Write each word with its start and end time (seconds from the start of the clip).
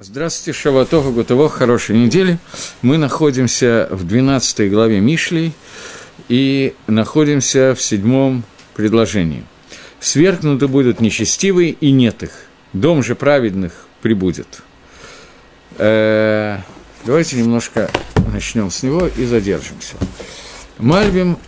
Здравствуйте, 0.00 0.56
Шаватова, 0.56 1.10
Гутово, 1.10 1.48
хорошей 1.48 1.96
недели. 1.96 2.38
Мы 2.82 2.98
находимся 2.98 3.88
в 3.90 4.06
12 4.06 4.70
главе 4.70 5.00
Мишлей 5.00 5.52
и 6.28 6.76
находимся 6.86 7.74
в 7.74 7.82
седьмом 7.82 8.44
предложении. 8.76 9.44
«Свергнуты 9.98 10.68
будут 10.68 11.00
нечестивые, 11.00 11.72
и 11.72 11.90
нет 11.90 12.22
их. 12.22 12.30
Дом 12.72 13.02
же 13.02 13.16
праведных 13.16 13.72
прибудет». 14.00 14.62
Э, 15.78 16.58
давайте 17.04 17.34
немножко 17.34 17.90
начнем 18.32 18.70
с 18.70 18.84
него 18.84 19.08
и 19.08 19.24
задержимся. 19.24 19.96
Мальбим 20.78 21.38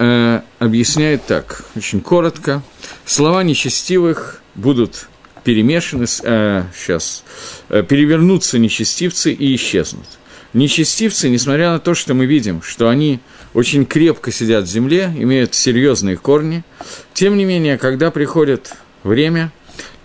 э, 0.00 0.40
объясняет 0.58 1.26
так, 1.26 1.64
очень 1.76 2.00
коротко. 2.00 2.60
Слова 3.04 3.44
нечестивых 3.44 4.42
будут 4.56 5.06
перемешаны, 5.44 6.06
э, 6.22 6.64
сейчас, 6.74 7.22
э, 7.68 7.82
перевернутся 7.82 8.58
нечестивцы 8.58 9.32
и 9.32 9.54
исчезнут. 9.54 10.06
Нечестивцы, 10.54 11.28
несмотря 11.28 11.72
на 11.72 11.78
то, 11.78 11.94
что 11.94 12.14
мы 12.14 12.26
видим, 12.26 12.62
что 12.62 12.88
они 12.88 13.20
очень 13.54 13.86
крепко 13.86 14.32
сидят 14.32 14.64
в 14.64 14.68
земле, 14.68 15.12
имеют 15.16 15.54
серьезные 15.54 16.16
корни, 16.16 16.64
тем 17.12 17.36
не 17.36 17.44
менее, 17.44 17.76
когда 17.76 18.10
приходит 18.10 18.72
время 19.02 19.52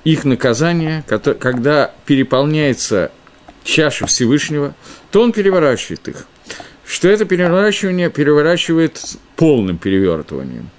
их 0.03 0.25
наказания, 0.25 1.03
когда 1.07 1.93
переполняется 2.05 3.11
чаша 3.63 4.07
Всевышнего, 4.07 4.75
то 5.11 5.21
он 5.21 5.31
переворачивает 5.31 6.07
их. 6.07 6.25
Что 6.85 7.07
это 7.07 7.25
переворачивание 7.25 8.09
переворачивает 8.09 8.99
полным 9.35 9.77
перевертыванием. 9.77 10.69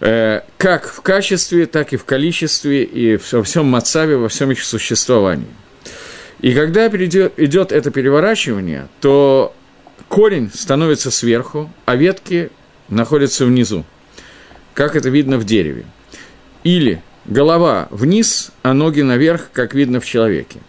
Э, 0.00 0.40
как 0.56 0.88
в 0.88 1.02
качестве, 1.02 1.66
так 1.66 1.92
и 1.92 1.96
в 1.96 2.04
количестве, 2.04 2.84
и 2.84 3.18
во 3.32 3.42
всем 3.42 3.66
мацаве, 3.66 4.16
во 4.16 4.28
всем 4.28 4.50
их 4.50 4.64
существовании. 4.64 5.46
И 6.40 6.54
когда 6.54 6.88
идет 6.88 7.70
это 7.70 7.90
переворачивание, 7.90 8.88
то 9.02 9.54
корень 10.08 10.50
становится 10.52 11.10
сверху, 11.10 11.70
а 11.84 11.96
ветки 11.96 12.50
находятся 12.88 13.44
внизу, 13.44 13.84
как 14.72 14.96
это 14.96 15.10
видно 15.10 15.36
в 15.36 15.44
дереве. 15.44 15.84
Или 16.64 17.02
голова 17.26 17.88
вниз, 17.90 18.52
а 18.62 18.72
ноги 18.72 19.02
наверх, 19.02 19.50
как 19.52 19.74
видно 19.74 20.00
в 20.00 20.06
человеке. 20.06 20.60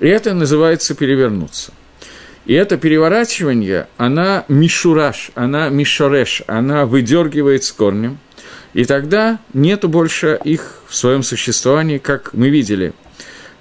И 0.00 0.06
это 0.06 0.34
называется 0.34 0.94
перевернуться. 0.94 1.72
И 2.44 2.52
это 2.52 2.76
переворачивание, 2.76 3.88
она 3.96 4.44
мишураж, 4.48 5.30
она 5.34 5.70
мишореш, 5.70 6.42
она 6.46 6.84
выдергивает 6.84 7.64
с 7.64 7.72
корнем– 7.72 8.18
и 8.76 8.84
тогда 8.84 9.38
нету 9.54 9.88
больше 9.88 10.38
их 10.44 10.82
в 10.86 10.94
своем 10.94 11.22
существовании, 11.22 11.96
как 11.96 12.34
мы 12.34 12.50
видели. 12.50 12.92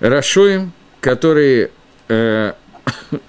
Рашоим, 0.02 0.74
которые 1.00 1.72
э, 2.10 2.52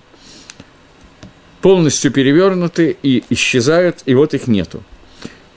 полностью 1.63 2.11
перевернуты 2.11 2.97
и 3.05 3.23
исчезают, 3.31 3.99
и 4.05 4.17
вот 4.17 4.35
их 4.35 4.49
нету. 4.49 4.83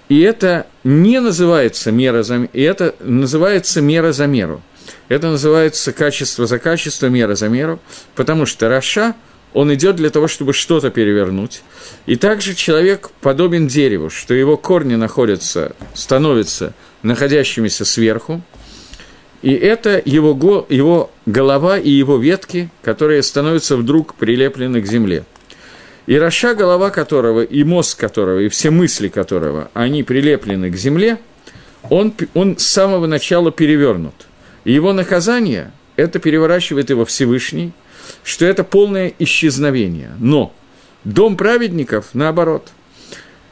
И 0.08 0.20
это 0.20 0.68
не 0.84 1.20
называется 1.20 1.92
мера 1.92 2.22
за, 2.22 2.44
и 2.44 2.62
это 2.62 2.94
называется 3.00 3.82
мера 3.82 4.12
за 4.12 4.28
меру. 4.28 4.62
Это 5.08 5.30
называется 5.30 5.94
качество 5.94 6.46
за 6.46 6.60
качество, 6.60 7.08
мера 7.08 7.34
за 7.34 7.50
меру, 7.50 7.80
потому 8.14 8.46
что 8.46 8.70
Раша– 8.70 9.16
он 9.54 9.74
идет 9.74 9.96
для 9.96 10.10
того, 10.10 10.28
чтобы 10.28 10.54
что-то 10.54 10.90
перевернуть. 10.90 11.64
И 12.06 12.16
также 12.16 12.54
человек 12.54 13.10
подобен 13.22 13.68
дереву, 13.68 14.10
что 14.10 14.34
его 14.34 14.58
корни 14.58 14.96
находятся, 14.96 15.76
становятся 15.94 16.74
находящимися 17.02 17.86
сверху, 17.86 18.42
и 19.42 19.54
это 19.54 20.02
его, 20.04 20.36
го, 20.36 20.66
его 20.70 21.12
голова 21.26 21.78
и 21.78 21.90
его 21.90 22.18
ветки, 22.18 22.70
которые 22.82 23.24
становятся 23.24 23.78
вдруг 23.78 24.16
прилеплены 24.16 24.82
к 24.82 24.86
земле. 24.86 25.24
И 26.08 26.18
Раша, 26.18 26.56
голова 26.56 26.90
которого, 26.90 27.42
и 27.42 27.64
мозг 27.64 28.00
которого, 28.00 28.40
и 28.40 28.50
все 28.50 28.70
мысли 28.70 29.08
которого, 29.08 29.72
они 29.74 30.04
прилеплены 30.04 30.70
к 30.70 30.76
земле, 30.76 31.20
он, 31.90 32.14
он 32.34 32.58
с 32.58 32.66
самого 32.68 33.08
начала 33.08 33.52
перевернут. 33.52 34.28
И 34.66 34.74
его 34.74 34.92
наказание– 34.92 35.72
это 35.96 36.20
переворачивает 36.20 36.90
его 36.90 37.06
Всевышний– 37.06 37.72
что 38.24 38.46
это 38.46 38.64
полное 38.64 39.14
исчезновение. 39.20 40.12
Но 40.20 40.54
дом 41.04 41.38
праведников, 41.38 42.08
наоборот, 42.14 42.70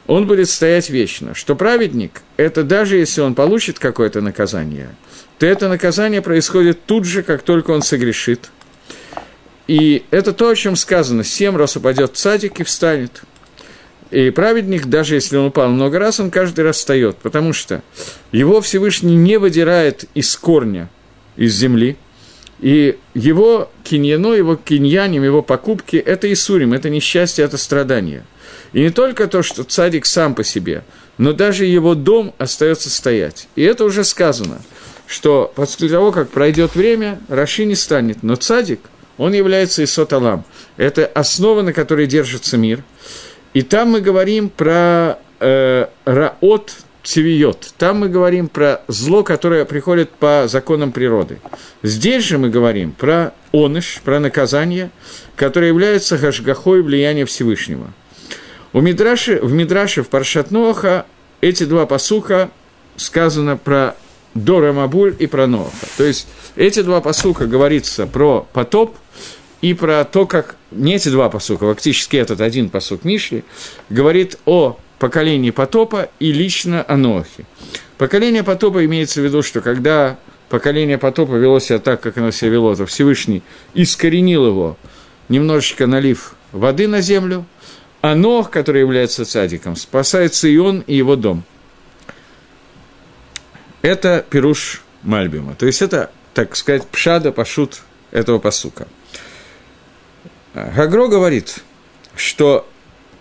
он 0.06 0.26
будет 0.26 0.48
стоять 0.48 0.90
вечно. 0.90 1.34
Что 1.34 1.54
праведник, 1.54 2.22
это 2.36 2.62
даже 2.62 2.96
если 2.96 3.20
он 3.20 3.34
получит 3.34 3.78
какое-то 3.78 4.20
наказание, 4.20 4.88
то 5.38 5.46
это 5.46 5.68
наказание 5.68 6.22
происходит 6.22 6.84
тут 6.86 7.04
же, 7.04 7.22
как 7.22 7.42
только 7.42 7.70
он 7.70 7.82
согрешит. 7.82 8.50
И 9.66 10.04
это 10.10 10.32
то, 10.32 10.48
о 10.48 10.56
чем 10.56 10.76
сказано, 10.76 11.24
семь 11.24 11.56
раз 11.56 11.76
упадет 11.76 12.16
садик 12.16 12.60
и 12.60 12.64
встанет. 12.64 13.22
И 14.10 14.30
праведник, 14.30 14.86
даже 14.86 15.16
если 15.16 15.36
он 15.36 15.46
упал 15.46 15.68
много 15.68 15.98
раз, 15.98 16.18
он 16.18 16.30
каждый 16.30 16.64
раз 16.64 16.76
встает, 16.76 17.18
потому 17.18 17.52
что 17.52 17.82
его 18.32 18.62
Всевышний 18.62 19.16
не 19.16 19.36
выдирает 19.36 20.06
из 20.14 20.34
корня, 20.36 20.88
из 21.36 21.54
земли– 21.54 21.96
и 22.60 22.98
его 23.14 23.70
киньяно, 23.84 24.32
его 24.32 24.56
киньяним, 24.56 25.22
его 25.22 25.42
покупки– 25.42 25.96
это 25.96 26.32
Исурим, 26.32 26.72
это 26.72 26.90
несчастье, 26.90 27.44
это 27.44 27.56
страдание. 27.56 28.24
И 28.72 28.80
не 28.80 28.90
только 28.90 29.28
то, 29.28 29.42
что 29.42 29.64
цадик 29.64 30.06
сам 30.06 30.34
по 30.34 30.44
себе, 30.44 30.82
но 31.18 31.32
даже 31.32 31.64
его 31.64 31.94
дом 31.94 32.34
остается 32.38 32.90
стоять. 32.90 33.48
И 33.56 33.62
это 33.62 33.84
уже 33.84 34.04
сказано, 34.04 34.60
что 35.06 35.52
после 35.54 35.88
того, 35.88 36.12
как 36.12 36.30
пройдет 36.30 36.74
время, 36.74 37.20
Раши 37.28 37.64
не 37.64 37.74
станет, 37.74 38.22
но 38.22 38.36
цадик, 38.36 38.80
он 39.16 39.32
является 39.32 39.82
Исоталам. 39.82 40.44
Это 40.76 41.06
основа, 41.06 41.62
на 41.62 41.72
которой 41.72 42.06
держится 42.06 42.56
мир. 42.56 42.82
И 43.54 43.62
там 43.62 43.90
мы 43.90 44.00
говорим 44.00 44.48
про 44.48 45.18
э, 45.40 45.86
Раот 46.04 46.72
цивиот. 47.02 47.74
Там 47.78 48.00
мы 48.00 48.08
говорим 48.08 48.48
про 48.48 48.82
зло, 48.88 49.22
которое 49.22 49.64
приходит 49.64 50.10
по 50.10 50.44
законам 50.46 50.92
природы. 50.92 51.40
Здесь 51.82 52.24
же 52.24 52.38
мы 52.38 52.50
говорим 52.50 52.92
про 52.92 53.32
оныш, 53.52 54.00
про 54.04 54.20
наказание, 54.20 54.90
которое 55.36 55.68
является 55.68 56.18
гашгахой 56.18 56.82
влияния 56.82 57.24
Всевышнего. 57.24 57.92
У 58.72 58.80
Мидраши, 58.80 59.40
в 59.40 59.52
Мидраше, 59.52 60.02
в 60.02 60.08
Паршат 60.08 60.50
Ноаха, 60.50 61.06
эти 61.40 61.64
два 61.64 61.86
посуха 61.86 62.50
сказано 62.96 63.56
про 63.56 63.94
Дора 64.34 64.72
Мабуль 64.72 65.14
и 65.18 65.26
про 65.26 65.46
Ноаха. 65.46 65.86
То 65.96 66.04
есть 66.04 66.28
эти 66.56 66.82
два 66.82 67.00
посуха 67.00 67.46
говорится 67.46 68.06
про 68.06 68.46
потоп 68.52 68.96
и 69.60 69.74
про 69.74 70.04
то, 70.04 70.26
как 70.26 70.56
не 70.70 70.96
эти 70.96 71.08
два 71.08 71.30
посуха, 71.30 71.72
фактически 71.72 72.16
этот 72.16 72.40
один 72.40 72.68
посух 72.68 73.04
Мишли, 73.04 73.44
говорит 73.88 74.38
о 74.44 74.78
поколении 74.98 75.50
потопа 75.50 76.08
и 76.18 76.32
лично 76.32 76.84
Анохи. 76.86 77.46
Поколение 77.96 78.42
потопа 78.42 78.84
имеется 78.84 79.20
в 79.20 79.24
виду, 79.24 79.42
что 79.42 79.60
когда 79.60 80.18
поколение 80.48 80.98
потопа 80.98 81.34
вело 81.34 81.60
себя 81.60 81.78
так, 81.78 82.00
как 82.00 82.18
оно 82.18 82.30
себя 82.30 82.50
вело, 82.50 82.74
то 82.74 82.86
Всевышний 82.86 83.42
искоренил 83.74 84.46
его, 84.46 84.76
немножечко 85.28 85.86
налив 85.86 86.34
воды 86.52 86.88
на 86.88 87.00
землю, 87.00 87.46
а 88.00 88.14
Нох, 88.14 88.50
который 88.50 88.80
является 88.80 89.24
цадиком, 89.24 89.76
спасается 89.76 90.48
и 90.48 90.56
он, 90.56 90.80
и 90.80 90.96
его 90.96 91.16
дом. 91.16 91.42
Это 93.82 94.24
Пируш 94.28 94.82
Мальбима. 95.02 95.54
То 95.54 95.66
есть 95.66 95.82
это, 95.82 96.10
так 96.34 96.56
сказать, 96.56 96.86
пшада, 96.86 97.32
пашут 97.32 97.82
этого 98.10 98.38
посука. 98.38 98.86
Гагро 100.54 101.08
говорит, 101.08 101.62
что 102.16 102.68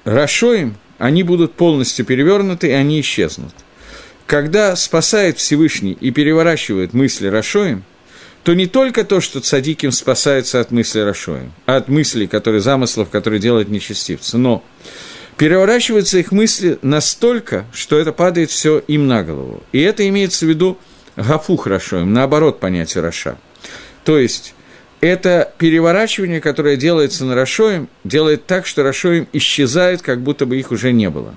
Рашоим– 0.05 0.75
они 0.97 1.24
будут 1.24 1.53
полностью 1.53 2.06
перевернуты, 2.06 2.68
и 2.68 2.72
они 2.72 3.02
исчезнут. 3.02 3.53
Когда 4.25 4.75
спасает 4.75 5.38
Всевышний 5.38 5.97
и 6.00 6.12
переворачивает 6.12 6.94
мысли 6.94 7.28
Рашоем, 7.28 7.84
то 8.44 8.53
не 8.53 8.68
только 8.68 9.03
то, 9.03 9.19
что 9.19 9.41
цадиким 9.41 9.91
спасается 9.91 10.60
от 10.60 10.71
мысли 10.71 11.00
Рашоем, 11.00 11.51
а 11.66 11.77
от 11.77 11.88
мыслей, 11.88 12.27
которые, 12.27 12.62
замыслов, 12.62 13.10
которые 13.10 13.39
делают 13.39 13.69
нечестивцы, 13.69 14.38
но 14.38 14.63
переворачиваются 15.38 16.18
их 16.18 16.31
мысли 16.31 16.80
настолько, 16.81 17.66
что 17.74 17.98
это 17.98 18.12
падает 18.12 18.50
все 18.50 18.80
им 18.88 19.07
на 19.07 19.24
голову. 19.24 19.63
И 19.71 19.81
это 19.81 20.07
имеется 20.07 20.45
в 20.45 20.50
виду 20.50 20.77
гафух 21.16 21.68
Рашоем, 21.68 22.13
наоборот 22.13 22.60
понятие 22.60 23.01
Раша. 23.01 23.38
То 24.04 24.18
есть, 24.18 24.54
это 25.01 25.53
переворачивание, 25.57 26.41
которое 26.41 26.75
делается 26.75 27.25
на 27.25 27.35
Рашоем, 27.35 27.88
делает 28.03 28.45
так, 28.45 28.65
что 28.65 28.83
Рашоем 28.83 29.27
исчезает, 29.33 30.01
как 30.01 30.21
будто 30.21 30.45
бы 30.45 30.57
их 30.57 30.71
уже 30.71 30.91
не 30.91 31.09
было. 31.09 31.35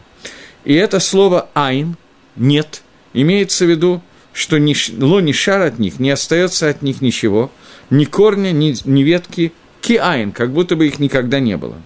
И 0.64 0.74
это 0.74 1.00
слово 1.00 1.48
«айн»– 1.54 1.96
«нет» 2.36 2.82
имеется 3.12 3.64
в 3.64 3.70
виду, 3.70 4.02
что 4.32 4.58
ни, 4.58 4.74
ло 5.02 5.20
ни 5.20 5.32
шар 5.32 5.62
от 5.62 5.78
них, 5.78 5.98
не 5.98 6.10
остается 6.10 6.68
от 6.68 6.82
них 6.82 7.00
ничего, 7.00 7.50
ни 7.90 8.04
корня, 8.04 8.52
ни, 8.52 8.74
ни 8.84 9.02
ветки, 9.02 9.52
ки 9.80 9.96
айн, 9.96 10.32
как 10.32 10.52
будто 10.52 10.76
бы 10.76 10.86
их 10.86 10.98
никогда 10.98 11.40
не 11.40 11.56
было. 11.56 11.76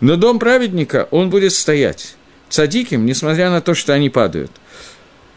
Но 0.00 0.16
дом 0.16 0.38
праведника, 0.38 1.08
он 1.10 1.30
будет 1.30 1.52
стоять. 1.52 2.16
Цадиким, 2.50 3.06
несмотря 3.06 3.50
на 3.50 3.60
то, 3.60 3.74
что 3.74 3.94
они 3.94 4.10
падают. 4.10 4.52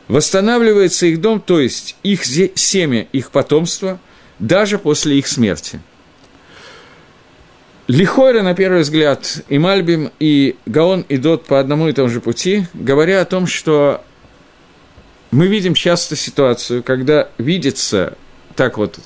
Восстанавливается 0.09 1.05
их 1.05 1.21
дом, 1.21 1.39
то 1.39 1.59
есть 1.59 1.95
их 2.03 2.25
семя, 2.25 3.07
их 3.11 3.31
потомство– 3.31 3.99
даже 4.39 4.79
после 4.79 5.19
их 5.19 5.27
смерти. 5.27 5.79
Лихойра, 7.87 8.43
на 8.43 8.53
первый 8.53 8.81
взгляд, 8.81 9.41
и 9.49 9.57
Мальбим, 9.57 10.11
и 10.19 10.55
Гаон 10.65 11.05
идут 11.09 11.45
по 11.45 11.59
одному 11.59 11.87
и 11.87 11.93
тому 11.93 12.07
же 12.07 12.21
пути, 12.21 12.67
говоря 12.73 13.21
о 13.21 13.25
том, 13.25 13.47
что 13.47 14.03
мы 15.31 15.47
видим 15.47 15.73
часто 15.73 16.15
ситуацию, 16.15 16.83
когда 16.83 17.29
видится, 17.37 18.15
так 18.55 18.77
вот, 18.77 18.99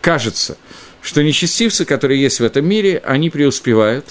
кажется, 0.00 0.56
что 1.02 1.22
нечестивцы, 1.22 1.84
которые 1.84 2.20
есть 2.20 2.40
в 2.40 2.44
этом 2.44 2.66
мире, 2.66 3.00
они 3.04 3.30
преуспевают, 3.30 4.06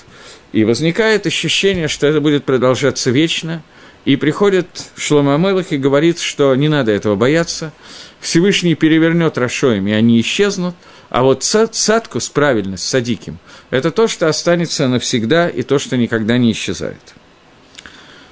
и 0.53 0.63
возникает 0.63 1.27
ощущение, 1.27 1.89
что 1.89 2.07
это 2.07 2.21
будет 2.21 2.45
продолжаться 2.45 3.11
вечно, 3.11 3.63
и 4.05 4.15
приходит 4.15 4.67
Шлома 4.95 5.35
Амелах 5.35 5.71
и 5.71 5.77
говорит, 5.77 6.19
что 6.19 6.55
не 6.55 6.69
надо 6.69 6.91
этого 6.91 7.15
бояться, 7.15 7.73
Всевышний 8.19 8.75
перевернет 8.75 9.37
Рашоем, 9.37 9.87
и 9.87 9.91
они 9.91 10.21
исчезнут, 10.21 10.75
а 11.09 11.23
вот 11.23 11.43
садкус, 11.43 12.29
правильность, 12.29 12.87
садиким, 12.87 13.39
это 13.71 13.91
то, 13.91 14.07
что 14.07 14.27
останется 14.27 14.87
навсегда, 14.87 15.49
и 15.49 15.63
то, 15.63 15.79
что 15.79 15.97
никогда 15.97 16.37
не 16.37 16.51
исчезает. 16.51 17.15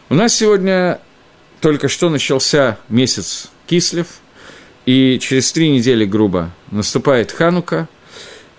У 0.10 0.16
нас 0.16 0.36
сегодня 0.36 1.00
только 1.60 1.88
что 1.88 2.10
начался 2.10 2.78
месяц 2.90 3.50
Кислев, 3.68 4.08
и 4.86 5.18
через 5.22 5.52
три 5.52 5.70
недели, 5.70 6.06
грубо, 6.06 6.52
наступает 6.72 7.32
Ханука, 7.32 7.88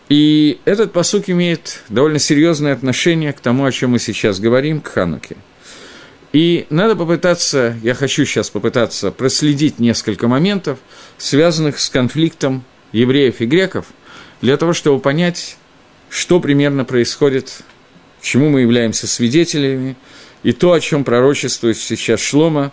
и 0.09 0.59
этот 0.65 0.93
посук 0.93 1.29
имеет 1.29 1.83
довольно 1.89 2.19
серьезное 2.19 2.73
отношение 2.73 3.33
к 3.33 3.41
тому, 3.41 3.65
о 3.65 3.73
чем 3.73 3.91
мы 3.91 3.99
сейчас 3.99 4.41
говорим, 4.41 4.81
к 4.81 4.89
Хануке. 4.89 5.37
И 6.35 6.67
надо 6.69 6.97
попытаться, 6.97 7.79
я 7.85 7.95
хочу 7.95 8.25
сейчас 8.25 8.51
попытаться 8.51 9.13
проследить 9.13 9.79
несколько 9.79 10.27
моментов, 10.27 10.81
связанных 11.17 11.79
с 11.79 11.89
конфликтом 11.89 12.65
евреев 12.91 13.41
и 13.41 13.47
греков, 13.47 13.87
для 14.41 14.57
того, 14.57 14.73
чтобы 14.73 14.99
понять, 14.99 15.57
что 16.11 16.41
примерно 16.41 16.85
происходит, 16.85 17.63
чему 18.21 18.51
мы 18.51 18.63
являемся 18.63 19.07
свидетелями, 19.07 19.95
и 20.43 20.51
то, 20.51 20.73
о 20.73 20.81
чем 20.81 21.05
пророчествует 21.05 21.79
сейчас 21.79 22.19
Шлома, 22.19 22.73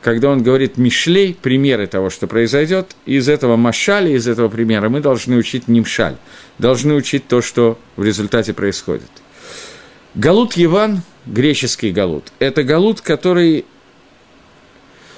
когда 0.00 0.30
он 0.30 0.42
говорит 0.42 0.78
«мишлей», 0.78 1.34
примеры 1.34 1.88
того, 1.88 2.08
что 2.08 2.26
произойдет, 2.26 2.96
из 3.04 3.28
этого 3.28 3.56
машали, 3.56 4.14
из 4.14 4.26
этого 4.26 4.48
примера 4.48 4.88
мы 4.88 5.00
должны 5.00 5.36
учить 5.36 5.68
нимшаль, 5.68 6.16
должны 6.58 6.94
учить 6.94 7.28
то, 7.28 7.42
что 7.42 7.78
в 7.96 8.04
результате 8.04 8.54
происходит. 8.54 9.10
Галут 10.14 10.54
Еван, 10.58 11.02
греческий 11.24 11.90
галут, 11.90 12.32
это 12.38 12.64
галут, 12.64 13.00
который, 13.00 13.64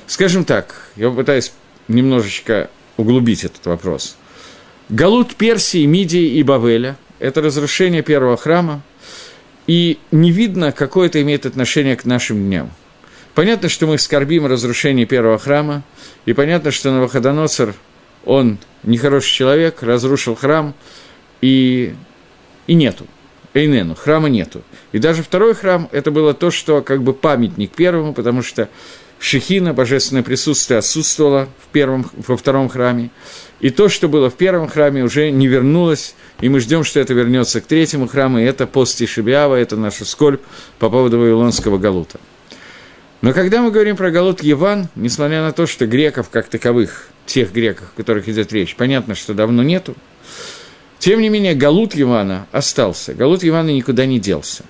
скажем 0.06 0.44
так, 0.44 0.88
я 0.94 1.10
попытаюсь 1.10 1.52
немножечко 1.88 2.70
углубить 2.96 3.42
этот 3.42 3.66
вопрос. 3.66 4.16
Галут 4.88 5.34
Персии, 5.34 5.84
Мидии 5.84 6.38
и 6.38 6.44
Бавеля– 6.44 6.96
это 7.18 7.42
разрушение 7.42 8.02
первого 8.02 8.36
храма, 8.36 8.82
и 9.66 9.98
не 10.12 10.30
видно, 10.30 10.70
какое 10.70 11.08
это 11.08 11.20
имеет 11.22 11.44
отношение 11.44 11.96
к 11.96 12.04
нашим 12.04 12.36
дням. 12.36 12.70
Понятно, 13.34 13.68
что 13.68 13.88
мы 13.88 13.98
скорбим 13.98 14.46
разрушение 14.46 15.06
первого 15.06 15.38
храма, 15.38 15.82
и 16.24 16.34
понятно, 16.34 16.70
что 16.70 16.92
Навуходоносор, 16.92 17.74
он 18.24 18.58
нехороший 18.84 19.32
человек, 19.32 19.82
разрушил 19.82 20.36
храм, 20.36 20.72
и, 21.40 21.96
и 22.68 22.74
нету. 22.74 23.06
Эйнену, 23.54 23.94
храма 23.94 24.28
нету. 24.28 24.62
И 24.94 25.00
даже 25.00 25.24
второй 25.24 25.54
храм– 25.54 25.88
это 25.90 26.12
было 26.12 26.34
то, 26.34 26.52
что 26.52 26.80
как 26.80 27.02
бы 27.02 27.14
памятник 27.14 27.72
первому, 27.72 28.14
потому 28.14 28.42
что 28.42 28.68
Шехина, 29.18 29.74
божественное 29.74 30.22
присутствие, 30.22 30.78
отсутствовало 30.78 31.48
в 31.58 31.72
первом, 31.72 32.08
во 32.14 32.36
втором 32.36 32.68
храме. 32.68 33.10
И 33.58 33.70
то, 33.70 33.88
что 33.88 34.08
было 34.08 34.30
в 34.30 34.34
первом 34.34 34.68
храме, 34.68 35.02
уже 35.02 35.32
не 35.32 35.48
вернулось, 35.48 36.14
и 36.40 36.48
мы 36.48 36.60
ждем, 36.60 36.84
что 36.84 37.00
это 37.00 37.12
вернется 37.12 37.60
к 37.60 37.66
третьему 37.66 38.06
храму, 38.06 38.38
и 38.38 38.44
это 38.44 38.68
пост 38.68 38.96
Тишибиава, 38.96 39.56
это 39.56 39.76
наша 39.76 40.04
скорбь 40.04 40.42
по 40.78 40.88
поводу 40.88 41.18
Вавилонского 41.18 41.76
Галута. 41.76 42.20
Но 43.20 43.32
когда 43.32 43.62
мы 43.62 43.72
говорим 43.72 43.96
про 43.96 44.12
Галут 44.12 44.44
Еван, 44.44 44.86
несмотря 44.94 45.42
на 45.42 45.50
то, 45.50 45.66
что 45.66 45.88
греков 45.88 46.30
как 46.30 46.46
таковых, 46.46 47.08
тех 47.26 47.52
греков, 47.52 47.88
о 47.92 47.96
которых 47.96 48.28
идет 48.28 48.52
речь, 48.52 48.76
понятно, 48.76 49.16
что 49.16 49.34
давно 49.34 49.64
нету, 49.64 49.96
тем 51.00 51.20
не 51.20 51.30
менее, 51.30 51.56
Галут 51.56 51.96
Ивана 51.96 52.46
остался. 52.52 53.12
Галут 53.12 53.44
Ивана 53.44 53.70
никуда 53.70 54.06
не 54.06 54.20
делся. 54.20 54.62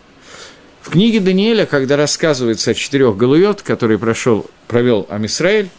В 0.84 0.90
книге 0.90 1.20
Даниэля, 1.20 1.64
когда 1.64 1.96
рассказывается 1.96 2.72
о 2.72 2.75
четырех 2.75 3.16
галует, 3.16 3.62
которые 3.62 3.98
прошел, 3.98 4.50
провел 4.69 5.06
Амисраэль, 5.08 5.70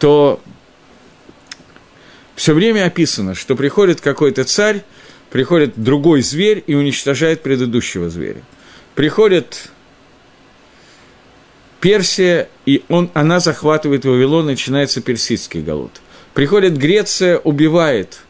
то 0.00 0.40
все 2.34 2.54
время 2.54 2.84
описано, 2.84 3.36
что 3.36 3.54
приходит 3.54 4.00
какой-то 4.00 4.42
царь, 4.42 4.82
приходит 5.30 5.74
другой 5.76 6.22
зверь 6.22 6.64
и 6.66 6.74
уничтожает 6.74 7.40
предыдущего 7.40 8.10
зверя. 8.10 8.42
Приходит 8.96 9.70
Персия, 11.80 12.48
и 12.66 12.82
он, 12.88 13.12
она 13.14 13.38
захватывает 13.38 14.04
Вавилон, 14.04 14.46
начинается 14.46 15.00
персидский 15.00 15.62
галут. 15.62 16.00
Приходит 16.34 16.76
Греция, 16.76 17.38
убивает 17.38 18.22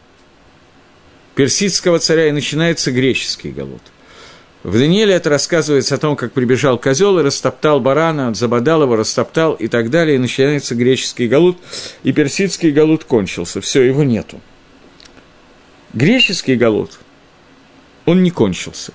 персидского 1.33 1.97
царя, 1.97 2.27
и 2.27 2.31
начинается 2.31 2.91
греческий 2.91 3.49
голод. 3.49 3.81
В 4.63 4.77
Данииле 4.77 5.13
это 5.13 5.29
рассказывается 5.29 5.95
о 5.95 5.97
том, 5.97 6.17
как 6.17 6.33
прибежал 6.33 6.77
козел 6.77 7.17
и 7.17 7.23
растоптал 7.23 7.79
барана, 7.79 8.33
забодал 8.33 8.83
его, 8.83 8.97
растоптал 8.97 9.53
и 9.53 9.69
так 9.69 9.89
далее, 9.89 10.15
и 10.15 10.19
начинается 10.19 10.75
греческий 10.75 11.29
голод, 11.29 11.57
и 12.03 12.11
персидский 12.11 12.71
голод 12.71 13.05
кончился, 13.05 13.61
все, 13.61 13.83
его 13.83 14.03
нету. 14.03 14.41
Греческий 15.93 16.55
голод, 16.55 16.99
он 18.05 18.21
не 18.21 18.31
кончился. 18.31 18.91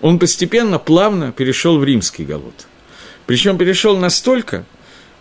Он 0.00 0.20
постепенно, 0.20 0.78
плавно 0.78 1.32
перешел 1.32 1.78
в 1.78 1.84
римский 1.84 2.24
голод. 2.24 2.66
Причем 3.26 3.58
перешел 3.58 3.96
настолько, 3.96 4.64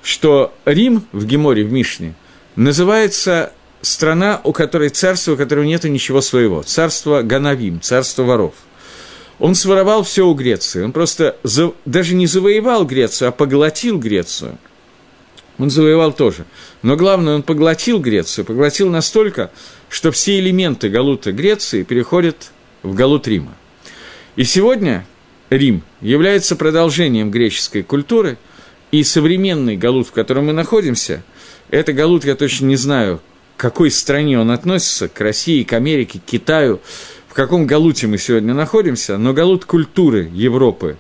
что 0.04 0.54
Рим 0.66 1.06
в 1.12 1.26
Геморе, 1.26 1.64
в 1.64 1.72
Мишне, 1.72 2.14
называется 2.56 3.52
страна, 3.82 4.42
у 4.44 4.54
которой 4.54 4.90
царство, 4.90 5.34
у 5.34 5.38
которого 5.38 5.64
нет 5.64 5.84
ничего 5.86 6.22
своего. 6.22 6.62
Царство 6.62 7.24
Ганавим, 7.24 7.82
царство 7.82 8.24
воров. 8.24 8.54
Он 9.42 9.56
своровал 9.56 10.04
все 10.04 10.28
у 10.28 10.36
Греции. 10.36 10.84
Он 10.84 10.92
просто 10.92 11.36
за, 11.42 11.74
даже 11.84 12.14
не 12.14 12.28
завоевал 12.28 12.86
Грецию, 12.86 13.30
а 13.30 13.32
поглотил 13.32 13.98
Грецию. 13.98 14.60
Он 15.58 15.72
завоевал 15.72 16.14
тоже. 16.14 16.46
Но 16.84 16.96
главное, 16.96 17.34
он 17.34 17.42
поглотил 17.42 18.00
Грецию, 18.00 18.46
поглотил 18.46 18.92
настолько, 18.92 19.50
что 19.90 20.12
все 20.12 20.38
элементы 20.38 20.90
Галута 20.90 21.32
Греции 21.32 21.82
переходят 21.82 22.52
в 22.84 22.94
Галут 22.94 23.28
Рима. 23.28 23.56
И 24.36 24.44
сегодня 24.44 25.08
Рим 25.50 25.82
является 26.02 26.56
продолжением 26.56 27.32
греческой 27.32 27.82
культуры, 27.82 28.38
и 28.92 29.04
современный 29.04 29.76
Галут, 29.76 30.10
в 30.10 30.12
котором 30.12 30.46
мы 30.46 30.54
находимся, 30.54 31.24
это 31.72 31.94
Галут, 31.94 32.26
я 32.26 32.36
точно 32.36 32.68
не 32.68 32.76
знаю, 32.76 33.22
какой 33.58 33.90
стране 33.90 34.40
он 34.40 34.52
относится, 34.52 35.08
к 35.08 35.20
России, 35.20 35.64
к 35.64 35.74
Америке, 35.74 36.20
к 36.20 36.30
Китаю, 36.30 36.80
в 37.32 37.34
каком 37.34 37.66
галуте 37.66 38.08
мы 38.08 38.18
сегодня 38.18 38.54
находимся, 38.54 39.18
но 39.18 39.32
галут 39.32 39.64
культуры 39.64 40.30
Европы, 40.34 40.98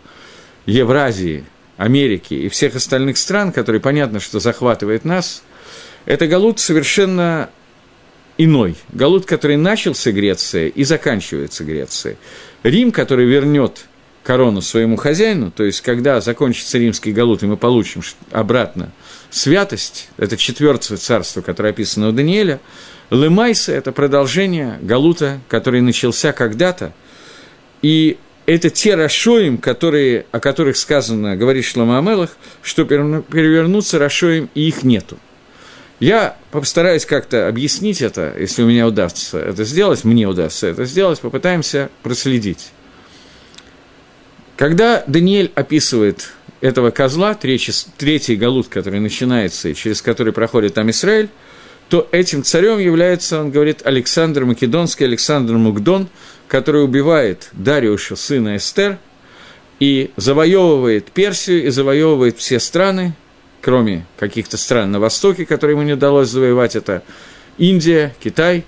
Евразии, 0.65 1.43
Америки 1.75 2.33
и 2.33 2.47
всех 2.47 2.77
остальных 2.77 3.17
стран, 3.17 3.51
которые 3.51 3.81
понятно, 3.81 4.21
что 4.21 4.39
захватывает 4.39 5.03
нас, 5.03 5.43
это 6.05 6.27
галут 6.27 6.61
совершенно 6.61 7.49
иной. 8.37 8.77
Галут, 8.93 9.25
который 9.25 9.57
начался 9.57 10.13
Грецией 10.13 10.69
и 10.69 10.85
заканчивается 10.85 11.65
Грецией. 11.65 12.15
Рим, 12.63 12.93
который 12.93 13.25
вернет 13.25 13.87
корону 14.23 14.61
своему 14.61 14.97
хозяину, 14.97 15.51
то 15.51 15.63
есть 15.63 15.81
когда 15.81 16.21
закончится 16.21 16.77
римский 16.77 17.11
галут, 17.11 17.43
и 17.43 17.47
мы 17.47 17.57
получим 17.57 18.03
обратно 18.31 18.91
святость, 19.29 20.09
это 20.17 20.37
четвертое 20.37 20.97
царство, 20.97 21.41
которое 21.41 21.69
описано 21.69 22.09
у 22.09 22.11
Даниэля, 22.11 22.59
Лемайса– 23.09 23.71
это 23.73 23.91
продолжение 23.91 24.79
галута, 24.81 25.41
который 25.47 25.81
начался 25.81 26.31
когда-то, 26.31 26.93
и 27.81 28.17
это 28.45 28.69
те 28.69 28.95
Рашоим, 28.95 29.57
которые, 29.57 30.25
о 30.31 30.39
которых 30.39 30.77
сказано, 30.77 31.35
говорит 31.35 31.65
Шлома 31.65 31.97
Амелах, 31.99 32.31
что 32.61 32.85
перевернуться 32.85 33.99
Рашоим, 33.99 34.49
и 34.55 34.67
их 34.67 34.83
нету. 34.83 35.17
Я 35.99 36.35
постараюсь 36.49 37.05
как-то 37.05 37.47
объяснить 37.47 38.01
это, 38.01 38.33
если 38.37 38.63
у 38.63 38.67
меня 38.67 38.87
удастся 38.87 39.37
это 39.37 39.63
сделать, 39.63 40.03
мне 40.03 40.27
удастся 40.27 40.67
это 40.67 40.85
сделать, 40.85 41.19
попытаемся 41.19 41.89
проследить. 42.01 42.71
Когда 44.61 45.03
Даниэль 45.07 45.51
описывает 45.55 46.33
этого 46.61 46.91
козла, 46.91 47.33
третий, 47.33 47.73
третий 47.97 48.35
галут, 48.35 48.67
который 48.67 48.99
начинается 48.99 49.69
и 49.69 49.73
через 49.73 50.03
который 50.03 50.33
проходит 50.33 50.75
там 50.75 50.91
Израиль, 50.91 51.29
то 51.89 52.07
этим 52.11 52.43
царем 52.43 52.77
является, 52.77 53.41
он 53.41 53.49
говорит, 53.49 53.81
Александр 53.83 54.45
Македонский, 54.45 55.05
Александр 55.05 55.55
Мукдон, 55.55 56.09
который 56.47 56.83
убивает 56.83 57.49
Дариуша, 57.53 58.15
сына 58.15 58.55
Эстер, 58.57 58.99
и 59.79 60.11
завоевывает 60.15 61.09
Персию, 61.09 61.65
и 61.65 61.69
завоевывает 61.71 62.37
все 62.37 62.59
страны, 62.59 63.15
кроме 63.63 64.05
каких-то 64.19 64.57
стран 64.57 64.91
на 64.91 64.99
Востоке, 64.99 65.47
которые 65.47 65.73
ему 65.73 65.87
не 65.87 65.93
удалось 65.93 66.29
завоевать, 66.29 66.75
это 66.75 67.01
Индия, 67.57 68.13
Китай, 68.23 68.63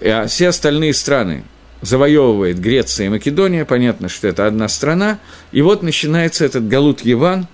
а 0.00 0.26
все 0.26 0.48
остальные 0.48 0.94
страны 0.94 1.44
завоевывает 1.82 2.60
Греция 2.60 3.06
и 3.06 3.10
Македония, 3.10 3.64
понятно, 3.64 4.08
что 4.08 4.28
это 4.28 4.46
одна 4.46 4.68
страна, 4.68 5.18
и 5.52 5.62
вот 5.62 5.82
начинается 5.82 6.44
этот 6.44 6.68
Галут 6.68 7.02
Еван, 7.02 7.46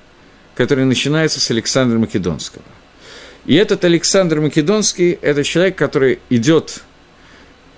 который 0.54 0.84
начинается 0.84 1.40
с 1.40 1.50
Александра 1.50 1.98
Македонского. 1.98 2.64
И 3.44 3.54
этот 3.54 3.84
Александр 3.84 4.40
Македонский– 4.40 5.18
это 5.22 5.44
человек, 5.44 5.76
который 5.76 6.20
идет 6.30 6.82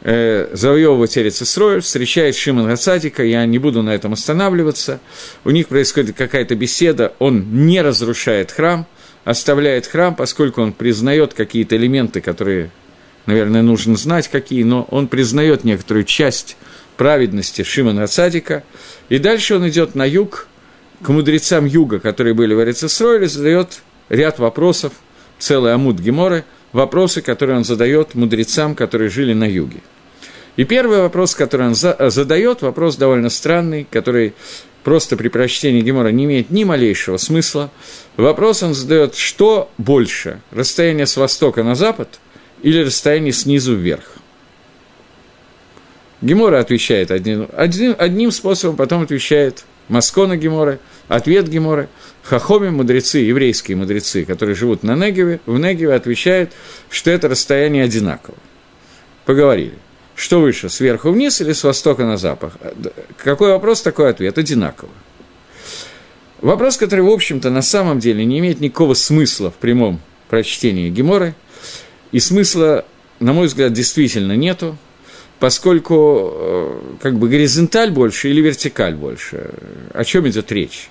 э, 0.02 0.48
завоевывать 0.52 1.18
Эрицесроль, 1.18 1.80
встречает 1.80 2.36
Шимон 2.36 2.68
Гацатика, 2.68 3.24
я 3.24 3.44
не 3.46 3.58
буду 3.58 3.82
на 3.82 3.94
этом 3.94 4.12
останавливаться, 4.12 5.00
у 5.44 5.50
них 5.50 5.66
происходит 5.66 6.16
какая-то 6.16 6.54
беседа, 6.54 7.14
он 7.18 7.66
не 7.66 7.82
разрушает 7.82 8.52
храм, 8.52 8.86
оставляет 9.24 9.86
храм, 9.88 10.14
поскольку 10.14 10.62
он 10.62 10.72
признает 10.72 11.34
какие-то 11.34 11.76
элементы, 11.76 12.20
которые 12.20 12.70
наверное, 13.26 13.62
нужно 13.62 13.96
знать 13.96 14.28
какие, 14.28 14.62
но 14.62 14.86
он 14.90 15.08
признает 15.08 15.64
некоторую 15.64 16.04
часть 16.04 16.56
праведности 16.96 17.62
Шимона 17.62 18.06
Цадика, 18.06 18.64
и 19.08 19.18
дальше 19.18 19.56
он 19.56 19.68
идет 19.68 19.94
на 19.94 20.04
юг, 20.04 20.48
к 21.02 21.08
мудрецам 21.10 21.66
юга, 21.66 22.00
которые 22.00 22.32
были 22.32 22.54
в 22.54 22.62
Эрицесройле, 22.62 23.28
задает 23.28 23.82
ряд 24.08 24.38
вопросов, 24.38 24.94
целый 25.38 25.74
амуд 25.74 25.98
Геморы, 25.98 26.44
вопросы, 26.72 27.20
которые 27.20 27.58
он 27.58 27.64
задает 27.64 28.14
мудрецам, 28.14 28.74
которые 28.74 29.10
жили 29.10 29.34
на 29.34 29.44
юге. 29.44 29.80
И 30.56 30.64
первый 30.64 31.00
вопрос, 31.00 31.34
который 31.34 31.66
он 31.66 31.74
задает, 31.74 32.62
вопрос 32.62 32.96
довольно 32.96 33.28
странный, 33.28 33.86
который 33.90 34.32
просто 34.84 35.18
при 35.18 35.28
прочтении 35.28 35.82
Гемора 35.82 36.08
не 36.08 36.24
имеет 36.24 36.48
ни 36.48 36.64
малейшего 36.64 37.18
смысла. 37.18 37.70
Вопрос 38.16 38.62
он 38.62 38.72
задает, 38.72 39.16
что 39.16 39.70
больше, 39.76 40.40
расстояние 40.50 41.06
с 41.06 41.18
востока 41.18 41.62
на 41.62 41.74
запад– 41.74 42.20
или 42.66 42.82
расстояние 42.82 43.32
снизу 43.32 43.76
вверх. 43.76 44.02
Гемора 46.20 46.58
отвечает 46.58 47.12
одним, 47.12 47.48
одним, 47.56 47.94
одним 47.96 48.32
способом, 48.32 48.74
потом 48.74 49.02
отвечает 49.04 49.64
Маскона 49.86 50.36
Гемора, 50.36 50.80
ответ 51.06 51.46
Гемора. 51.46 51.88
Хахоми, 52.24 52.70
мудрецы, 52.70 53.18
еврейские 53.18 53.76
мудрецы, 53.76 54.24
которые 54.24 54.56
живут 54.56 54.82
на 54.82 54.96
Негеве, 54.96 55.38
в 55.46 55.60
Негеве 55.60 55.94
отвечают, 55.94 56.54
что 56.90 57.12
это 57.12 57.28
расстояние 57.28 57.84
одинаково. 57.84 58.36
Поговорили. 59.26 59.74
Что 60.16 60.40
выше, 60.40 60.68
сверху 60.68 61.12
вниз 61.12 61.40
или 61.40 61.52
с 61.52 61.62
востока 61.62 62.04
на 62.04 62.16
запад? 62.16 62.52
Какой 63.16 63.52
вопрос, 63.52 63.80
такой 63.80 64.10
ответ. 64.10 64.38
Одинаково. 64.38 64.90
Вопрос, 66.40 66.78
который, 66.78 67.02
в 67.02 67.10
общем-то, 67.10 67.48
на 67.48 67.62
самом 67.62 68.00
деле 68.00 68.24
не 68.24 68.40
имеет 68.40 68.58
никакого 68.58 68.94
смысла 68.94 69.52
в 69.52 69.54
прямом 69.54 70.00
прочтении 70.28 70.90
Геморы– 70.90 71.36
и 72.12 72.20
смысла, 72.20 72.84
на 73.20 73.32
мой 73.32 73.46
взгляд, 73.46 73.72
действительно 73.72 74.36
нету, 74.36 74.76
поскольку 75.38 76.30
э, 76.32 76.80
как 77.02 77.18
бы 77.18 77.28
горизонталь 77.28 77.90
больше 77.90 78.30
или 78.30 78.40
вертикаль 78.40 78.94
больше. 78.94 79.50
О 79.92 80.04
чем 80.04 80.28
идет 80.28 80.50
речь? 80.52 80.88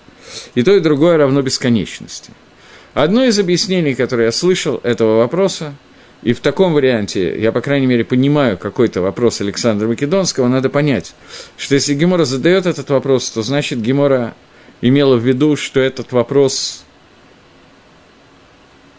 И 0.54 0.64
то, 0.64 0.76
и 0.76 0.80
другое 0.80 1.18
равно 1.18 1.42
бесконечности. 1.42 2.32
Одно 2.94 3.26
из 3.26 3.38
объяснений, 3.40 3.94
которое 3.94 4.26
я 4.26 4.32
слышал 4.32 4.80
этого 4.84 5.18
вопроса, 5.18 5.74
и 6.24 6.34
в 6.34 6.40
таком 6.40 6.74
варианте, 6.74 7.40
я, 7.40 7.52
по 7.52 7.62
крайней 7.62 7.88
мере, 7.88 8.04
понимаю 8.04 8.58
какой-то 8.58 9.02
вопрос 9.02 9.42
Александра 9.42 9.88
Македонского, 9.88 10.48
надо 10.48 10.70
понять, 10.70 11.14
что 11.58 11.76
если 11.76 11.94
Гемора 11.94 12.26
задает 12.26 12.66
этот 12.66 12.90
вопрос, 12.90 13.30
то 13.30 13.44
значит 13.44 13.82
Гемора 13.82 14.34
имела 14.82 15.18
в 15.18 15.26
виду, 15.26 15.56
что 15.56 15.80
этот 15.80 16.14
вопрос 16.14 16.85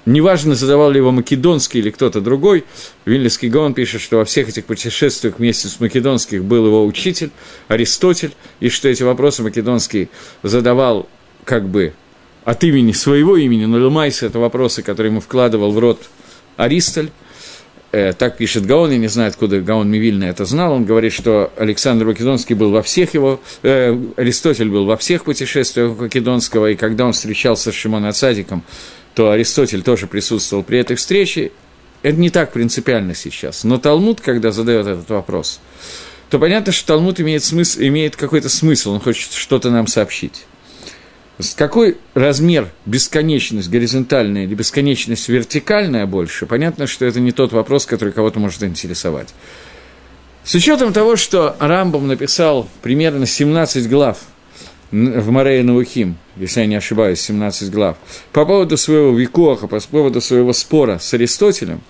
Неважно, 0.07 0.55
задавал 0.55 0.93
ли 0.93 0.99
его 0.99 1.11
Македонский 1.11 1.81
или 1.81 1.91
кто-то 1.91 2.21
другой, 2.21 2.65
Вильнюсский 3.05 3.49
Гаон 3.49 3.75
пишет, 3.75 4.01
что 4.01 4.19
во 4.19 4.25
всех 4.25 4.49
этих 4.49 4.65
путешествиях 4.65 5.39
вместе 5.39 5.67
с 5.67 5.81
Македонских 5.81 6.45
был 6.45 6.65
его 6.65 6.87
учитель 6.87 7.33
Аристотель, 7.67 8.33
и 8.61 8.69
что 8.69 8.89
эти 8.89 9.03
вопросы 9.03 9.43
Македонский 9.43 10.09
задавал 10.45 11.09
как 11.45 11.69
бы 11.69 11.93
от 12.45 12.63
имени 12.63 12.93
своего 12.93 13.37
имени, 13.37 13.65
но 13.65 13.79
Лумайс– 13.79 14.23
это 14.23 14.39
вопросы, 14.39 14.83
которые 14.83 15.11
ему 15.11 15.21
вкладывал 15.21 15.73
в 15.73 15.79
рот 15.81 16.09
Аристоль, 16.57 17.11
э, 17.91 18.13
так 18.13 18.37
пишет 18.37 18.65
Гаон, 18.65 18.93
я 18.93 18.99
не 18.99 19.09
знаю, 19.09 19.31
откуда 19.31 19.61
Гаон 19.61 19.91
Мивильна 19.91 20.27
это 20.27 20.45
знал, 20.45 20.75
он 20.75 20.85
говорит, 20.85 21.13
что 21.13 21.53
Александр 21.57 22.05
Македонский 22.05 22.55
был 22.55 22.71
во 22.71 22.83
всех 22.83 23.15
его, 23.15 23.41
э, 23.65 23.99
Аристотель 24.17 24.69
был 24.69 24.85
во 24.87 24.97
всех 24.97 25.25
путешествиях 25.25 25.99
Македонского, 25.99 26.71
и 26.71 26.77
когда 26.77 27.07
он 27.07 27.13
встречался 27.13 27.73
с 27.73 27.75
Шимоном 27.75 28.11
Ацадиком, 28.11 28.63
то 29.17 29.31
Аристотель 29.31 29.83
тоже 29.83 30.07
присутствовал 30.07 30.63
при 30.63 30.79
этой 30.79 30.95
встрече. 30.95 31.51
Это 32.03 32.21
не 32.21 32.29
так 32.29 32.53
принципиально 32.53 33.15
сейчас. 33.15 33.65
Но 33.65 33.79
Талмуд, 33.79 34.21
когда 34.21 34.53
задает 34.53 34.87
этот 34.87 35.09
вопрос, 35.09 35.59
то 36.29 36.39
понятно, 36.39 36.71
что 36.71 36.89
Талмуд 36.89 37.19
имеет, 37.19 37.43
смысл, 37.43 37.81
имеет 37.81 38.15
какой-то 38.15 38.51
смысл, 38.51 38.93
он 38.93 39.01
хочет 39.01 39.33
что-то 39.33 39.71
нам 39.71 39.87
сообщить. 39.87 40.45
Какой 41.57 41.97
размер 42.13 42.69
бесконечность 42.85 43.71
горизонтальная 43.71 44.45
или 44.45 44.55
бесконечность 44.55 45.31
вертикальная 45.31 46.05
больше, 46.05 46.45
понятно, 46.45 46.87
что 46.87 47.07
это 47.07 47.19
не 47.19 47.33
тот 47.33 47.53
вопрос, 47.53 47.87
который 47.87 48.13
кого-то 48.13 48.39
может 48.39 48.63
интересовать. 48.65 49.31
С 50.45 50.55
учетом 50.55 50.93
того, 50.93 51.17
что 51.17 51.57
Рамбом 51.59 52.07
написал 52.07 52.69
примерно 52.83 53.25
17 53.25 53.89
глав– 53.89 54.19
в 54.97 55.31
Марее 55.31 55.62
Наухим, 55.62 56.17
если 56.37 56.61
я 56.61 56.67
не 56.67 56.76
ошибаюсь, 56.76 57.21
17 57.21 57.71
глав, 57.71 57.97
по 58.33 58.47
поводу 58.47 58.76
своего 58.76 59.17
викоха, 59.17 59.67
по 59.67 59.79
поводу 59.81 60.21
своего 60.21 60.53
спора 60.53 60.99
с 60.99 61.12
Аристотелем, 61.12 61.81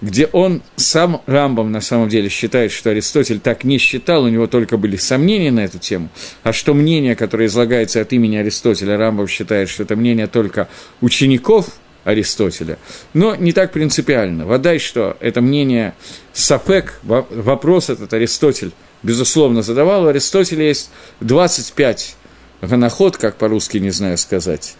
где 0.00 0.26
он 0.26 0.62
сам 0.74 1.22
Рамбом 1.26 1.70
на 1.70 1.80
самом 1.80 2.08
деле 2.08 2.28
считает, 2.28 2.72
что 2.72 2.90
Аристотель 2.90 3.38
так 3.38 3.64
не 3.64 3.78
считал, 3.78 4.24
у 4.24 4.28
него 4.28 4.46
только 4.46 4.76
были 4.76 4.96
сомнения 4.96 5.50
на 5.50 5.60
эту 5.60 5.78
тему, 5.78 6.08
а 6.42 6.52
что 6.52 6.74
мнение, 6.74 7.14
которое 7.14 7.46
излагается 7.46 8.00
от 8.00 8.12
имени 8.12 8.36
Аристотеля, 8.36 8.98
Рамбом 8.98 9.28
считает, 9.28 9.68
что 9.68 9.84
это 9.84 9.94
мнение 9.96 10.26
только 10.26 10.68
учеников 11.00 11.68
Аристотеля, 12.04 12.78
но 13.14 13.36
не 13.36 13.52
так 13.52 13.72
принципиально. 13.72 14.44
Водай, 14.44 14.78
что? 14.78 15.16
Это 15.20 15.40
мнение 15.40 15.94
Сапек, 16.32 17.00
вопрос 17.02 17.90
этот 17.90 18.12
Аристотель, 18.12 18.72
безусловно, 19.02 19.62
задавал, 19.62 20.04
у 20.04 20.08
Аристотеля 20.08 20.64
есть 20.64 20.90
25 21.20 22.16
Ганаход, 22.62 23.16
как 23.16 23.36
по-русски 23.36 23.78
не 23.78 23.90
знаю 23.90 24.18
сказать. 24.18 24.76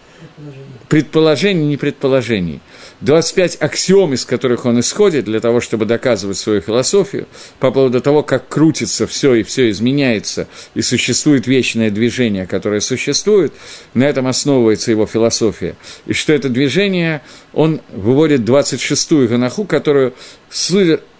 Предположений, 0.88 1.66
не 1.66 1.76
предположений. 1.76 2.60
25 3.00 3.56
аксиом, 3.60 4.14
из 4.14 4.24
которых 4.24 4.64
он 4.64 4.80
исходит 4.80 5.24
для 5.24 5.40
того, 5.40 5.60
чтобы 5.60 5.84
доказывать 5.84 6.36
свою 6.36 6.60
философию, 6.60 7.26
по 7.58 7.70
поводу 7.70 8.00
того, 8.00 8.22
как 8.22 8.48
крутится 8.48 9.06
все 9.06 9.34
и 9.34 9.42
все 9.42 9.70
изменяется, 9.70 10.46
и 10.74 10.82
существует 10.82 11.46
вечное 11.46 11.90
движение, 11.90 12.46
которое 12.46 12.80
существует, 12.80 13.52
на 13.94 14.04
этом 14.04 14.26
основывается 14.26 14.90
его 14.90 15.06
философия. 15.06 15.74
И 16.06 16.12
что 16.12 16.32
это 16.32 16.48
движение, 16.48 17.22
он 17.52 17.80
выводит 17.92 18.42
26-ю 18.42 19.28
Ганаху, 19.28 19.64
которую 19.64 20.14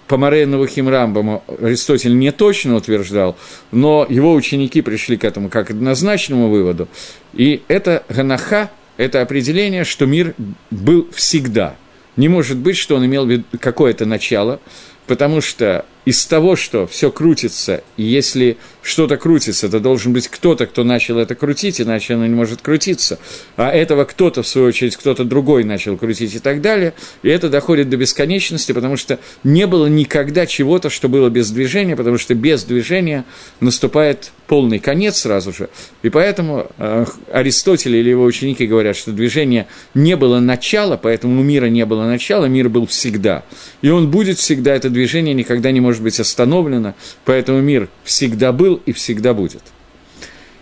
по 0.06 0.16
Морейнову 0.16 0.66
Химрамбаму 0.66 1.42
Аристотель 1.60 2.16
не 2.16 2.32
точно 2.32 2.76
утверждал, 2.76 3.36
но 3.72 4.06
его 4.08 4.34
ученики 4.34 4.82
пришли 4.82 5.16
к 5.16 5.25
этому 5.25 5.48
как 5.48 5.70
однозначному 5.70 6.48
выводу. 6.48 6.88
И 7.34 7.62
это 7.68 8.04
Ганаха, 8.08 8.70
это 8.96 9.22
определение, 9.22 9.84
что 9.84 10.06
мир 10.06 10.34
был 10.70 11.08
всегда. 11.12 11.76
Не 12.16 12.28
может 12.28 12.56
быть, 12.56 12.76
что 12.76 12.96
он 12.96 13.04
имел 13.06 13.28
какое-то 13.60 14.06
начало, 14.06 14.60
потому 15.06 15.40
что 15.40 15.84
из 16.06 16.25
того, 16.25 16.54
что 16.54 16.86
все 16.86 17.10
крутится, 17.10 17.82
и 17.96 18.04
если 18.04 18.56
что-то 18.80 19.16
крутится, 19.16 19.68
то 19.68 19.80
должен 19.80 20.12
быть 20.12 20.28
кто-то, 20.28 20.66
кто 20.66 20.84
начал 20.84 21.18
это 21.18 21.34
крутить, 21.34 21.80
иначе 21.80 22.14
оно 22.14 22.26
не 22.26 22.34
может 22.34 22.62
крутиться. 22.62 23.18
А 23.56 23.72
этого 23.72 24.04
кто-то, 24.04 24.44
в 24.44 24.46
свою 24.46 24.68
очередь, 24.68 24.96
кто-то 24.96 25.25
другой 25.25 25.64
начал 25.64 25.96
крутить 25.96 26.36
и 26.36 26.38
так 26.38 26.60
далее. 26.60 26.94
И 27.25 27.28
это 27.28 27.48
доходит 27.48 27.90
до 27.90 27.96
бесконечности, 27.96 28.70
потому 28.70 28.96
что 28.96 29.18
не 29.42 29.66
было 29.66 29.86
никогда 29.86 30.46
чего-то, 30.46 30.88
что 30.90 31.08
было 31.08 31.28
без 31.28 31.50
движения, 31.50 31.96
потому 31.96 32.18
что 32.18 32.36
без 32.36 32.62
движения 32.62 33.25
наступает 33.58 34.30
полный 34.46 34.78
конец 34.78 35.18
сразу 35.18 35.52
же. 35.52 35.68
И 36.02 36.08
поэтому 36.08 36.68
э, 36.78 37.04
Аристотель 37.32 37.96
или 37.96 38.10
его 38.10 38.22
ученики 38.22 38.66
говорят, 38.66 38.96
что 38.96 39.10
движение 39.10 39.66
не 39.94 40.16
было 40.16 40.38
начала, 40.38 40.96
поэтому 40.96 41.40
у 41.40 41.44
мира 41.44 41.66
не 41.66 41.84
было 41.84 42.04
начала, 42.04 42.46
мир 42.46 42.68
был 42.68 42.86
всегда. 42.86 43.42
И 43.82 43.88
он 43.88 44.10
будет 44.10 44.38
всегда, 44.38 44.75
это 44.75 44.88
движение 44.90 45.34
никогда 45.34 45.72
не 45.72 45.80
может 45.80 45.95
может 45.96 46.02
быть 46.02 46.20
остановлено, 46.20 46.94
поэтому 47.24 47.60
мир 47.62 47.88
всегда 48.04 48.52
был 48.52 48.82
и 48.84 48.92
всегда 48.92 49.32
будет. 49.32 49.62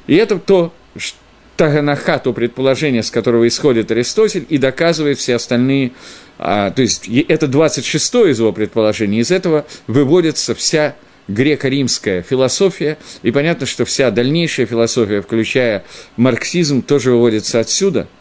И 0.06 0.14
это 0.14 0.38
то, 0.38 0.72
Таганаха, 1.56 2.18
то 2.18 2.32
предположение, 2.32 3.02
с 3.02 3.10
которого 3.10 3.48
исходит 3.48 3.90
Аристотель, 3.90 4.46
и 4.48 4.58
доказывает 4.58 5.18
все 5.18 5.34
остальные, 5.34 5.92
а, 6.38 6.70
то 6.70 6.82
есть 6.82 7.08
это 7.08 7.48
26 7.48 8.14
из 8.26 8.38
его 8.38 8.52
предположений, 8.52 9.18
из 9.18 9.32
этого 9.32 9.66
выводится 9.88 10.54
вся 10.54 10.94
греко-римская 11.26 12.22
философия, 12.22 12.98
и 13.22 13.32
понятно, 13.32 13.66
что 13.66 13.84
вся 13.84 14.10
дальнейшая 14.12 14.66
философия, 14.66 15.20
включая 15.20 15.84
марксизм, 16.16 16.82
тоже 16.82 17.10
выводится 17.10 17.58
отсюда– 17.58 18.06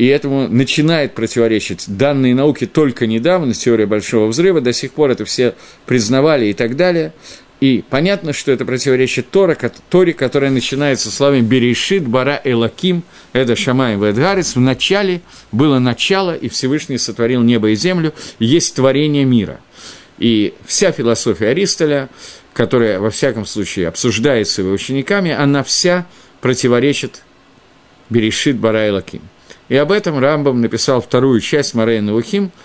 и 0.00 0.06
этому 0.06 0.48
начинает 0.48 1.12
противоречить 1.14 1.84
данные 1.86 2.34
науки 2.34 2.64
только 2.64 3.06
недавно, 3.06 3.52
теория 3.52 3.84
Большого 3.84 4.28
Взрыва, 4.28 4.62
до 4.62 4.72
сих 4.72 4.92
пор 4.92 5.10
это 5.10 5.26
все 5.26 5.54
признавали 5.84 6.46
и 6.46 6.54
так 6.54 6.74
далее. 6.74 7.12
И 7.60 7.84
понятно, 7.86 8.32
что 8.32 8.50
это 8.50 8.64
противоречит 8.64 9.30
Тора, 9.30 9.58
Торе, 9.90 10.14
которая 10.14 10.50
начинается 10.50 11.10
словами 11.10 11.42
«Берешит 11.42 12.08
бара 12.08 12.40
элаким», 12.44 13.02
это 13.34 13.54
Шамай 13.56 13.96
Ведгарец, 13.96 14.56
в 14.56 14.60
начале 14.60 15.20
было 15.52 15.78
начало, 15.78 16.34
и 16.34 16.48
Всевышний 16.48 16.96
сотворил 16.96 17.42
небо 17.42 17.68
и 17.68 17.74
землю, 17.74 18.14
есть 18.38 18.76
творение 18.76 19.26
мира. 19.26 19.60
И 20.18 20.54
вся 20.64 20.92
философия 20.92 21.48
Аристоля, 21.48 22.08
которая, 22.54 23.00
во 23.00 23.10
всяком 23.10 23.44
случае, 23.44 23.88
обсуждается 23.88 24.62
его 24.62 24.72
учениками, 24.72 25.30
она 25.30 25.62
вся 25.62 26.06
противоречит 26.40 27.20
Берешит 28.08 28.56
бара 28.56 28.88
элаким. 28.88 29.20
И 29.70 29.76
об 29.76 29.90
этом 29.90 30.18
Рамбам 30.18 30.60
написал 30.60 31.00
вторую 31.00 31.40
часть 31.40 31.72
Марейна 31.74 32.14
Ухим– 32.14 32.52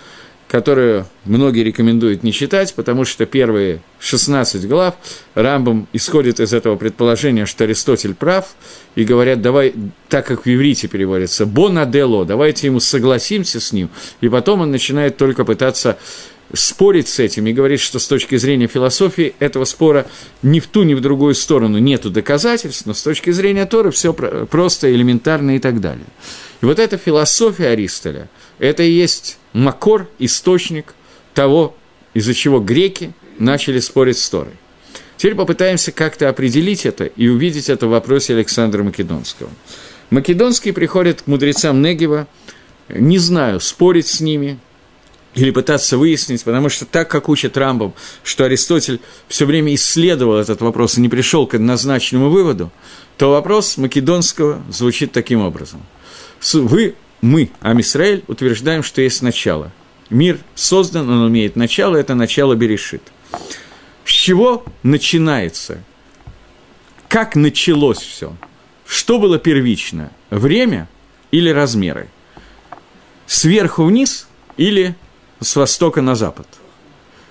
которую 0.48 1.06
многие 1.24 1.64
рекомендуют 1.64 2.22
не 2.22 2.32
читать, 2.32 2.74
потому 2.74 3.04
что 3.04 3.26
первые 3.26 3.80
16 3.98 4.68
глав 4.68 4.94
Рамбом 5.34 5.88
исходит 5.92 6.38
из 6.38 6.52
этого 6.52 6.76
предположения, 6.76 7.46
что 7.46 7.64
Аристотель 7.64 8.14
прав, 8.14 8.54
и 8.94 9.04
говорят, 9.04 9.42
давай, 9.42 9.74
так 10.08 10.26
как 10.26 10.46
в 10.46 10.48
иврите 10.48 10.86
переводится, 10.86 11.46
«бонадело», 11.46 12.24
давайте 12.24 12.68
ему 12.68 12.78
согласимся 12.78 13.58
с 13.60 13.72
ним, 13.72 13.90
и 14.20 14.28
потом 14.28 14.60
он 14.60 14.70
начинает 14.70 15.16
только 15.16 15.44
пытаться 15.44 15.98
спорить 16.52 17.08
с 17.08 17.18
этим 17.18 17.46
и 17.46 17.52
говорит, 17.52 17.80
что 17.80 17.98
с 17.98 18.06
точки 18.06 18.36
зрения 18.36 18.66
философии 18.66 19.34
этого 19.38 19.64
спора 19.64 20.06
ни 20.42 20.60
в 20.60 20.66
ту, 20.66 20.82
ни 20.82 20.94
в 20.94 21.00
другую 21.00 21.34
сторону 21.34 21.78
нету 21.78 22.10
доказательств, 22.10 22.86
но 22.86 22.94
с 22.94 23.02
точки 23.02 23.30
зрения 23.30 23.66
Торы 23.66 23.90
все 23.90 24.12
просто, 24.12 24.92
элементарно 24.94 25.56
и 25.56 25.58
так 25.58 25.80
далее. 25.80 26.06
И 26.62 26.66
вот 26.66 26.78
эта 26.78 26.96
философия 26.96 27.68
Аристоля, 27.68 28.28
это 28.58 28.82
и 28.82 28.90
есть 28.90 29.38
макор, 29.52 30.08
источник 30.18 30.94
того, 31.34 31.74
из-за 32.14 32.32
чего 32.32 32.60
греки 32.60 33.12
начали 33.38 33.80
спорить 33.80 34.18
с 34.18 34.28
Торой. 34.28 34.54
Теперь 35.16 35.34
попытаемся 35.34 35.92
как-то 35.92 36.28
определить 36.28 36.86
это 36.86 37.04
и 37.04 37.28
увидеть 37.28 37.68
это 37.68 37.86
в 37.86 37.90
вопросе 37.90 38.34
Александра 38.34 38.82
Македонского. 38.82 39.50
Македонский 40.10 40.72
приходит 40.72 41.22
к 41.22 41.26
мудрецам 41.26 41.82
Негева, 41.82 42.26
не 42.88 43.18
знаю, 43.18 43.60
спорить 43.60 44.06
с 44.06 44.20
ними 44.20 44.58
или 45.36 45.50
пытаться 45.50 45.98
выяснить, 45.98 46.42
потому 46.42 46.68
что 46.68 46.86
так, 46.86 47.08
как 47.08 47.28
учит 47.28 47.56
Рамбом, 47.56 47.94
что 48.24 48.44
Аристотель 48.44 49.00
все 49.28 49.44
время 49.44 49.74
исследовал 49.74 50.38
этот 50.38 50.62
вопрос 50.62 50.96
и 50.96 51.00
не 51.00 51.08
пришел 51.08 51.46
к 51.46 51.54
однозначному 51.54 52.30
выводу, 52.30 52.72
то 53.18 53.30
вопрос 53.30 53.76
Македонского 53.76 54.62
звучит 54.70 55.12
таким 55.12 55.42
образом. 55.42 55.82
Вы 56.52 56.96
мы, 57.20 57.50
Амисраэль, 57.60 58.24
утверждаем, 58.28 58.82
что 58.82 59.02
есть 59.02 59.22
начало. 59.22 59.72
Мир 60.10 60.38
создан, 60.54 61.08
он 61.10 61.28
имеет 61.28 61.56
начало, 61.56 61.96
это 61.96 62.14
начало 62.14 62.54
Берешит. 62.54 63.02
С 64.04 64.10
чего 64.10 64.64
начинается? 64.82 65.82
Как 67.08 67.34
началось 67.34 67.98
все? 67.98 68.36
Что 68.86 69.18
было 69.18 69.38
первично? 69.38 70.12
Время 70.30 70.88
или 71.30 71.50
размеры? 71.50 72.08
Сверху 73.26 73.84
вниз 73.84 74.28
или 74.56 74.94
с 75.40 75.56
востока 75.56 76.02
на 76.02 76.14
запад? 76.14 76.46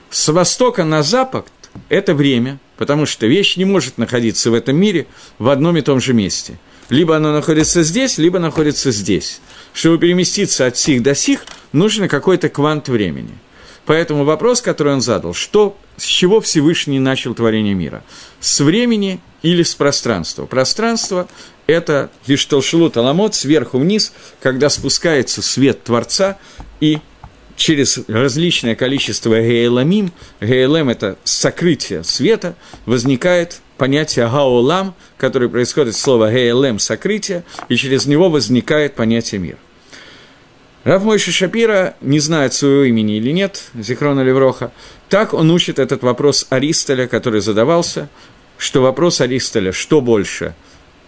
С 0.09 0.27
востока 0.29 0.83
на 0.83 1.03
запад– 1.03 1.47
это 1.89 2.13
время, 2.13 2.59
потому 2.77 3.05
что 3.05 3.27
вещь 3.27 3.57
не 3.57 3.65
может 3.65 3.97
находиться 3.97 4.51
в 4.51 4.53
этом 4.53 4.77
мире 4.77 5.07
в 5.39 5.49
одном 5.49 5.77
и 5.77 5.81
том 5.81 5.99
же 5.99 6.13
месте. 6.13 6.57
Либо 6.89 7.15
она 7.15 7.33
находится 7.33 7.83
здесь, 7.83 8.17
либо 8.17 8.39
находится 8.39 8.91
здесь 8.91 9.41
чтобы 9.75 9.99
переместиться 9.99 10.65
от 10.65 10.77
сих 10.77 11.03
до 11.03 11.13
сих, 11.13 11.45
нужно 11.73 12.07
какой-то 12.07 12.49
квант 12.49 12.87
времени. 12.87 13.37
Поэтому 13.85 14.23
вопрос, 14.23 14.61
который 14.61 14.93
он 14.93 15.01
задал, 15.01 15.35
что, 15.35 15.77
с 15.97 16.05
чего 16.05 16.41
Всевышний 16.41 16.97
начал 16.97 17.35
творение 17.35 17.75
мира? 17.75 18.03
С 18.39 18.61
времени 18.61 19.19
или 19.43 19.61
с 19.61 19.75
пространства? 19.75 20.47
Пространство– 20.47 21.27
это 21.67 22.09
лишь 22.25 22.45
толшилу 22.45 22.89
таламот 22.89 23.35
сверху 23.35 23.77
вниз, 23.77 24.13
когда 24.41 24.69
спускается 24.69 25.43
свет 25.43 25.83
Творца 25.83 26.39
и 26.79 26.99
через 27.55 27.99
различное 28.07 28.75
количество 28.75 29.39
геэламим, 29.41 30.11
геэлем– 30.41 30.89
это 30.89 31.17
сокрытие 31.23 32.03
света, 32.03 32.55
возникает 32.85 33.61
понятие 33.77 34.27
гаолам, 34.27 34.95
которое 35.17 35.49
происходит 35.49 35.95
от 35.95 35.99
слова 35.99 36.31
геэлем– 36.31 36.79
сокрытие, 36.79 37.43
и 37.69 37.75
через 37.75 38.05
него 38.05 38.29
возникает 38.29 38.95
понятие 38.95 39.39
мира. 39.39 39.57
Рав 40.83 41.03
Мойши 41.03 41.31
Шапира 41.31 41.95
не 42.01 42.19
знает 42.19 42.53
своего 42.53 42.83
имени 42.83 43.17
или 43.17 43.31
нет, 43.31 43.69
Зихрона 43.73 44.21
Левроха. 44.21 44.71
Так 45.09 45.33
он 45.33 45.49
учит 45.49 45.79
этот 45.79 46.03
вопрос 46.03 46.45
Аристоля, 46.51 47.07
который 47.07 47.41
задавался, 47.41 48.07
что 48.59 48.83
вопрос 48.83 49.19
Аристоля, 49.19 49.71
что 49.71 49.99
больше, 49.99 50.53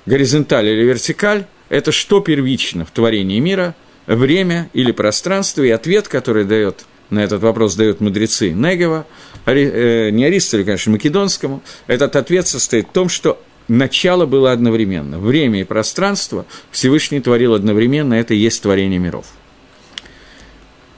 горизонталь 0.08 0.68
или 0.68 0.84
вертикаль, 0.84 1.46
это 1.70 1.92
что 1.92 2.22
первично 2.22 2.86
в 2.86 2.92
творении 2.92 3.40
мира, 3.40 3.76
время 4.08 4.70
или 4.74 4.92
пространство, 4.92 5.64
и 5.64 5.70
ответ, 5.70 6.08
который 6.08 6.46
дает 6.46 6.86
на 7.10 7.24
этот 7.24 7.42
вопрос 7.42 7.76
дают 7.76 8.02
мудрецы 8.02 8.52
Негева, 8.52 9.06
э, 9.46 10.10
не 10.10 10.26
Аристолю, 10.26 10.66
конечно, 10.66 10.92
Македонскому, 10.92 11.64
этот 11.88 12.16
ответ 12.16 12.48
состоит 12.48 12.88
в 12.90 12.92
том, 12.92 13.08
что 13.10 13.42
начало 13.68 14.26
было 14.26 14.52
одновременно. 14.52 15.20
Время 15.20 15.62
и 15.62 15.64
пространство 15.64 16.46
Всевышний 16.72 17.22
творил 17.22 17.54
одновременно, 17.54 18.14
это 18.14 18.34
и 18.34 18.38
есть 18.38 18.62
творение 18.62 19.00
миров. 19.00 19.28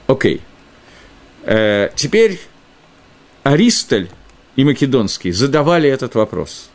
Окей. 0.06 0.40
Э, 1.44 1.90
теперь 1.94 2.40
Аристоль 3.44 4.08
и 4.56 4.64
Македонский 4.64 5.30
задавали 5.32 5.88
этот 5.88 6.14
вопрос. 6.14 6.70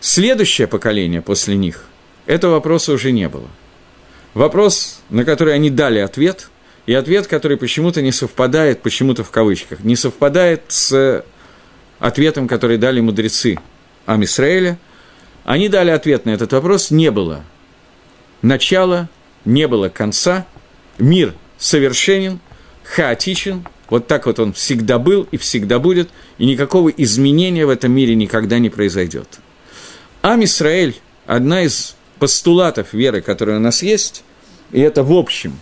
Следующее 0.00 0.66
поколение 0.66 1.20
после 1.20 1.56
них 1.56 1.84
этого 2.26 2.52
вопроса 2.52 2.92
уже 2.92 3.12
не 3.12 3.28
было. 3.28 3.48
Вопрос, 4.34 5.00
на 5.10 5.24
который 5.24 5.54
они 5.54 5.70
дали 5.70 5.98
ответ, 5.98 6.50
и 6.86 6.94
ответ, 6.94 7.26
который 7.26 7.56
почему-то 7.56 8.02
не 8.02 8.12
совпадает, 8.12 8.82
почему-то 8.82 9.24
в 9.24 9.30
кавычках, 9.30 9.80
не 9.80 9.96
совпадает 9.96 10.62
с 10.68 11.24
ответом, 11.98 12.48
который 12.48 12.78
дали 12.78 13.00
мудрецы 13.00 13.58
Амисраэля, 14.06 14.78
они 15.44 15.68
дали 15.68 15.90
ответ 15.90 16.26
на 16.26 16.30
этот 16.30 16.52
вопрос, 16.52 16.90
не 16.90 17.10
было 17.10 17.44
начала, 18.42 19.08
не 19.44 19.68
было 19.68 19.88
конца, 19.88 20.46
мир 20.98 21.34
совершенен, 21.58 22.40
хаотичен, 22.84 23.66
вот 23.88 24.06
так 24.06 24.26
вот 24.26 24.38
он 24.38 24.52
всегда 24.52 24.98
был 24.98 25.26
и 25.30 25.36
всегда 25.36 25.78
будет, 25.78 26.10
и 26.38 26.46
никакого 26.46 26.88
изменения 26.90 27.66
в 27.66 27.70
этом 27.70 27.92
мире 27.92 28.14
никогда 28.14 28.58
не 28.58 28.70
произойдет. 28.70 29.40
Ам 30.22 30.44
Исраэль– 30.44 30.96
одна 31.26 31.62
из 31.62 31.96
постулатов 32.20 32.92
веры, 32.92 33.20
которая 33.20 33.56
у 33.56 33.60
нас 33.60 33.82
есть, 33.82 34.22
и 34.70 34.80
это 34.80 35.02
в 35.02 35.12
общем, 35.12 35.58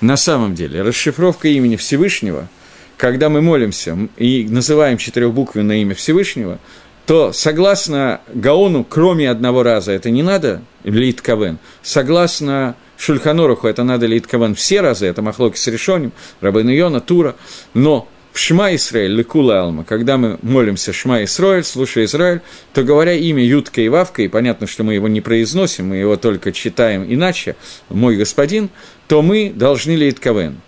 на 0.00 0.16
самом 0.16 0.54
деле, 0.54 0.80
расшифровка 0.80 1.48
имени 1.48 1.76
Всевышнего, 1.76 2.48
когда 2.96 3.28
мы 3.28 3.42
молимся 3.42 3.98
и 4.16 4.46
называем 4.48 4.96
четырехбуквенное 4.96 5.76
имя 5.78 5.94
Всевышнего, 5.94 6.58
то 7.04 7.32
согласно 7.32 8.20
Гаону, 8.32 8.84
кроме 8.84 9.30
одного 9.30 9.62
раза, 9.62 9.92
это 9.92 10.10
не 10.10 10.22
надо, 10.22 10.62
Лит 10.84 11.20
Кавен, 11.20 11.58
согласно 11.82 12.74
Шульханоруху 12.96 13.68
это 13.68 13.84
надо 13.84 14.06
Литкаван 14.06 14.54
все 14.54 14.80
разы, 14.80 15.06
это 15.06 15.22
Махлоки 15.22 15.58
с 15.58 15.66
Решоним, 15.66 16.12
Рабейну 16.40 16.70
Йона, 16.70 17.00
Тура, 17.00 17.36
но 17.74 18.08
Шма 18.36 18.74
Исраэль, 18.74 19.14
Лекула 19.14 19.62
Алма, 19.62 19.82
когда 19.84 20.18
мы 20.18 20.38
молимся 20.42 20.92
Шма 20.92 21.24
Исраэль, 21.24 21.64
слушай 21.64 22.04
Израиль, 22.04 22.42
то 22.74 22.82
говоря 22.82 23.14
имя 23.14 23.42
Ютка 23.42 23.80
и 23.80 23.88
Вавка, 23.88 24.22
и 24.22 24.28
понятно, 24.28 24.66
что 24.66 24.84
мы 24.84 24.92
его 24.92 25.08
не 25.08 25.22
произносим, 25.22 25.88
мы 25.88 25.96
его 25.96 26.16
только 26.16 26.52
читаем 26.52 27.06
иначе, 27.08 27.56
мой 27.88 28.16
господин, 28.16 28.68
то 29.08 29.22
мы 29.22 29.50
должны 29.54 29.92
Литкавен. 29.92 30.60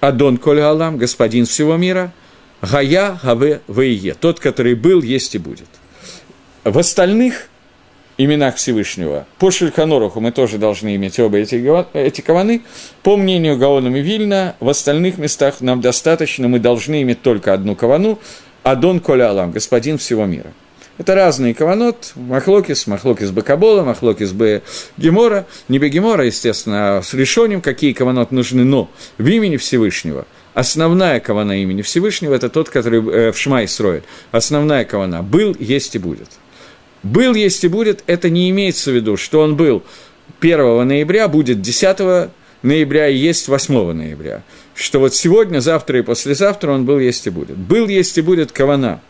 Адон 0.00 0.36
Коль 0.36 0.60
Алам, 0.60 0.98
господин 0.98 1.46
всего 1.46 1.76
мира, 1.76 2.12
Гая 2.60 3.20
Гаве 3.22 3.60
Вейе, 3.68 4.14
тот, 4.14 4.40
который 4.40 4.74
был, 4.74 5.00
есть 5.00 5.36
и 5.36 5.38
будет. 5.38 5.68
В 6.64 6.76
остальных 6.76 7.48
именах 8.18 8.56
Всевышнего. 8.56 9.26
По 9.38 9.50
Шульханоруху 9.50 10.20
мы 10.20 10.32
тоже 10.32 10.58
должны 10.58 10.94
иметь 10.96 11.18
оба 11.18 11.38
эти, 11.38 11.62
эти 11.94 12.20
каваны. 12.20 12.62
По 13.02 13.16
мнению 13.16 13.58
Гаона 13.58 13.88
Вильна, 13.88 14.54
в 14.60 14.68
остальных 14.68 15.18
местах 15.18 15.60
нам 15.60 15.80
достаточно, 15.80 16.48
мы 16.48 16.58
должны 16.58 17.02
иметь 17.02 17.22
только 17.22 17.52
одну 17.52 17.74
кавану, 17.74 18.18
Адон 18.62 19.00
Коля 19.00 19.30
Алам, 19.30 19.52
господин 19.52 19.98
всего 19.98 20.24
мира. 20.24 20.52
Это 20.96 21.16
разные 21.16 21.54
каванот, 21.54 22.12
Махлокис, 22.14 22.86
Махлокис 22.86 23.32
Бакабола, 23.32 23.82
Махлокис 23.82 24.30
Б. 24.30 24.62
Гемора, 24.96 25.44
не 25.68 25.80
Бегемора, 25.80 26.24
естественно, 26.24 26.98
а 26.98 27.02
с 27.02 27.14
решением, 27.14 27.60
какие 27.60 27.92
каванот 27.92 28.30
нужны, 28.30 28.62
но 28.62 28.88
в 29.18 29.26
имени 29.26 29.56
Всевышнего. 29.56 30.24
Основная 30.54 31.18
кавана 31.18 31.60
имени 31.60 31.82
Всевышнего– 31.82 32.32
это 32.34 32.48
тот, 32.48 32.70
который 32.70 33.00
э, 33.00 33.32
в 33.32 33.38
Шмай 33.38 33.66
строит. 33.66 34.04
Основная 34.30 34.84
кавана– 34.84 35.22
был, 35.24 35.56
есть 35.58 35.96
и 35.96 35.98
будет– 35.98 36.28
был, 37.04 37.34
есть 37.34 37.62
и 37.62 37.68
будет, 37.68 38.02
это 38.06 38.30
не 38.30 38.50
имеется 38.50 38.90
в 38.90 38.94
виду, 38.94 39.16
что 39.16 39.40
он 39.40 39.56
был 39.56 39.84
1 40.40 40.88
ноября, 40.88 41.28
будет 41.28 41.60
10 41.60 42.30
ноября 42.62 43.08
и 43.08 43.16
есть 43.16 43.46
8 43.46 43.92
ноября. 43.92 44.42
Что 44.74 44.98
вот 44.98 45.14
сегодня, 45.14 45.60
завтра 45.60 46.00
и 46.00 46.02
послезавтра 46.02 46.72
он 46.72 46.84
был, 46.84 46.98
есть 46.98 47.26
и 47.26 47.30
будет. 47.30 47.56
Был, 47.56 47.86
есть 47.86 48.18
и 48.18 48.22
будет 48.22 48.50
кавана. 48.50 49.00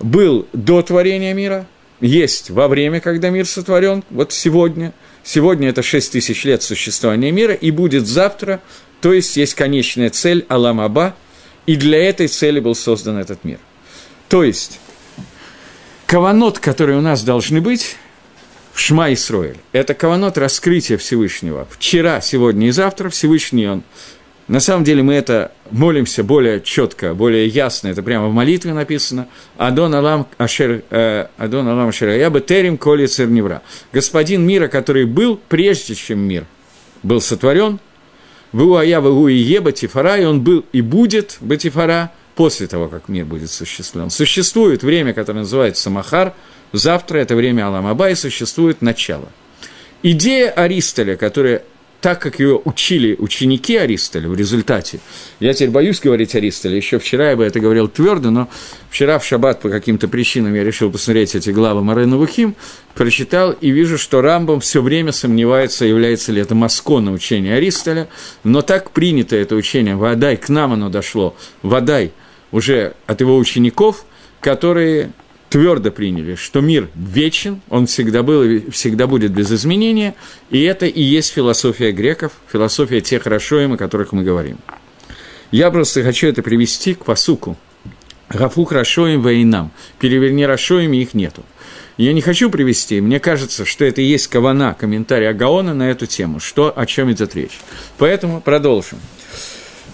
был 0.00 0.46
до 0.52 0.82
творения 0.82 1.32
мира, 1.32 1.66
есть 2.00 2.50
во 2.50 2.68
время, 2.68 3.00
когда 3.00 3.30
мир 3.30 3.46
сотворен, 3.46 4.04
вот 4.10 4.32
сегодня. 4.32 4.92
Сегодня 5.24 5.70
это 5.70 5.82
6 5.82 6.12
тысяч 6.12 6.44
лет 6.44 6.62
существования 6.62 7.32
мира, 7.32 7.54
и 7.54 7.70
будет 7.70 8.06
завтра, 8.06 8.60
то 9.00 9.12
есть 9.12 9.36
есть 9.36 9.54
конечная 9.54 10.10
цель 10.10 10.44
Алам 10.48 10.80
Аба, 10.80 11.16
и 11.66 11.76
для 11.76 11.98
этой 11.98 12.28
цели 12.28 12.60
был 12.60 12.74
создан 12.74 13.16
этот 13.18 13.42
мир. 13.42 13.58
То 14.28 14.44
есть, 14.44 14.78
каванот, 16.06 16.58
которые 16.58 16.98
у 16.98 17.02
нас 17.02 17.22
должны 17.22 17.60
быть, 17.60 17.96
в 18.72 18.80
Шма 18.80 19.12
Исроэль. 19.12 19.56
Это 19.72 19.94
каванот 19.94 20.38
раскрытия 20.38 20.98
Всевышнего. 20.98 21.66
Вчера, 21.70 22.20
сегодня 22.20 22.68
и 22.68 22.70
завтра 22.70 23.08
Всевышний 23.08 23.66
Он 23.66 23.82
на 24.48 24.60
самом 24.60 24.84
деле 24.84 25.02
мы 25.02 25.14
это 25.14 25.50
молимся 25.72 26.22
более 26.22 26.60
четко, 26.60 27.14
более 27.14 27.48
ясно, 27.48 27.88
это 27.88 28.02
прямо 28.02 28.28
в 28.28 28.32
молитве 28.32 28.72
написано. 28.72 29.26
Адон 29.56 29.92
Алам 29.92 30.28
Ашер, 30.38 30.82
э, 30.88 31.26
Адон 31.36 31.66
Алам 31.66 31.88
Ашер, 31.88 32.10
я 32.10 32.30
бы 32.30 32.40
терим 32.40 32.78
коли 32.78 33.06
церневра. 33.06 33.62
Господин 33.92 34.46
мира, 34.46 34.68
который 34.68 35.04
был 35.04 35.40
прежде, 35.48 35.96
чем 35.96 36.20
мир 36.20 36.44
был 37.02 37.20
сотворен, 37.20 37.80
Ву 38.52 38.76
Ая 38.76 39.00
Ву 39.00 39.26
и 39.26 39.34
Еба 39.34 39.72
Тифара, 39.72 40.16
и 40.16 40.24
он 40.24 40.40
был 40.42 40.64
и 40.72 40.80
будет 40.80 41.38
Батифара 41.40 42.12
после 42.36 42.68
того, 42.68 42.88
как 42.88 43.08
мир 43.08 43.24
будет 43.24 43.50
существован. 43.50 44.10
Существует 44.10 44.84
время, 44.84 45.12
которое 45.14 45.40
называется 45.40 45.90
Махар, 45.90 46.34
завтра 46.72 47.18
это 47.18 47.34
время 47.34 47.66
Аламаба, 47.66 48.10
и 48.10 48.14
существует 48.14 48.82
начало. 48.82 49.28
Идея 50.02 50.50
Аристоля, 50.50 51.16
которая 51.16 51.62
так 52.02 52.20
как 52.20 52.38
ее 52.38 52.60
учили 52.62 53.16
ученики 53.18 53.74
Аристоля 53.74 54.28
в 54.28 54.36
результате, 54.36 55.00
я 55.40 55.54
теперь 55.54 55.70
боюсь 55.70 55.98
говорить 55.98 56.34
Аристоля, 56.34 56.76
еще 56.76 56.98
вчера 56.98 57.30
я 57.30 57.36
бы 57.36 57.42
это 57.42 57.58
говорил 57.58 57.88
твердо, 57.88 58.30
но 58.30 58.48
вчера 58.90 59.18
в 59.18 59.24
шаббат 59.24 59.60
по 59.60 59.70
каким-то 59.70 60.06
причинам 60.06 60.54
я 60.54 60.62
решил 60.62 60.92
посмотреть 60.92 61.34
эти 61.34 61.50
главы 61.50 61.82
Марена 61.82 62.18
Вухим, 62.18 62.54
прочитал 62.94 63.52
и 63.52 63.70
вижу, 63.70 63.96
что 63.96 64.20
Рамбом 64.20 64.60
все 64.60 64.82
время 64.82 65.10
сомневается, 65.10 65.86
является 65.86 66.32
ли 66.32 66.42
это 66.42 66.54
масконное 66.54 67.14
учение 67.14 67.56
Аристоля, 67.56 68.08
но 68.44 68.60
так 68.60 68.90
принято 68.90 69.34
это 69.34 69.54
учение, 69.54 69.96
Вадай, 69.96 70.36
к 70.36 70.50
нам 70.50 70.74
оно 70.74 70.90
дошло, 70.90 71.34
Вадай 71.62 72.12
уже 72.52 72.94
от 73.06 73.20
его 73.20 73.36
учеников, 73.36 74.04
которые 74.40 75.12
твердо 75.48 75.90
приняли, 75.90 76.34
что 76.34 76.60
мир 76.60 76.88
вечен, 76.94 77.60
он 77.68 77.86
всегда 77.86 78.22
был 78.22 78.42
и 78.42 78.70
всегда 78.70 79.06
будет 79.06 79.32
без 79.32 79.50
изменения, 79.52 80.14
и 80.50 80.62
это 80.62 80.86
и 80.86 81.02
есть 81.02 81.32
философия 81.32 81.92
греков, 81.92 82.32
философия 82.52 83.00
тех 83.00 83.26
Рашоим, 83.26 83.74
о 83.74 83.76
которых 83.76 84.12
мы 84.12 84.22
говорим. 84.22 84.58
Я 85.52 85.70
просто 85.70 86.02
хочу 86.02 86.26
это 86.26 86.42
привести 86.42 86.94
к 86.94 87.04
посуку. 87.04 87.56
Гафух 88.28 88.72
Рашоим 88.72 89.22
Вейнам. 89.26 89.70
Переверни 90.00 90.44
Рашоим, 90.44 90.92
их 90.92 91.14
нету. 91.14 91.44
Я 91.96 92.12
не 92.12 92.20
хочу 92.20 92.50
привести, 92.50 93.00
мне 93.00 93.20
кажется, 93.20 93.64
что 93.64 93.84
это 93.84 94.02
и 94.02 94.04
есть 94.04 94.26
кавана, 94.26 94.74
комментарий 94.78 95.30
Агаона 95.30 95.72
на 95.72 95.90
эту 95.90 96.04
тему, 96.06 96.40
что, 96.40 96.70
о 96.76 96.84
чем 96.84 97.10
идет 97.10 97.34
речь. 97.34 97.58
Поэтому 97.96 98.42
продолжим. 98.42 98.98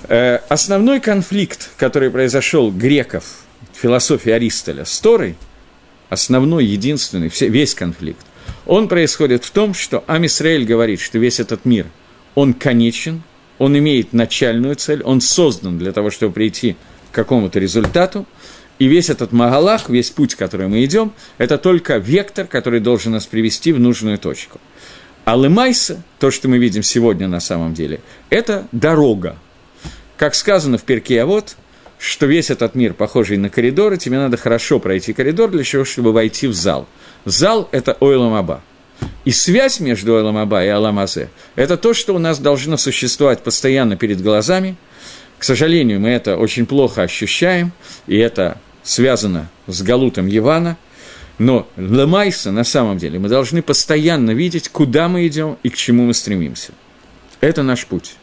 Э, 0.09 0.41
основной 0.49 1.01
конфликт, 1.01 1.71
который 1.77 2.11
произошел 2.11 2.71
греков– 2.71 3.25
философии 3.73 4.31
Аристоля 4.31 4.85
с 4.85 5.01
Торой, 5.01 5.37
основной, 6.09 6.65
единственный, 6.65 7.31
весь 7.41 7.75
конфликт, 7.75 8.25
он 8.67 8.89
происходит 8.89 9.45
в 9.45 9.51
том, 9.51 9.75
что 9.75 10.05
Амисраэль 10.07 10.65
говорит, 10.65 11.01
что 11.01 11.19
весь 11.19 11.41
этот 11.41 11.65
мир, 11.65 11.87
он 12.35 12.55
конечен, 12.55 13.23
он 13.59 13.77
имеет 13.79 14.13
начальную 14.13 14.77
цель, 14.77 15.03
он 15.03 15.21
создан 15.21 15.79
для 15.79 15.93
того, 15.93 16.11
чтобы 16.11 16.33
прийти 16.33 16.77
к 17.11 17.15
какому-то 17.15 17.59
результату, 17.59 18.27
и 18.79 18.87
весь 18.87 19.11
этот 19.11 19.33
Магалах, 19.33 19.89
весь 19.89 20.11
путь, 20.11 20.35
который 20.35 20.69
мы 20.69 20.85
идем, 20.85 21.13
это 21.39 21.59
только 21.59 21.99
вектор, 21.99 22.47
который 22.47 22.81
должен 22.81 23.13
нас 23.13 23.27
привести 23.27 23.73
в 23.73 23.79
нужную 23.79 24.19
точку. 24.19 24.61
А 25.25 25.37
Лемайса, 25.37 26.03
то, 26.19 26.31
что 26.31 26.49
мы 26.49 26.59
видим 26.59 26.83
сегодня 26.83 27.29
на 27.29 27.39
самом 27.39 27.75
деле, 27.75 28.01
это 28.31 28.67
дорога. 28.73 29.37
Как 30.23 30.37
сказано 30.37 30.79
в 30.79 30.85
Перке, 30.85 31.21
а 31.21 31.27
вот 31.27 31.57
что 31.99 32.27
весь 32.27 32.49
этот 32.51 32.77
мир 32.77 32.95
похожий 32.95 33.39
на 33.39 33.51
коридоры, 33.51 33.97
тебе 33.97 34.19
надо 34.19 34.37
хорошо 34.37 34.79
пройти 34.79 35.13
коридор 35.13 35.51
для 35.51 35.65
того, 35.65 35.85
чтобы 35.85 36.13
войти 36.13 36.47
в 36.47 36.55
зал. 36.55 36.87
Зал– 37.25 37.69
это 37.73 37.97
Ойлам 37.99 38.35
Аба. 38.35 38.63
И 39.25 39.33
связь 39.33 39.81
между 39.81 40.15
Ойлам 40.15 40.37
Аба 40.37 40.65
и 40.65 40.69
Аламазе– 40.69 41.29
это 41.57 41.77
то, 41.77 41.93
что 41.93 42.15
у 42.15 42.21
нас 42.21 42.39
должно 42.39 42.77
существовать 42.77 43.43
постоянно 43.43 43.97
перед 43.97 44.23
глазами. 44.23 44.77
К 45.41 45.43
сожалению, 45.43 45.99
мы 45.99 46.11
это 46.11 46.37
очень 46.37 46.67
плохо 46.67 47.03
ощущаем, 47.03 47.73
и 48.07 48.17
это 48.17 48.59
связано 48.85 49.51
с 49.67 49.83
Галутом 49.83 50.29
Ивана. 50.29 50.77
Но 51.39 51.67
Ламайса, 51.77 52.53
на 52.53 52.63
самом 52.63 52.97
деле, 52.97 53.19
мы 53.19 53.29
должны 53.29 53.61
постоянно 53.61 54.31
видеть, 54.31 54.69
куда 54.69 55.09
мы 55.09 55.27
идем 55.27 55.59
и 55.65 55.69
к 55.69 55.77
чему 55.77 56.05
мы 56.05 56.15
стремимся. 56.15 56.75
Это 57.41 57.65
наш 57.65 57.87
путь. 57.87 58.15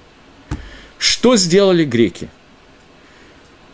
Что 0.99 1.35
сделали 1.35 1.83
греки– 1.83 2.29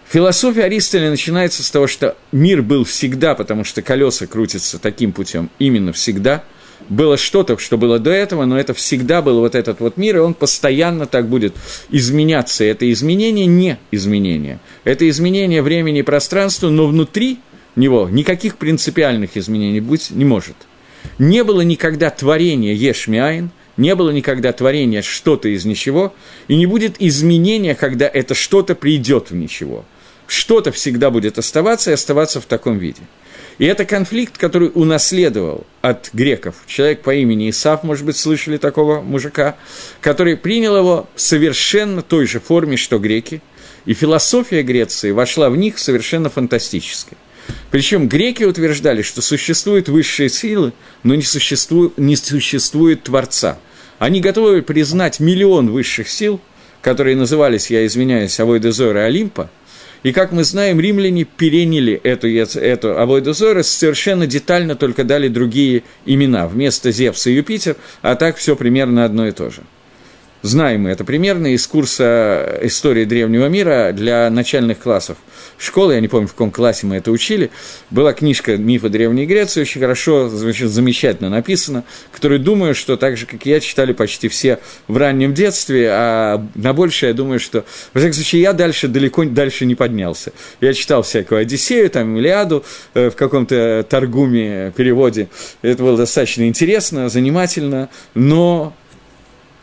Философия 0.07 0.65
Аристоля 0.65 1.09
начинается 1.09 1.63
с 1.63 1.71
того, 1.71 1.87
что 1.87 2.15
мир 2.31 2.61
был 2.61 2.83
всегда, 2.83 3.35
потому 3.35 3.63
что 3.63 3.81
колеса 3.81 4.27
крутятся 4.27 4.79
таким 4.79 5.11
путем, 5.11 5.49
именно 5.59 5.93
всегда. 5.93 6.43
Было 6.87 7.17
что-то, 7.17 7.57
что 7.57 7.77
было 7.77 7.97
до 7.97 8.11
этого, 8.11 8.45
но 8.45 8.57
это 8.59 8.73
всегда 8.73 9.21
был 9.21 9.39
вот 9.39 9.55
этот 9.55 9.79
вот 9.79 9.97
мир, 9.97 10.17
и 10.17 10.19
он 10.19 10.35
постоянно 10.35 11.07
так 11.07 11.27
будет 11.27 11.55
изменяться. 11.89 12.63
Это 12.63 12.89
изменение 12.91 13.47
не 13.47 13.79
изменение. 13.91 14.59
Это 14.83 15.09
изменение 15.09 15.63
времени 15.63 15.99
и 15.99 16.03
пространства, 16.03 16.69
но 16.69 16.85
внутри 16.85 17.39
него 17.75 18.07
никаких 18.09 18.57
принципиальных 18.57 19.35
изменений 19.35 19.81
быть 19.81 20.11
не 20.11 20.25
может. 20.25 20.55
Не 21.17 21.43
было 21.43 21.61
никогда 21.61 22.09
творения 22.09 22.73
Ешмиайн, 22.73 23.49
не 23.77 23.95
было 23.95 24.09
никогда 24.11 24.51
творения 24.51 25.01
что-то 25.01 25.49
из 25.49 25.65
ничего, 25.65 26.13
и 26.47 26.55
не 26.55 26.65
будет 26.65 26.95
изменения, 26.99 27.75
когда 27.75 28.07
это 28.07 28.33
что-то 28.33 28.75
придет 28.75 29.31
в 29.31 29.35
ничего– 29.35 29.85
что-то 30.27 30.71
всегда 30.71 31.09
будет 31.09 31.37
оставаться 31.37 31.91
и 31.91 31.93
оставаться 31.93 32.41
в 32.41 32.45
таком 32.45 32.77
виде. 32.77 33.01
И 33.57 33.65
это 33.65 33.85
конфликт, 33.85 34.37
который 34.37 34.69
унаследовал 34.73 35.65
от 35.81 36.09
греков. 36.11 36.55
Человек 36.67 37.01
по 37.01 37.15
имени 37.15 37.49
Исаф, 37.49 37.83
может 37.83 38.05
быть, 38.05 38.17
слышали 38.17 38.57
такого 38.57 39.01
мужика, 39.01 39.55
который 40.01 40.35
принял 40.35 40.75
его 40.75 41.07
в 41.15 41.21
совершенно 41.21 42.01
той 42.01 42.25
же 42.25 42.39
форме, 42.39 42.75
что 42.75 42.99
греки. 42.99 43.41
И 43.85 43.93
философия 43.93 44.61
Греции 44.61 45.11
вошла 45.11 45.49
в 45.49 45.55
них 45.55 45.77
совершенно 45.79 46.29
фантастически. 46.29 47.15
Причем 47.71 48.07
греки 48.07 48.43
утверждали, 48.43 49.01
что 49.01 49.21
существуют 49.21 49.89
высшие 49.89 50.29
силы, 50.29 50.73
но 51.03 51.15
не 51.15 51.23
существует, 51.23 51.97
не 51.97 52.15
существует 52.15 53.03
Творца. 53.03 53.59
Они 53.99 54.21
готовы 54.21 54.61
признать 54.61 55.19
миллион 55.19 55.71
высших 55.71 56.09
сил, 56.09 56.39
которые 56.81 57.15
назывались, 57.15 57.69
я 57.71 57.85
извиняюсь, 57.85 58.39
Авойдезора 58.39 59.03
и 59.03 59.07
Олимпа– 59.07 59.49
и, 60.05 60.11
как 60.11 60.31
мы 60.31 60.43
знаем, 60.43 60.79
римляне 60.79 61.23
переняли 61.23 61.93
эту, 62.03 62.27
эту 62.27 62.99
Авойдозора, 62.99 63.63
совершенно 63.63 64.27
детально 64.27 64.75
только 64.75 65.03
дали 65.03 65.29
другие 65.29 65.81
имена. 66.05 66.47
Вместо 66.47 66.91
Зевса 66.91 67.31
и 67.31 67.33
Юпитер, 67.33 67.75
а 68.03 68.13
так 68.13 68.37
все 68.37 68.55
примерно 68.55 69.03
одно 69.03 69.27
и 69.27 69.31
то 69.31 69.49
же. 69.49 69.63
Знаем 70.45 70.81
мы 70.81 70.91
это 70.91 71.03
примерно 71.03 71.55
из 71.55 71.65
курса 71.65 72.59
истории 72.61 73.05
древнего 73.05 73.47
мира 73.47 73.91
для 73.91 74.29
начальных 74.29 74.77
классов 74.77 75.17
школы, 75.57 75.95
я 75.95 76.01
не 76.01 76.07
помню, 76.07 76.27
в 76.27 76.33
каком 76.33 76.51
классе 76.51 76.85
мы 76.85 76.97
это 76.97 77.09
учили, 77.09 77.49
была 77.89 78.13
книжка 78.13 78.55
«Мифы 78.55 78.89
Древней 78.89 79.25
Греции», 79.25 79.61
очень 79.61 79.81
хорошо, 79.81 80.29
замечательно 80.29 81.31
написана, 81.31 81.83
которую, 82.11 82.39
думаю, 82.39 82.75
что 82.75 82.95
так 82.95 83.17
же, 83.17 83.25
как 83.25 83.43
и 83.47 83.49
я, 83.49 83.59
читали 83.59 83.93
почти 83.93 84.27
все 84.27 84.59
в 84.87 84.97
раннем 84.97 85.33
детстве, 85.33 85.89
а 85.91 86.45
на 86.53 86.73
большее, 86.73 87.09
я 87.09 87.13
думаю, 87.15 87.39
что, 87.39 87.65
в 87.93 87.97
всяком 87.97 88.13
случае, 88.13 88.43
я 88.43 88.53
дальше 88.53 88.87
далеко 88.87 89.23
дальше 89.23 89.65
не 89.65 89.73
поднялся. 89.73 90.31
Я 90.61 90.73
читал 90.73 91.01
всякую 91.01 91.41
«Одиссею», 91.41 91.89
там, 91.89 92.15
«Илиаду» 92.17 92.63
э, 92.93 93.09
в 93.09 93.15
каком-то 93.15 93.83
торгуме, 93.89 94.71
переводе. 94.77 95.27
Это 95.63 95.81
было 95.81 95.97
достаточно 95.97 96.47
интересно, 96.47 97.09
занимательно, 97.09 97.89
но 98.13 98.75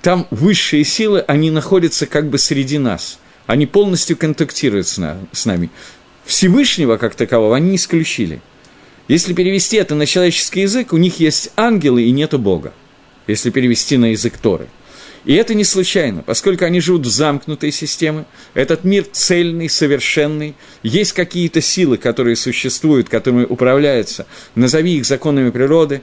там 0.03 0.27
высшие 0.31 0.85
силы, 0.85 1.21
они 1.21 1.51
находятся 1.51 2.07
как 2.07 2.29
бы 2.29 2.37
среди 2.39 2.79
нас. 2.79 3.19
Они 3.47 3.67
полностью 3.67 4.17
контактируют 4.17 4.87
с, 4.89 4.99
на, 4.99 5.19
с 5.33 5.47
нами. 5.47 5.71
Всевышнего, 6.25 6.97
как 6.97 7.15
такового, 7.15 7.57
они 7.57 7.77
исключили. 7.77 8.41
Если 9.09 9.33
перевести 9.33 9.77
это 9.77 9.95
на 9.95 10.07
человеческий 10.07 10.63
язык, 10.63 10.93
у 10.93 10.97
них 10.97 11.21
есть 11.21 11.51
ангелы 11.57 12.03
и 12.03 12.11
нету 12.11 12.39
Бога. 12.39 12.73
Если 13.27 13.51
перевести 13.51 13.97
на 13.97 14.07
язык 14.07 14.37
Торы. 14.39 14.69
И 15.25 15.35
это 15.35 15.55
не 15.55 15.63
случайно, 15.63 16.23
поскольку 16.23 16.65
они 16.65 16.81
живут 16.81 17.07
в 17.07 17.11
замкнутой 17.11 17.71
системе, 17.71 18.25
этот 18.55 18.83
мир 18.83 19.05
цельный, 19.13 19.69
совершенный, 19.69 20.57
есть 20.83 21.13
какие-то 21.13 21.61
силы, 21.61 21.97
которые 21.97 22.35
существуют, 22.35 23.09
которыми 23.09 23.45
управляются, 23.45 24.27
назови 24.57 24.97
их 24.97 25.07
законами 25.07 25.51
природы, 25.51 26.03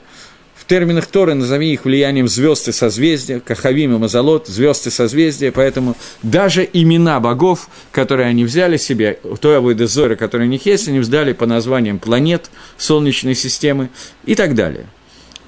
терминах 0.70 1.06
Торы 1.06 1.34
назови 1.34 1.72
их 1.72 1.84
влиянием 1.84 2.28
звезд 2.28 2.68
и 2.68 2.72
созвездия, 2.72 3.40
Кахавим 3.40 3.96
и 3.96 3.98
Мазолот, 3.98 4.46
звезд 4.46 4.86
и 4.86 4.90
созвездия, 4.90 5.50
поэтому 5.50 5.96
даже 6.22 6.68
имена 6.72 7.18
богов, 7.18 7.68
которые 7.90 8.28
они 8.28 8.44
взяли 8.44 8.76
себе, 8.76 9.18
той 9.40 9.56
Авойда 9.56 9.88
Зора, 9.88 10.14
которые 10.14 10.46
у 10.46 10.50
них 10.50 10.64
есть, 10.66 10.86
они 10.86 11.00
взяли 11.00 11.32
по 11.32 11.44
названиям 11.44 11.98
планет 11.98 12.52
Солнечной 12.78 13.34
системы 13.34 13.90
и 14.24 14.36
так 14.36 14.54
далее. 14.54 14.86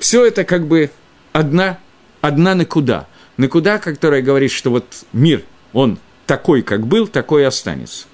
Все 0.00 0.26
это 0.26 0.42
как 0.42 0.66
бы 0.66 0.90
одна, 1.32 1.78
одна 2.20 2.56
накуда. 2.56 3.06
Накуда, 3.36 3.78
которая 3.78 4.22
говорит, 4.22 4.50
что 4.50 4.70
вот 4.70 4.86
мир, 5.12 5.44
он 5.72 6.00
такой, 6.26 6.62
как 6.62 6.84
был, 6.84 7.06
такой 7.06 7.42
и 7.42 7.44
останется. 7.44 8.06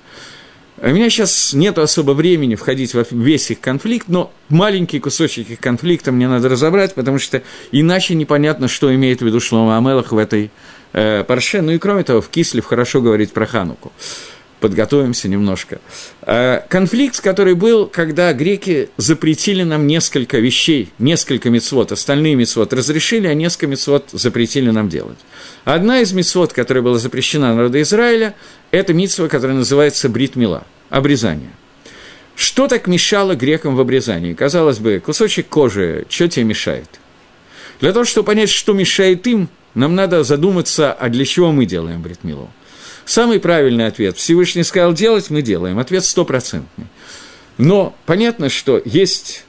У 0.81 0.89
меня 0.91 1.11
сейчас 1.11 1.55
нет 1.55 1.77
особо 1.79 2.13
времени 2.13 2.55
входить 2.55 2.95
в 2.95 3.05
весь 3.11 3.51
их 3.51 3.61
конфликт, 3.61 4.07
но 4.09 4.33
маленький 4.49 5.01
кусочек 5.01 5.51
их 5.51 5.59
конфликта 5.59 6.13
мне 6.13 6.29
надо 6.29 6.49
разобрать, 6.49 6.95
потому 6.95 7.19
что 7.19 7.43
иначе 7.73 8.15
непонятно, 8.15 8.69
что 8.69 8.95
имеет 8.95 9.21
в 9.21 9.27
виду 9.27 9.41
Шлома 9.41 9.77
Амелах 9.77 10.13
в 10.13 10.19
этой 10.19 10.53
э, 10.93 11.25
парше. 11.25 11.63
Ну 11.63 11.73
и 11.73 11.79
кроме 11.79 12.05
того, 12.05 12.21
в 12.21 12.29
Кислев 12.29 12.65
хорошо 12.65 13.01
говорить 13.01 13.33
про 13.33 13.47
Хануку 13.47 13.93
подготовимся 14.61 15.29
немножко. 15.29 15.81
Э, 16.23 16.61
конфликт, 16.69 17.21
который 17.21 17.55
был, 17.55 17.87
когда 17.87 18.33
греки 18.33 18.91
запретили 18.97 19.63
нам 19.63 19.87
несколько 19.87 20.39
вещей, 20.39 20.91
несколько 20.99 21.51
мецвод, 21.51 21.93
остальные 21.93 22.35
мецвод 22.35 22.73
разрешили, 22.73 23.27
а 23.27 23.35
несколько 23.35 23.69
мецвод 23.69 24.11
запретили 24.13 24.71
нам 24.71 24.89
делать. 24.89 25.19
Одна 25.65 26.01
из 26.01 26.13
мецвод, 26.13 26.53
которая 26.53 26.83
была 26.83 26.99
запрещена 26.99 27.55
народу 27.55 27.81
Израиля, 27.81 28.35
это 28.71 28.93
митсва, 28.95 29.29
которая 29.29 29.57
называется 29.57 30.09
бритмила, 30.09 30.65
обрезание. 30.91 31.51
Что 32.35 32.69
так 32.69 32.87
мешало 32.87 33.35
грекам 33.35 33.75
в 33.75 33.81
обрезании? 33.81 34.33
Казалось 34.33 34.79
бы, 34.79 35.03
кусочек 35.05 35.49
кожи, 35.49 36.07
что 36.09 36.29
тебе 36.29 36.45
мешает? 36.45 36.89
Для 37.81 37.93
того, 37.93 38.05
чтобы 38.05 38.27
понять, 38.27 38.51
что 38.51 38.73
мешает 38.73 39.27
им, 39.27 39.49
нам 39.75 39.95
надо 39.95 40.23
задуматься, 40.25 40.93
а 40.93 41.09
для 41.09 41.25
чего 41.25 41.53
мы 41.53 41.67
делаем 41.67 42.03
бритмилу. 42.03 42.49
Самый 43.09 43.41
правильный 43.41 43.87
ответ. 43.87 44.19
Всевышний 44.19 44.63
сказал 44.65 44.93
делать, 44.93 45.31
мы 45.31 45.41
делаем. 45.41 45.79
Ответ 45.79 46.05
стопроцентный. 46.05 46.85
Но 47.57 47.97
понятно, 48.05 48.51
что 48.51 48.83
есть 48.85 49.47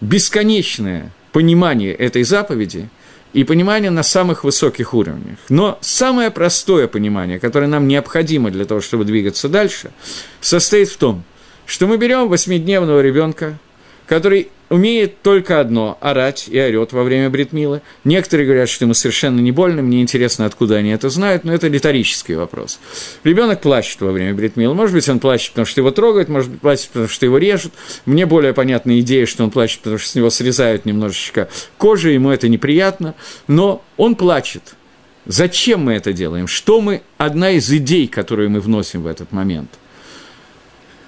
бесконечное 0.00 1.10
понимание 1.32 1.92
этой 1.92 2.22
заповеди 2.22 2.88
и 3.32 3.42
понимание 3.42 3.90
на 3.90 4.04
самых 4.04 4.44
высоких 4.44 4.94
уровнях. 4.94 5.38
Но 5.48 5.76
самое 5.80 6.30
простое 6.30 6.86
понимание, 6.86 7.40
которое 7.40 7.66
нам 7.66 7.88
необходимо 7.88 8.52
для 8.52 8.64
того, 8.64 8.80
чтобы 8.80 9.04
двигаться 9.04 9.48
дальше, 9.48 9.90
состоит 10.40 10.88
в 10.88 10.96
том, 10.96 11.24
что 11.66 11.88
мы 11.88 11.96
берем 11.96 12.28
восьмидневного 12.28 13.00
ребенка, 13.00 13.58
который 14.10 14.48
умеет 14.70 15.22
только 15.22 15.60
одно– 15.60 15.96
орать 16.00 16.48
и 16.48 16.60
орет 16.60 16.92
во 16.92 17.04
время 17.04 17.30
бритмила. 17.30 17.80
Некоторые 18.02 18.44
говорят, 18.44 18.68
что 18.68 18.84
ему 18.84 18.92
совершенно 18.92 19.38
не 19.38 19.52
больно, 19.52 19.82
мне 19.82 20.02
интересно, 20.02 20.46
откуда 20.46 20.78
они 20.78 20.90
это 20.90 21.10
знают, 21.10 21.44
но 21.44 21.54
это 21.54 21.68
риторический 21.68 22.34
вопрос. 22.34 22.80
Ребенок 23.22 23.60
плачет 23.60 24.00
во 24.00 24.10
время 24.10 24.34
бритмила. 24.34 24.74
Может 24.74 24.96
быть, 24.96 25.08
он 25.08 25.20
плачет, 25.20 25.50
потому 25.50 25.64
что 25.64 25.80
его 25.80 25.92
трогают, 25.92 26.28
может 26.28 26.50
быть, 26.50 26.60
плачет, 26.60 26.88
потому 26.88 27.06
что 27.06 27.24
его 27.24 27.38
режут. 27.38 27.72
Мне 28.04 28.26
более 28.26 28.52
понятна 28.52 28.98
идея, 28.98 29.26
что 29.26 29.44
он 29.44 29.52
плачет, 29.52 29.78
потому 29.78 29.98
что 29.98 30.10
с 30.10 30.14
него 30.16 30.28
срезают 30.28 30.86
немножечко 30.86 31.48
кожи, 31.78 32.10
ему 32.10 32.30
это 32.30 32.48
неприятно, 32.48 33.14
но 33.46 33.80
он 33.96 34.16
плачет. 34.16 34.74
Зачем 35.24 35.84
мы 35.84 35.92
это 35.92 36.12
делаем? 36.12 36.48
Что 36.48 36.80
мы, 36.80 37.02
одна 37.16 37.52
из 37.52 37.72
идей, 37.72 38.08
которую 38.08 38.50
мы 38.50 38.58
вносим 38.58 39.02
в 39.02 39.06
этот 39.06 39.30
момент– 39.30 39.70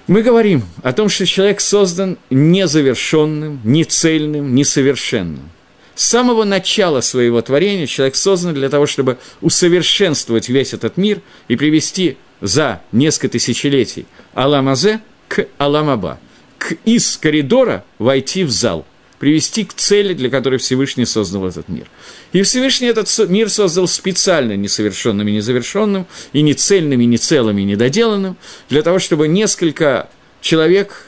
мы 0.07 0.21
говорим 0.21 0.63
о 0.81 0.93
том, 0.93 1.09
что 1.09 1.25
человек 1.25 1.61
создан 1.61 2.17
незавершенным, 2.29 3.59
нецельным, 3.63 4.53
несовершенным. 4.55 5.49
С 5.95 6.05
самого 6.05 6.43
начала 6.43 7.01
своего 7.01 7.41
творения 7.41 7.85
человек 7.85 8.15
создан 8.15 8.53
для 8.53 8.69
того, 8.69 8.87
чтобы 8.87 9.17
усовершенствовать 9.41 10.49
весь 10.49 10.73
этот 10.73 10.97
мир 10.97 11.21
и 11.47 11.55
привести 11.55 12.17
за 12.41 12.81
несколько 12.91 13.29
тысячелетий 13.29 14.05
Аламазе 14.33 15.01
к 15.27 15.47
Аламаба, 15.57 16.19
к 16.57 16.73
из 16.83 17.17
коридора 17.17 17.85
войти 17.99 18.43
в 18.43 18.51
зал– 18.51 18.85
привести 19.23 19.63
к 19.63 19.73
цели, 19.73 20.13
для 20.13 20.29
которой 20.29 20.57
Всевышний 20.57 21.05
создал 21.05 21.47
этот 21.47 21.69
мир. 21.69 21.87
И 22.33 22.41
Всевышний 22.41 22.87
этот 22.87 23.07
мир 23.29 23.49
создал 23.49 23.87
специально 23.87 24.57
несовершенным 24.57 25.25
и 25.25 25.31
незавершенным, 25.31 26.07
и 26.33 26.41
не 26.41 26.53
цельным, 26.53 26.99
и 26.99 27.05
не 27.05 27.15
целым, 27.15 27.57
и 27.57 27.63
недоделанным, 27.63 28.35
для 28.67 28.81
того, 28.81 28.99
чтобы 28.99 29.29
несколько 29.29 30.09
человек, 30.41 31.05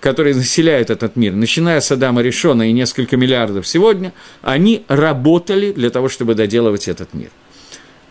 которые 0.00 0.34
населяют 0.34 0.88
этот 0.88 1.16
мир, 1.16 1.34
начиная 1.34 1.82
с 1.82 1.92
Адама 1.92 2.22
Решона 2.22 2.70
и 2.70 2.72
несколько 2.72 3.18
миллиардов 3.18 3.68
сегодня, 3.68 4.14
они 4.40 4.86
работали 4.88 5.70
для 5.72 5.90
того, 5.90 6.08
чтобы 6.08 6.34
доделывать 6.34 6.88
этот 6.88 7.12
мир. 7.12 7.28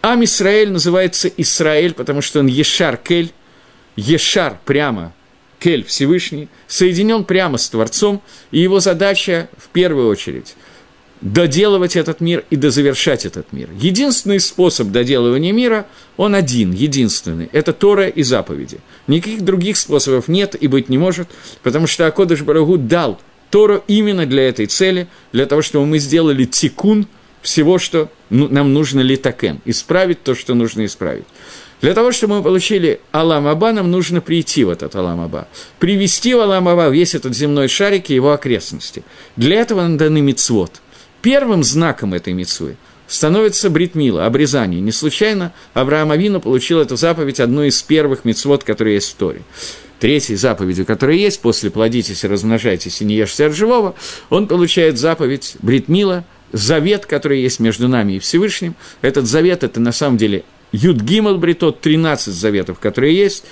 Ам 0.03 0.23
Исраэль 0.23 0.69
называется 0.69 1.29
Исраэль, 1.35 1.95
потому 1.95 2.21
что 2.21 2.41
он 2.41 2.45
Ешар 2.45 2.95
Кель, 2.95 3.31
Ешар 3.95 4.59
прямо, 4.65 5.15
Кель 5.59 5.83
Всевышний, 5.83 6.49
соединен 6.67 7.23
прямо 7.23 7.57
с 7.57 7.69
Творцом, 7.69 8.21
и 8.51 8.59
его 8.59 8.79
задача 8.79 9.49
в 9.57 9.69
первую 9.69 10.09
очередь 10.09 10.55
доделывать 11.21 11.95
этот 11.95 12.21
мир 12.21 12.45
и 12.49 12.55
дозавершать 12.55 13.25
этот 13.25 13.51
мир. 13.51 13.69
Единственный 13.79 14.39
способ 14.39 14.89
доделывания 14.89 15.51
мира, 15.51 15.87
он 16.15 16.35
один, 16.35 16.71
единственный, 16.71 17.49
это 17.51 17.73
Тора 17.73 18.07
и 18.07 18.23
заповеди. 18.23 18.79
Никаких 19.07 19.41
других 19.41 19.77
способов 19.77 20.27
нет 20.27 20.55
и 20.59 20.67
быть 20.67 20.89
не 20.89 20.97
может, 20.97 21.27
потому 21.63 21.87
что 21.87 22.05
Акодыш 22.05 22.41
Барагу 22.41 22.77
дал 22.77 23.19
Тору 23.49 23.83
именно 23.87 24.25
для 24.25 24.47
этой 24.47 24.67
цели, 24.67 25.07
для 25.31 25.45
того, 25.45 25.61
чтобы 25.61 25.85
мы 25.85 25.99
сделали 25.99 26.45
тикун 26.45 27.07
всего, 27.41 27.79
что 27.79 28.09
ну, 28.29 28.47
нам 28.47 28.73
нужно 28.73 29.01
литакен, 29.01 29.61
исправить 29.65 30.23
то, 30.23 30.35
что 30.35 30.53
нужно 30.53 30.85
исправить. 30.85 31.25
Для 31.81 31.93
того, 31.93 32.11
чтобы 32.11 32.37
мы 32.37 32.43
получили 32.43 32.99
Алам 33.11 33.47
Аба, 33.47 33.71
нам 33.71 33.91
нужно 33.91 34.19
прийти 34.19 34.63
в 34.63 34.69
этот 34.69 34.95
Алам 34.95 35.21
Аба. 35.21 35.47
Привести 35.79 36.33
в 36.33 36.39
Алам 36.39 36.67
Аба 36.67 36.89
весь 36.89 37.13
этот 37.13 37.35
земной 37.35 37.67
шарик 37.67 38.09
и 38.09 38.15
его 38.15 38.31
окрестности. 38.31 39.03
Для 39.35 39.61
этого 39.61 39.81
нам 39.81 39.97
даны 39.97 40.21
мицвод. 40.21 40.81
Первым 41.21 41.63
знаком 41.63 42.13
этой 42.15 42.33
мицвы 42.33 42.77
становится 43.07 43.69
бритмила, 43.69 44.25
обрезание. 44.25 44.81
Не 44.81 44.91
случайно 44.91 45.53
Авраам 45.73 46.11
Авину 46.11 46.41
получил 46.41 46.79
эту 46.79 46.95
заповедь, 46.95 47.39
одну 47.39 47.63
из 47.63 47.81
первых 47.83 48.25
мицвод, 48.25 48.63
которые 48.63 48.95
есть 48.95 49.11
в 49.11 49.15
Торе. 49.15 49.43
Третьей 49.99 50.35
заповедью, 50.35 50.85
которая 50.85 51.17
есть, 51.17 51.41
после 51.41 51.71
«плодитесь 51.71 52.23
и 52.23 52.27
размножайтесь 52.27 53.01
и 53.01 53.05
не 53.05 53.15
ешьте 53.15 53.47
от 53.47 53.55
живого», 53.55 53.95
он 54.29 54.47
получает 54.47 54.99
заповедь 54.99 55.55
бритмила, 55.59 56.23
завет, 56.51 57.05
который 57.05 57.41
есть 57.41 57.59
между 57.59 57.87
нами 57.87 58.13
и 58.13 58.19
Всевышним. 58.19 58.75
Этот 59.01 59.25
завет– 59.25 59.63
это 59.65 59.79
на 59.79 59.91
самом 59.91 60.17
деле 60.17 60.43
Юд 60.71 60.97
Гимал 60.97 61.37
Бритот, 61.37 61.81
13 61.81 62.33
заветов, 62.33 62.79
которые 62.79 63.15
есть. 63.15 63.45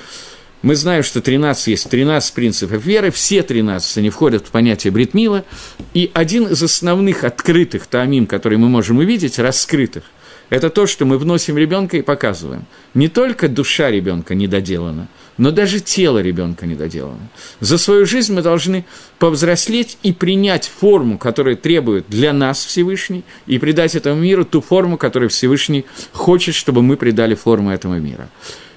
Мы 0.62 0.75
знаем, 0.75 1.03
что 1.03 1.21
13 1.21 1.67
есть 1.67 1.89
13 1.89 2.34
принципов 2.34 2.84
веры, 2.84 3.12
все 3.12 3.43
13 3.43 3.97
они 3.97 4.10
входят 4.10 4.47
в 4.47 4.51
понятие 4.51 4.91
Бритмила, 4.91 5.45
и 5.93 6.10
один 6.13 6.47
из 6.47 6.63
основных 6.63 7.23
открытых 7.23 7.86
таамим, 7.86 8.25
который 8.25 8.58
мы 8.58 8.67
можем 8.67 8.97
увидеть, 8.97 9.38
раскрытых, 9.38 10.03
это 10.49 10.69
то, 10.69 10.88
что 10.88 11.05
мы 11.05 11.17
вносим 11.17 11.58
ребенка 11.58 11.97
и 11.97 12.01
показываем. 12.01 12.65
Не 12.93 13.10
только 13.10 13.47
душа 13.47 13.91
ребенка 13.91 14.36
недоделана, 14.36 15.08
но 15.37 15.51
даже 15.51 15.79
тело 15.79 16.19
ребенка 16.19 16.65
недоделано. 16.65 17.29
За 17.59 17.77
свою 17.77 18.05
жизнь 18.05 18.33
мы 18.33 18.41
должны 18.41 18.85
повзрослеть 19.19 19.97
и 20.03 20.13
принять 20.13 20.67
форму, 20.67 21.17
которая 21.17 21.55
требует 21.55 22.05
для 22.07 22.33
нас 22.33 22.63
Всевышний, 22.63 23.23
и 23.47 23.57
придать 23.59 23.95
этому 23.95 24.21
миру 24.21 24.45
ту 24.45 24.61
форму, 24.61 24.97
которую 24.97 25.29
Всевышний 25.29 25.85
хочет, 26.11 26.55
чтобы 26.55 26.81
мы 26.81 26.97
придали 26.97 27.35
форму 27.35 27.71
этому 27.71 27.99
мира. 27.99 28.29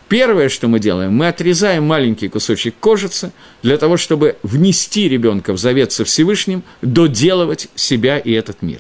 Первое, 0.08 0.48
что 0.48 0.68
мы 0.68 0.80
делаем, 0.80 1.12
мы 1.12 1.28
отрезаем 1.28 1.84
маленький 1.84 2.28
кусочек 2.28 2.74
кожицы 2.80 3.30
для 3.62 3.76
того, 3.76 3.98
чтобы 3.98 4.36
внести 4.42 5.06
ребенка 5.06 5.52
в 5.52 5.58
завет 5.58 5.92
со 5.92 6.04
Всевышним, 6.04 6.62
доделывать 6.80 7.68
себя 7.74 8.18
и 8.18 8.32
этот 8.32 8.62
мир. 8.62 8.78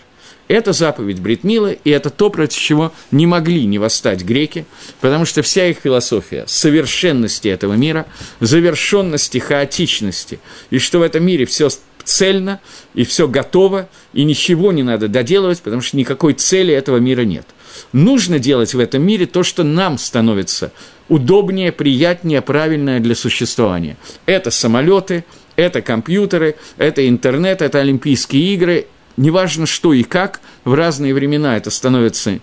Это 0.48 0.72
заповедь 0.72 1.20
Бритмила, 1.20 1.72
и 1.72 1.90
это 1.90 2.10
то, 2.10 2.30
против 2.30 2.58
чего 2.58 2.92
не 3.10 3.26
могли 3.26 3.66
не 3.66 3.78
восстать 3.78 4.22
греки, 4.22 4.64
потому 5.00 5.26
что 5.26 5.42
вся 5.42 5.66
их 5.66 5.78
философия 5.78 6.44
совершенности 6.46 7.48
этого 7.48 7.74
мира, 7.74 8.06
завершенности, 8.40 9.38
хаотичности, 9.38 10.40
и 10.70 10.78
что 10.78 11.00
в 11.00 11.02
этом 11.02 11.24
мире 11.24 11.44
все 11.44 11.68
цельно, 12.02 12.60
и 12.94 13.04
все 13.04 13.28
готово, 13.28 13.88
и 14.14 14.24
ничего 14.24 14.72
не 14.72 14.82
надо 14.82 15.08
доделывать, 15.08 15.60
потому 15.60 15.82
что 15.82 15.98
никакой 15.98 16.32
цели 16.32 16.72
этого 16.72 16.96
мира 16.96 17.22
нет. 17.22 17.46
Нужно 17.92 18.38
делать 18.38 18.72
в 18.72 18.78
этом 18.78 19.02
мире 19.02 19.26
то, 19.26 19.42
что 19.42 19.62
нам 19.62 19.98
становится 19.98 20.72
удобнее, 21.08 21.72
приятнее, 21.72 22.40
правильное 22.40 23.00
для 23.00 23.14
существования. 23.14 23.98
Это 24.24 24.50
самолеты, 24.50 25.24
это 25.56 25.82
компьютеры, 25.82 26.56
это 26.78 27.06
интернет, 27.06 27.60
это 27.60 27.80
Олимпийские 27.80 28.54
игры, 28.54 28.86
неважно 29.18 29.66
что 29.66 29.92
и 29.92 30.02
как, 30.02 30.40
в 30.64 30.72
разные 30.72 31.12
времена 31.12 31.56
это 31.56 31.70
становится 31.70 32.38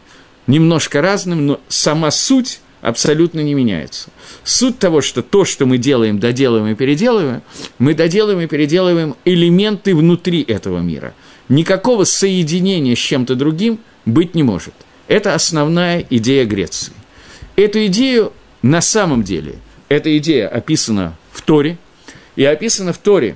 немножко 0.46 1.02
разным, 1.02 1.48
но 1.48 1.60
сама 1.68 2.12
суть 2.12 2.60
абсолютно 2.82 3.40
не 3.40 3.56
меняется. 3.56 4.10
Суть 4.44 4.78
того, 4.78 5.02
что 5.02 5.24
то, 5.24 5.44
что 5.44 5.66
мы 5.66 5.80
делаем, 5.80 6.20
доделываем 6.20 6.74
и 6.74 6.78
переделываем, 6.78 7.42
мы 7.80 7.96
доделываем 7.96 8.46
и 8.46 8.48
переделываем 8.48 9.16
элементы 9.26 9.96
внутри 9.96 10.44
этого 10.44 10.80
мира. 10.80 11.16
Никакого 11.50 12.04
соединения 12.04 12.96
с 12.96 13.00
чем-то 13.00 13.36
другим 13.36 13.80
быть 14.06 14.36
не 14.36 14.44
может. 14.44 14.74
Это 15.08 15.34
основная 15.34 16.06
идея 16.10 16.46
Греции. 16.46 16.94
Эту 17.56 17.86
идею 17.88 18.34
на 18.62 18.82
самом 18.82 19.24
деле, 19.24 19.56
эта 19.90 20.16
идея 20.18 20.48
описана 20.48 21.16
в 21.32 21.42
Торе, 21.42 21.78
и 22.36 22.44
описана 22.44 22.94
в 22.94 22.98
Торе 22.98 23.36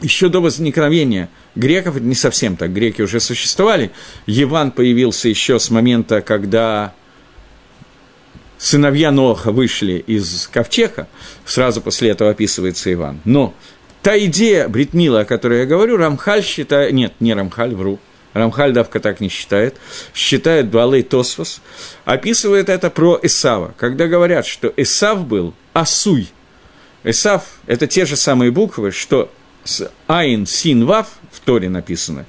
еще 0.00 0.28
до 0.28 0.40
возникновения 0.40 1.30
греков, 1.54 1.96
это 1.96 2.04
не 2.04 2.14
совсем 2.14 2.56
так, 2.56 2.72
греки 2.72 3.02
уже 3.02 3.20
существовали, 3.20 3.90
Еван 4.26 4.70
появился 4.70 5.28
еще 5.28 5.58
с 5.58 5.70
момента, 5.70 6.20
когда 6.20 6.94
сыновья 8.58 9.10
Ноха 9.10 9.52
вышли 9.52 10.02
из 10.06 10.48
ковчега, 10.52 11.08
сразу 11.44 11.80
после 11.80 12.10
этого 12.10 12.30
описывается 12.30 12.92
Иван. 12.92 13.20
Но 13.24 13.54
та 14.02 14.18
идея 14.18 14.68
Бритмила, 14.68 15.20
о 15.20 15.24
которой 15.24 15.60
я 15.60 15.66
говорю, 15.66 15.96
Рамхаль 15.96 16.44
считает, 16.44 16.92
нет, 16.92 17.12
не 17.20 17.34
Рамхаль, 17.34 17.74
вру, 17.74 17.98
Рамхаль 18.32 18.72
давка 18.72 19.00
так 19.00 19.20
не 19.20 19.28
считает, 19.28 19.76
считает 20.14 20.70
Дуалей 20.70 21.02
Тосфос, 21.02 21.60
описывает 22.04 22.68
это 22.68 22.88
про 22.88 23.18
Исава, 23.22 23.74
когда 23.76 24.06
говорят, 24.06 24.46
что 24.46 24.72
Исав 24.76 25.26
был 25.26 25.54
Асуй. 25.72 26.28
Исав– 27.04 27.44
это 27.66 27.86
те 27.86 28.06
же 28.06 28.16
самые 28.16 28.50
буквы, 28.52 28.92
что 28.92 29.30
Айн, 30.06 30.46
Син, 30.46 30.86
Вав 30.86 31.08
в 31.32 31.40
Торе 31.40 31.68
написано. 31.68 32.26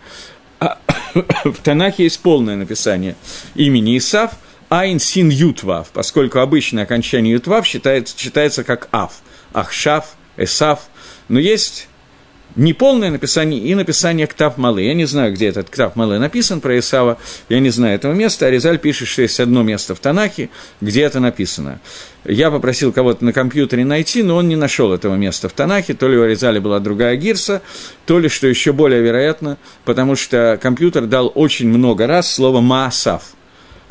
А 0.59 0.79
в 1.43 1.57
Танахе 1.61 2.03
есть 2.03 2.19
полное 2.21 2.55
написание 2.55 3.15
имени 3.55 3.97
Исав, 3.97 4.31
Айн, 4.69 4.99
Син, 4.99 5.29
Ютвав, 5.29 5.89
поскольку 5.93 6.39
обычное 6.39 6.83
окончание 6.83 7.33
Ютвав 7.33 7.65
считается, 7.67 8.17
читается 8.17 8.63
как 8.63 8.87
Ав, 8.91 9.21
Ахшав, 9.53 10.15
Эсав. 10.37 10.87
Но 11.27 11.39
есть 11.39 11.87
неполное 12.55 13.09
написание 13.09 13.59
и 13.59 13.75
написание 13.75 14.27
Ктав 14.27 14.57
Малы. 14.57 14.83
Я 14.83 14.93
не 14.93 15.05
знаю, 15.05 15.33
где 15.33 15.47
этот 15.47 15.69
Ктав 15.69 15.95
Малы 15.95 16.19
написан 16.19 16.61
про 16.61 16.77
Исава, 16.79 17.17
я 17.49 17.59
не 17.59 17.69
знаю 17.69 17.95
этого 17.95 18.13
места. 18.13 18.45
Аризаль 18.45 18.79
пишет, 18.79 19.07
что 19.07 19.21
есть 19.21 19.39
одно 19.39 19.63
место 19.63 19.95
в 19.95 19.99
Танахе, 19.99 20.49
где 20.81 21.01
это 21.03 21.19
написано. 21.19 21.79
Я 22.25 22.51
попросил 22.51 22.93
кого-то 22.93 23.25
на 23.25 23.33
компьютере 23.33 23.83
найти, 23.83 24.23
но 24.23 24.37
он 24.37 24.47
не 24.47 24.55
нашел 24.55 24.93
этого 24.93 25.15
места 25.15 25.49
в 25.49 25.53
Танахе. 25.53 25.93
То 25.93 26.07
ли 26.07 26.17
у 26.17 26.23
Аризали 26.23 26.59
была 26.59 26.79
другая 26.79 27.17
гирса, 27.17 27.61
то 28.05 28.19
ли, 28.19 28.29
что 28.29 28.47
еще 28.47 28.71
более 28.71 29.01
вероятно, 29.01 29.57
потому 29.83 30.15
что 30.15 30.57
компьютер 30.61 31.05
дал 31.05 31.31
очень 31.35 31.67
много 31.67 32.07
раз 32.07 32.31
слово 32.31 32.61
«маасав», 32.61 33.23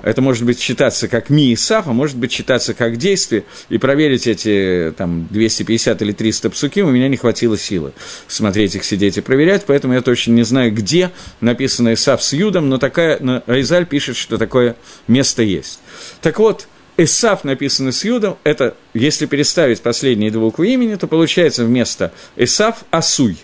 это 0.02 0.20
может 0.20 0.44
быть 0.44 0.60
считаться 0.60 1.08
как 1.08 1.30
ми 1.30 1.52
и 1.52 1.56
саф, 1.56 1.86
а 1.86 1.92
может 1.92 2.16
быть 2.16 2.32
считаться 2.32 2.74
как 2.74 2.96
действие, 2.96 3.44
и 3.68 3.78
проверить 3.78 4.26
эти 4.26 4.92
там 4.96 5.26
250 5.30 6.02
или 6.02 6.12
300 6.12 6.50
псуки 6.50 6.82
у 6.82 6.90
меня 6.90 7.08
не 7.08 7.16
хватило 7.16 7.56
силы 7.56 7.92
смотреть 8.28 8.74
их, 8.74 8.84
сидеть 8.84 9.18
и 9.18 9.20
проверять, 9.20 9.64
поэтому 9.66 9.94
я 9.94 10.02
точно 10.02 10.32
не 10.32 10.42
знаю, 10.42 10.72
где 10.72 11.10
написано 11.40 11.94
Исаф 11.94 12.22
с 12.22 12.32
Юдом, 12.32 12.68
но 12.68 12.78
такая, 12.78 13.18
но 13.20 13.42
Райзаль 13.46 13.86
пишет, 13.86 14.16
что 14.16 14.38
такое 14.38 14.76
место 15.06 15.42
есть. 15.42 15.80
Так 16.20 16.38
вот, 16.38 16.66
Исаф 16.96 17.44
написано 17.44 17.92
с 17.92 18.04
Юдом, 18.04 18.36
это, 18.44 18.76
если 18.94 19.26
переставить 19.26 19.80
последние 19.80 20.30
две 20.30 20.40
буквы 20.40 20.72
имени, 20.72 20.96
то 20.96 21.06
получается 21.06 21.64
вместо 21.64 22.12
Исаф– 22.36 22.84
Асуй. 22.90 23.38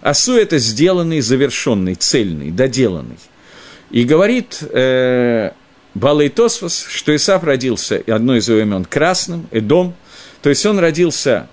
Асуй– 0.00 0.40
это 0.42 0.58
сделанный, 0.58 1.20
завершенный, 1.20 1.94
цельный, 1.94 2.50
доделанный. 2.50 3.18
И 3.90 4.04
говорит 4.04 4.58
э, 4.62 5.52
Балей 5.96 6.28
Тосфос, 6.28 6.84
что 6.90 7.16
Исаф 7.16 7.42
родился, 7.42 7.96
и 7.96 8.10
одно 8.10 8.36
из 8.36 8.46
его 8.50 8.60
имен 8.60 8.84
красным, 8.84 9.46
Эдом, 9.50 9.94
то 10.42 10.50
есть 10.50 10.66
он 10.66 10.78
родился 10.78 11.48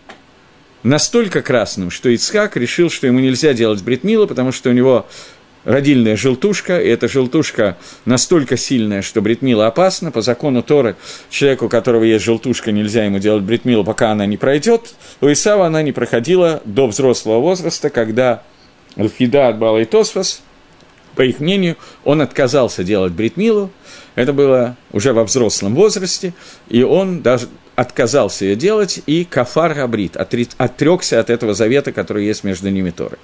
настолько 0.83 1.41
красным, 1.41 1.89
что 1.89 2.09
Ицхак 2.09 2.57
решил, 2.57 2.89
что 2.89 3.07
ему 3.07 3.19
нельзя 3.19 3.53
делать 3.53 3.81
бритмила, 3.81 4.25
потому 4.25 4.51
что 4.51 4.69
у 4.69 4.73
него 4.73 5.07
родильная 5.63 6.17
желтушка, 6.17 6.77
и 6.81 6.89
эта 6.89 7.07
желтушка 7.07 7.77
настолько 8.03 8.57
сильная, 8.57 9.01
что 9.01 9.21
бритмила 9.21 9.67
опасна. 9.67 10.11
По 10.11 10.21
закону 10.21 10.61
Торы, 10.61 10.97
человеку, 11.29 11.67
у 11.67 11.69
которого 11.69 12.03
есть 12.03 12.25
желтушка, 12.25 12.73
нельзя 12.73 13.05
ему 13.05 13.19
делать 13.19 13.43
бритмилу, 13.43 13.85
пока 13.85 14.11
она 14.11 14.25
не 14.25 14.35
пройдет. 14.35 14.93
У 15.21 15.31
Исава 15.31 15.67
она 15.67 15.81
не 15.83 15.93
проходила 15.93 16.61
до 16.65 16.87
взрослого 16.87 17.39
возраста, 17.39 17.89
когда 17.89 18.43
Алфида 18.97 19.47
от 19.47 19.57
по 21.15 21.21
их 21.21 21.39
мнению, 21.39 21.77
он 22.03 22.21
отказался 22.21 22.83
делать 22.83 23.13
бритмилу, 23.13 23.71
это 24.15 24.33
было 24.33 24.77
уже 24.91 25.13
во 25.13 25.23
взрослом 25.23 25.75
возрасте, 25.75 26.33
и 26.69 26.83
он 26.83 27.21
даже 27.21 27.47
отказался 27.75 28.45
ее 28.45 28.55
делать, 28.55 29.01
и 29.05 29.25
кафар 29.25 29.73
габрит, 29.73 30.15
отрекся 30.15 31.19
от 31.19 31.29
этого 31.29 31.53
завета, 31.53 31.91
который 31.91 32.25
есть 32.25 32.43
между 32.43 32.69
ними 32.69 32.91
Торой. 32.91 33.19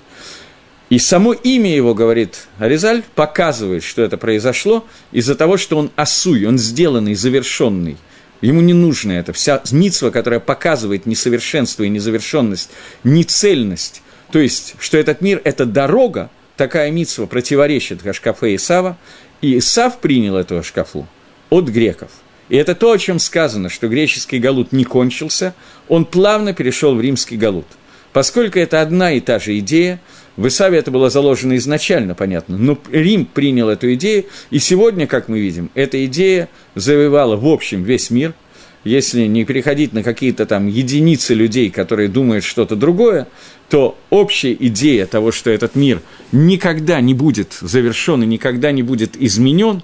И 0.90 0.98
само 0.98 1.34
имя 1.34 1.76
его, 1.76 1.94
говорит 1.94 2.48
Аризаль, 2.58 3.04
показывает, 3.14 3.84
что 3.84 4.02
это 4.02 4.18
произошло 4.18 4.88
из-за 5.12 5.36
того, 5.36 5.58
что 5.58 5.78
он 5.78 5.92
осуй, 5.96 6.46
он 6.46 6.58
сделанный, 6.58 7.14
завершенный. 7.14 7.98
Ему 8.42 8.62
не 8.62 8.74
нужно 8.74 9.12
это. 9.12 9.32
Вся 9.32 9.62
митсва, 9.72 10.10
которая 10.10 10.40
показывает 10.40 11.06
несовершенство 11.06 11.84
и 11.84 11.90
незавершенность, 11.90 12.72
нецельность, 13.04 14.02
то 14.32 14.40
есть, 14.40 14.76
что 14.80 14.98
этот 14.98 15.22
мир– 15.22 15.42
это 15.44 15.66
дорога, 15.66 16.30
такая 16.60 16.92
митсва 16.92 17.26
противоречит 17.26 18.04
Гашкафе 18.04 18.54
Исава, 18.56 18.98
и 19.42 19.58
Исав 19.60 20.00
принял 20.00 20.36
эту 20.36 20.62
шкафу 20.62 21.08
от 21.50 21.70
греков. 21.70 22.12
И 22.50 22.58
это 22.58 22.76
то, 22.76 22.92
о 22.92 22.98
чем 22.98 23.18
сказано, 23.18 23.70
что 23.70 23.88
греческий 23.88 24.40
галут 24.40 24.74
не 24.74 24.84
кончился, 24.84 25.54
он 25.88 26.04
плавно 26.04 26.54
перешел 26.54 26.96
в 26.96 27.02
римский 27.02 27.38
галут. 27.38 27.66
Поскольку 28.12 28.60
это 28.60 28.82
одна 28.82 29.14
и 29.14 29.22
та 29.22 29.40
же 29.40 29.58
идея, 29.60 30.02
в 30.36 30.50
Исаве 30.50 30.80
это 30.80 30.92
было 30.92 31.10
заложено 31.10 31.56
изначально, 31.56 32.14
понятно, 32.14 32.58
но 32.58 32.78
Рим 32.92 33.26
принял 33.26 33.70
эту 33.70 33.94
идею, 33.94 34.26
и 34.50 34.60
сегодня, 34.60 35.08
как 35.08 35.30
мы 35.30 35.40
видим, 35.40 35.72
эта 35.76 36.04
идея 36.08 36.50
завоевала 36.76 37.38
в 37.38 37.48
общем 37.48 37.84
весь 37.84 38.10
мир– 38.10 38.34
если 38.84 39.26
не 39.26 39.46
переходить 39.46 39.94
на 39.94 40.04
какие-то 40.04 40.46
там 40.46 40.68
единицы 40.68 41.34
людей, 41.34 41.70
которые 41.70 42.08
думают 42.08 42.44
что-то 42.44 42.76
другое, 42.76 43.28
то 43.70 43.98
общая 44.10 44.54
идея 44.54 45.06
того, 45.06 45.32
что 45.32 45.50
этот 45.50 45.76
мир 45.76 46.02
никогда 46.32 47.02
не 47.02 47.14
будет 47.14 47.58
завершен 47.62 48.24
и 48.24 48.26
никогда 48.26 48.72
не 48.72 48.84
будет 48.84 49.16
изменен, 49.18 49.84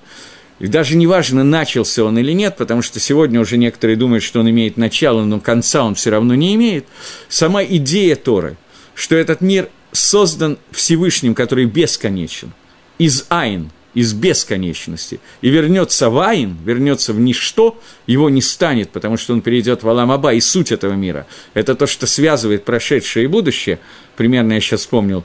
и 0.60 0.68
даже 0.68 0.96
не 0.96 1.06
важно, 1.06 1.44
начался 1.44 2.04
он 2.04 2.18
или 2.18 2.32
нет, 2.32 2.56
потому 2.58 2.82
что 2.82 3.00
сегодня 3.00 3.42
уже 3.42 3.58
некоторые 3.58 3.98
думают, 3.98 4.24
что 4.24 4.40
он 4.40 4.50
имеет 4.50 4.78
начало, 4.78 5.24
но 5.26 5.40
конца 5.40 5.84
он 5.84 5.96
все 5.96 6.12
равно 6.12 6.34
не 6.34 6.56
имеет. 6.56 6.86
Сама 7.28 7.64
идея 7.64 8.16
Торы, 8.16 8.56
что 8.94 9.16
этот 9.16 9.42
мир 9.42 9.70
создан 9.92 10.58
Всевышним, 10.72 11.36
который 11.36 11.66
бесконечен, 11.66 12.54
из 12.98 13.26
Айн, 13.30 13.72
из 13.96 14.14
бесконечности, 14.14 15.20
и 15.42 15.50
вернется 15.50 16.10
в 16.12 16.20
Айн, 16.20 16.56
вернется 16.64 17.14
в 17.14 17.20
ничто, 17.20 17.82
его 18.06 18.30
не 18.30 18.42
станет, 18.42 18.92
потому 18.92 19.18
что 19.18 19.34
он 19.34 19.42
перейдет 19.42 19.82
в 19.82 19.90
Аламаба, 19.90 20.34
и 20.34 20.42
суть 20.42 20.72
этого 20.72 20.94
мира– 20.94 21.26
это 21.56 21.74
то, 21.74 21.88
что 21.88 22.06
связывает 22.06 22.66
прошедшее 22.66 23.24
и 23.24 23.28
будущее. 23.28 23.80
Примерно 24.18 24.54
я 24.54 24.60
сейчас 24.60 24.82
вспомнил, 24.82 25.24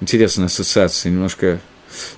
интересная 0.00 0.46
ассоциация, 0.46 1.10
немножко 1.10 1.60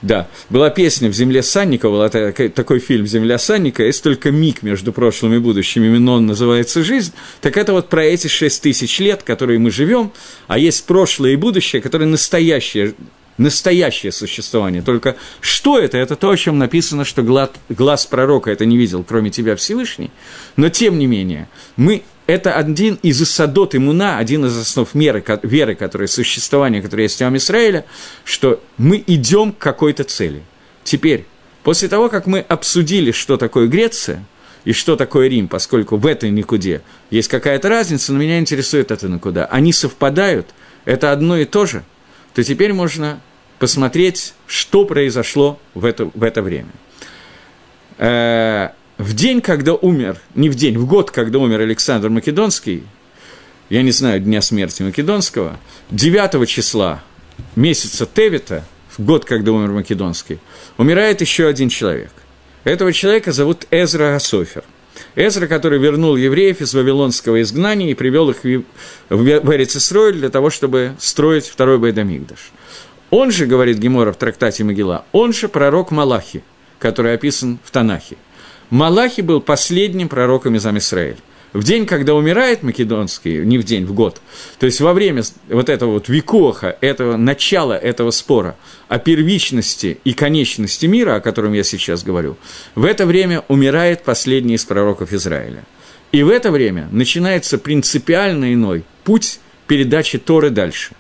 да, 0.03 0.29
была 0.49 0.71
песня 0.71 1.09
«В 1.09 1.15
земле 1.15 1.43
Санникова», 1.43 2.09
была 2.09 2.09
такой 2.09 2.81
фильм 2.81 3.07
«Земля 3.07 3.39
Санника», 3.39 3.85
есть 3.85 4.03
только 4.03 4.31
миг 4.31 4.63
между 4.63 4.93
прошлым 4.93 5.35
и 5.35 5.39
будущим, 5.39 5.85
именно 5.85 6.13
он 6.13 6.27
называется 6.27 6.83
«Жизнь», 6.83 7.13
так 7.41 7.57
это 7.57 7.73
вот 7.73 7.89
про 7.89 8.05
эти 8.05 8.27
шесть 8.27 8.63
тысяч 8.63 8.99
лет, 8.99 9.23
которые 9.23 9.59
мы 9.59 9.71
живем, 9.71 10.13
а 10.49 10.59
есть 10.59 10.85
прошлое 10.87 11.33
и 11.33 11.37
будущее, 11.37 11.81
которое 11.81 12.07
настоящее, 12.07 12.95
настоящее 13.41 14.13
существование. 14.13 14.83
Только 14.83 15.17
что 15.41 15.79
это? 15.79 15.97
Это 15.97 16.15
то, 16.15 16.31
о 16.31 16.37
чем 16.37 16.59
написано, 16.59 17.05
что 17.07 17.23
глаз, 17.23 17.51
глаз 17.71 18.05
пророка 18.05 18.51
это 18.51 18.67
не 18.67 18.77
видел, 18.77 19.03
кроме 19.03 19.31
тебя 19.31 19.57
Всевышний. 19.57 20.11
Но 20.57 20.69
тем 20.69 20.99
не 20.99 21.07
менее, 21.07 21.49
мы 21.77 22.03
это 22.27 22.53
один 22.53 22.99
из 23.03 23.21
Исадот 23.23 23.75
Имуна, 23.75 24.19
один 24.19 24.45
из 24.45 24.57
основ 24.57 24.95
меры, 24.95 25.25
веры, 25.43 25.75
которое 25.75 26.07
существование, 26.07 26.83
которое 26.83 27.05
есть 27.05 27.21
у 27.23 27.37
Израиля, 27.37 27.87
что 28.25 28.63
мы 28.77 29.03
идем 29.07 29.53
к 29.53 29.59
какой-то 29.59 30.05
цели. 30.05 30.43
Теперь, 30.85 31.25
после 31.63 31.89
того, 31.89 32.11
как 32.11 32.27
мы 32.27 32.41
обсудили, 32.41 33.11
что 33.11 33.39
такое 33.39 33.69
Греция 33.69 34.23
и 34.65 34.73
что 34.73 34.97
такое 34.97 35.29
Рим, 35.29 35.49
поскольку 35.49 35.97
в 35.97 36.07
этой 36.07 36.29
никуде 36.31 36.83
есть 37.11 37.29
какая-то 37.29 37.71
разница, 37.71 38.13
но 38.13 38.19
меня 38.19 38.39
интересует 38.39 38.91
это 38.91 39.09
никуда, 39.09 39.47
они 39.47 39.73
совпадают, 39.73 40.49
это 40.85 41.11
одно 41.11 41.39
и 41.39 41.47
то 41.47 41.65
же, 41.65 41.85
то 42.35 42.45
теперь 42.45 42.75
можно 42.75 43.21
посмотреть, 43.61 44.33
что 44.49 44.85
произошло 44.87 45.61
в 45.75 45.85
это, 45.85 46.11
в 46.15 46.25
это 46.25 46.43
время. 46.43 46.71
Э, 47.99 48.71
в 48.99 49.15
день, 49.15 49.41
когда 49.41 49.75
умер, 49.75 50.19
не 50.35 50.49
в 50.49 50.57
день, 50.57 50.77
в 50.77 50.87
год, 50.87 51.11
когда 51.11 51.39
умер 51.39 51.61
Александр 51.61 52.09
Македонский, 52.09 52.83
я 53.69 53.83
не 53.83 53.93
знаю 53.93 54.21
дня 54.21 54.41
смерти 54.41 54.83
Македонского, 54.83 55.61
9 55.91 56.49
числа 56.49 57.03
месяца 57.55 58.07
Тевита, 58.07 58.65
в 58.97 59.05
год, 59.05 59.27
когда 59.27 59.53
умер 59.53 59.73
Македонский, 59.73 60.39
умирает 60.79 61.21
еще 61.21 61.47
один 61.47 61.69
человек. 61.69 62.11
Этого 62.65 62.93
человека 62.93 63.33
зовут 63.33 63.67
Эзра 63.71 64.17
Асофер. 64.17 64.65
Эзра, 65.17 65.47
который 65.47 65.79
вернул 65.79 66.17
евреев 66.17 66.61
из 66.63 66.73
Вавилонского 66.73 67.41
изгнания 67.43 67.91
и 67.91 67.95
привел 67.95 68.31
их 68.31 68.43
в 68.43 69.55
Эрицисрой 69.55 70.13
для 70.13 70.31
того, 70.31 70.51
чтобы 70.51 70.95
строить 70.99 71.47
второй 71.47 71.79
Байдамигдаш. 71.79 72.39
Он 73.11 73.31
же, 73.31 73.47
говорит 73.47 73.79
Гемора 73.79 74.13
в 74.13 74.17
трактате 74.17 74.65
Могила, 74.65 75.05
он 75.13 75.33
же 75.33 75.49
пророк 75.49 75.91
Малахи, 75.91 76.43
который 76.79 77.15
описан 77.15 77.59
в 77.65 77.71
Танахе. 77.71 78.17
Малахи 78.71 79.21
был 79.21 79.41
последним 79.41 80.09
пророком 80.09 80.55
из 80.55 80.65
Амисраэль 80.65 81.17
в 81.53 81.65
день, 81.65 81.87
когда 81.87 82.15
умирает 82.15 82.63
Македонский, 82.63 83.39
не 83.39 83.59
в 83.59 83.65
день, 83.65 83.85
в 83.85 83.93
год, 83.93 84.21
то 84.59 84.67
есть 84.67 84.81
во 84.81 84.93
время 84.93 85.23
вот 85.49 85.69
этого 85.69 85.93
вот 85.93 86.09
викоха, 86.09 86.77
этого 86.81 87.17
начала 87.17 87.73
этого 87.73 88.11
спора 88.11 88.57
о 88.89 88.99
первичности 88.99 89.99
и 90.05 90.13
конечности 90.13 90.87
мира, 90.87 91.17
о 91.17 91.21
котором 91.21 91.53
я 91.53 91.65
сейчас 91.65 92.05
говорю, 92.05 92.37
в 92.75 92.85
это 92.85 93.07
время 93.07 93.45
умирает 93.49 94.03
последний 94.05 94.55
из 94.55 94.65
пророков 94.65 95.13
Израиля. 95.13 95.65
И 96.13 96.23
в 96.23 96.29
это 96.29 96.51
время 96.51 96.89
начинается 96.91 97.57
принципиально 97.57 98.53
иной 98.53 98.85
путь 99.05 99.39
передачи 99.67 100.19
Торы 100.19 100.51
дальше. 100.51 100.95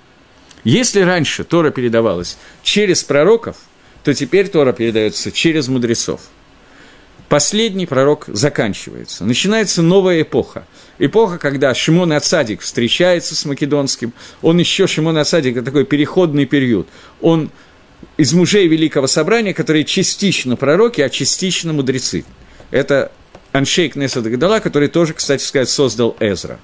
Если 0.65 1.01
раньше 1.01 1.45
Тора 1.45 1.71
передавалась 1.71 2.37
через 2.63 3.03
пророков, 3.03 3.57
то 4.05 4.15
теперь 4.15 4.49
Тора 4.49 4.73
передается 4.73 5.33
через 5.33 5.69
мудрецов– 5.69 6.21
последний 7.31 7.87
пророк 7.87 8.25
заканчивается. 8.27 9.25
Начинается 9.25 9.83
новая 9.83 10.23
эпоха. 10.23 10.67
Эпоха, 10.99 11.39
когда 11.39 11.73
Шимон 11.75 12.13
Ацадик 12.13 12.61
встречается 12.61 13.37
с 13.37 13.45
Македонским. 13.47 14.13
Он 14.43 14.59
еще, 14.59 14.87
Шимон 14.89 15.17
Ацадик, 15.17 15.57
это 15.57 15.67
такой 15.67 15.87
переходный 15.87 16.45
период. 16.45 16.89
Он 17.23 17.51
из 18.17 18.33
мужей 18.33 18.67
Великого 18.67 19.07
Собрания, 19.07 19.55
которые 19.55 19.85
частично 19.85 20.57
пророки, 20.57 21.01
а 21.03 21.09
частично 21.09 21.73
мудрецы. 21.73 22.25
Это 22.73 23.13
Аншейк 23.53 23.95
Несадагдала, 23.95 24.59
который 24.59 24.89
тоже, 24.89 25.15
кстати 25.15 25.45
сказать, 25.45 25.69
создал 25.69 26.17
Эзра. 26.19 26.59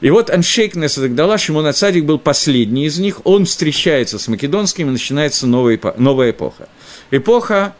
И 0.00 0.08
вот 0.08 0.30
Аншейк 0.30 0.76
Несадагдала, 0.76 1.36
Шимон 1.36 1.66
Ацадик 1.66 2.04
был 2.04 2.18
последний 2.18 2.86
из 2.86 2.98
них, 2.98 3.20
он 3.24 3.44
встречается 3.44 4.18
с 4.18 4.28
Македонским, 4.28 4.88
и 4.88 4.92
начинается 4.92 5.46
новая, 5.46 5.78
новая 5.96 6.30
эпоха. 6.30 6.68
Эпоха, 7.10 7.74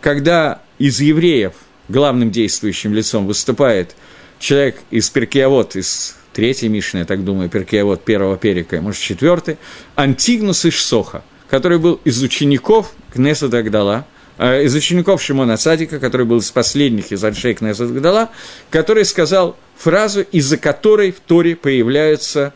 когда 0.00 0.60
из 0.78 1.00
евреев 1.00 1.54
главным 1.88 2.30
действующим 2.30 2.92
лицом 2.92 3.26
выступает 3.26 3.96
человек 4.38 4.82
из 4.90 5.08
Перкиавод, 5.08 5.74
из 5.76 6.16
третьей 6.34 6.68
Мишны, 6.68 6.98
я 6.98 7.04
так 7.06 7.24
думаю, 7.24 7.48
Перкиавод 7.48 8.04
первого 8.04 8.36
перика, 8.36 8.80
может, 8.82 9.00
четвертый, 9.00 9.56
Антигнус 9.96 10.66
Ишсоха, 10.66 11.22
который 11.48 11.78
был 11.78 11.98
из 12.04 12.22
учеников 12.22 12.92
Кнеса 13.10 13.48
Дагдала, 13.48 14.06
из 14.38 14.74
учеников 14.74 15.22
Шимона 15.22 15.56
Садика, 15.56 15.98
который 15.98 16.26
был 16.26 16.38
из 16.38 16.50
последних 16.50 17.12
из 17.12 17.20
Кнеса 17.20 17.86
Дагдала, 17.86 18.30
который 18.70 19.04
сказал 19.04 19.56
фразу, 19.76 20.20
из-за 20.20 20.56
которой 20.56 21.10
в 21.10 21.20
Торе 21.20 21.56
появляются 21.56 22.52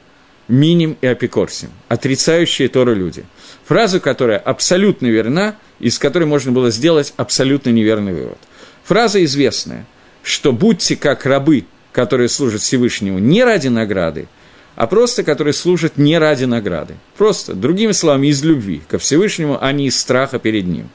Миним 0.48 0.96
и 1.00 1.06
Апикорсим, 1.06 1.70
отрицающие 1.88 2.68
Тору 2.68 2.94
люди. 2.94 3.24
Фразу, 3.64 4.00
которая 4.00 4.38
абсолютно 4.38 5.06
верна, 5.06 5.56
из 5.78 5.98
которой 5.98 6.24
можно 6.24 6.52
было 6.52 6.70
сделать 6.70 7.14
абсолютно 7.16 7.70
неверный 7.70 8.12
вывод. 8.12 8.38
Фраза 8.84 9.22
известная, 9.24 9.86
что 10.22 10.52
будьте 10.52 10.96
как 10.96 11.26
рабы, 11.26 11.64
которые 11.92 12.28
служат 12.28 12.60
Всевышнему 12.60 13.18
не 13.18 13.44
ради 13.44 13.68
награды, 13.68 14.28
а 14.74 14.86
просто 14.86 15.22
которые 15.22 15.52
служат 15.52 15.96
не 15.96 16.18
ради 16.18 16.44
награды. 16.44 16.94
Просто, 17.16 17.54
другими 17.54 17.92
словами, 17.92 18.28
из 18.28 18.42
любви 18.42 18.82
ко 18.88 18.98
Всевышнему, 18.98 19.58
а 19.60 19.72
не 19.72 19.86
из 19.86 19.98
страха 19.98 20.38
перед 20.38 20.66
Ним. 20.66 20.88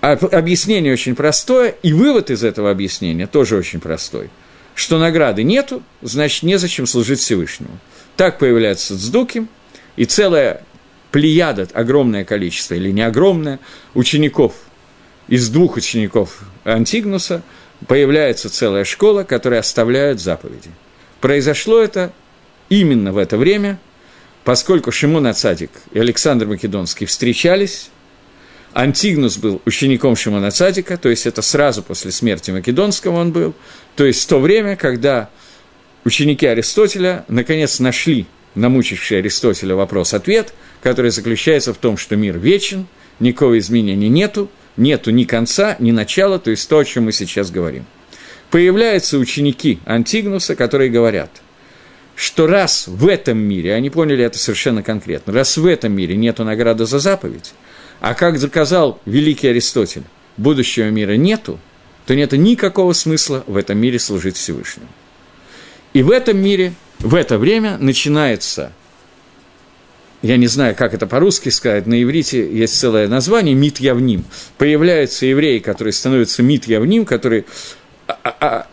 А 0.00 0.12
объяснение 0.12 0.92
очень 0.92 1.14
простое, 1.14 1.74
и 1.82 1.92
вывод 1.92 2.30
из 2.30 2.42
этого 2.42 2.70
объяснения 2.70 3.26
тоже 3.26 3.56
очень 3.56 3.80
простой. 3.80 4.30
Что 4.74 4.98
награды 4.98 5.42
нету, 5.42 5.82
значит, 6.00 6.42
незачем 6.42 6.86
служить 6.86 7.20
Всевышнему. 7.20 7.78
Так 8.16 8.38
появляется 8.38 8.98
Цдуким, 8.98 9.48
и 9.96 10.06
целая 10.06 10.62
плеяда, 11.10 11.68
огромное 11.74 12.24
количество, 12.24 12.74
или 12.74 12.90
не 12.90 13.02
огромное, 13.02 13.60
учеников, 13.94 14.54
из 15.28 15.48
двух 15.48 15.76
учеников 15.76 16.40
Антигнуса, 16.64 17.42
появляется 17.86 18.48
целая 18.48 18.84
школа, 18.84 19.24
которая 19.24 19.60
оставляет 19.60 20.20
заповеди. 20.20 20.70
Произошло 21.20 21.78
это 21.78 22.12
именно 22.68 23.12
в 23.12 23.18
это 23.18 23.36
время, 23.36 23.78
поскольку 24.44 24.92
Шимон 24.92 25.26
Ацадик 25.26 25.70
и 25.92 25.98
Александр 25.98 26.46
Македонский 26.46 27.04
встречались, 27.04 27.90
Антигнус 28.72 29.36
был 29.36 29.60
учеником 29.64 30.14
Шимона 30.14 30.50
Цадика, 30.50 30.96
то 30.96 31.08
есть 31.08 31.26
это 31.26 31.42
сразу 31.42 31.82
после 31.82 32.12
смерти 32.12 32.50
Македонского 32.52 33.16
он 33.16 33.32
был, 33.32 33.54
то 33.96 34.04
есть 34.04 34.22
в 34.22 34.26
то 34.28 34.38
время, 34.38 34.76
когда 34.76 35.28
ученики 36.04 36.46
Аристотеля 36.46 37.24
наконец 37.28 37.80
нашли 37.80 38.26
намучивший 38.54 39.18
Аристотеля 39.18 39.74
вопрос-ответ, 39.74 40.54
который 40.82 41.10
заключается 41.10 41.74
в 41.74 41.78
том, 41.78 41.96
что 41.96 42.16
мир 42.16 42.38
вечен, 42.38 42.86
никакого 43.18 43.58
изменения 43.58 44.08
нету, 44.08 44.48
нету 44.76 45.10
ни 45.10 45.24
конца, 45.24 45.76
ни 45.80 45.90
начала, 45.90 46.38
то 46.38 46.50
есть 46.50 46.68
то, 46.68 46.78
о 46.78 46.84
чем 46.84 47.04
мы 47.04 47.12
сейчас 47.12 47.50
говорим. 47.50 47.86
Появляются 48.50 49.18
ученики 49.18 49.80
Антигнуса, 49.84 50.54
которые 50.56 50.90
говорят, 50.90 51.42
что 52.14 52.46
раз 52.46 52.86
в 52.86 53.06
этом 53.08 53.38
мире, 53.38 53.74
они 53.74 53.90
поняли 53.90 54.24
это 54.24 54.38
совершенно 54.38 54.82
конкретно, 54.82 55.32
раз 55.32 55.56
в 55.56 55.66
этом 55.66 55.92
мире 55.92 56.16
нету 56.16 56.44
награды 56.44 56.84
за 56.86 56.98
заповедь, 56.98 57.52
а 58.00 58.14
как 58.14 58.38
заказал 58.38 59.00
великий 59.04 59.48
Аристотель, 59.48 60.04
будущего 60.36 60.88
мира 60.90 61.12
нету, 61.12 61.58
то 62.06 62.14
нет 62.14 62.32
никакого 62.32 62.92
смысла 62.92 63.44
в 63.46 63.56
этом 63.56 63.78
мире 63.78 63.98
служить 63.98 64.36
Всевышнему. 64.36 64.88
И 65.92 66.02
в 66.02 66.10
этом 66.10 66.38
мире, 66.38 66.72
в 66.98 67.14
это 67.14 67.36
время 67.38 67.76
начинается, 67.78 68.72
я 70.22 70.36
не 70.36 70.46
знаю, 70.46 70.74
как 70.74 70.94
это 70.94 71.06
по-русски 71.06 71.50
сказать, 71.50 71.86
на 71.86 72.02
иврите 72.02 72.50
есть 72.50 72.78
целое 72.78 73.06
название, 73.08 73.54
мит 73.54 73.78
явним. 73.78 74.24
Появляются 74.56 75.26
евреи, 75.26 75.58
которые 75.58 75.92
становятся 75.92 76.42
мит 76.42 76.66
явним, 76.66 77.04
которые 77.04 77.44
а, 78.06 78.18
а, 78.24 78.36
а 78.40 78.66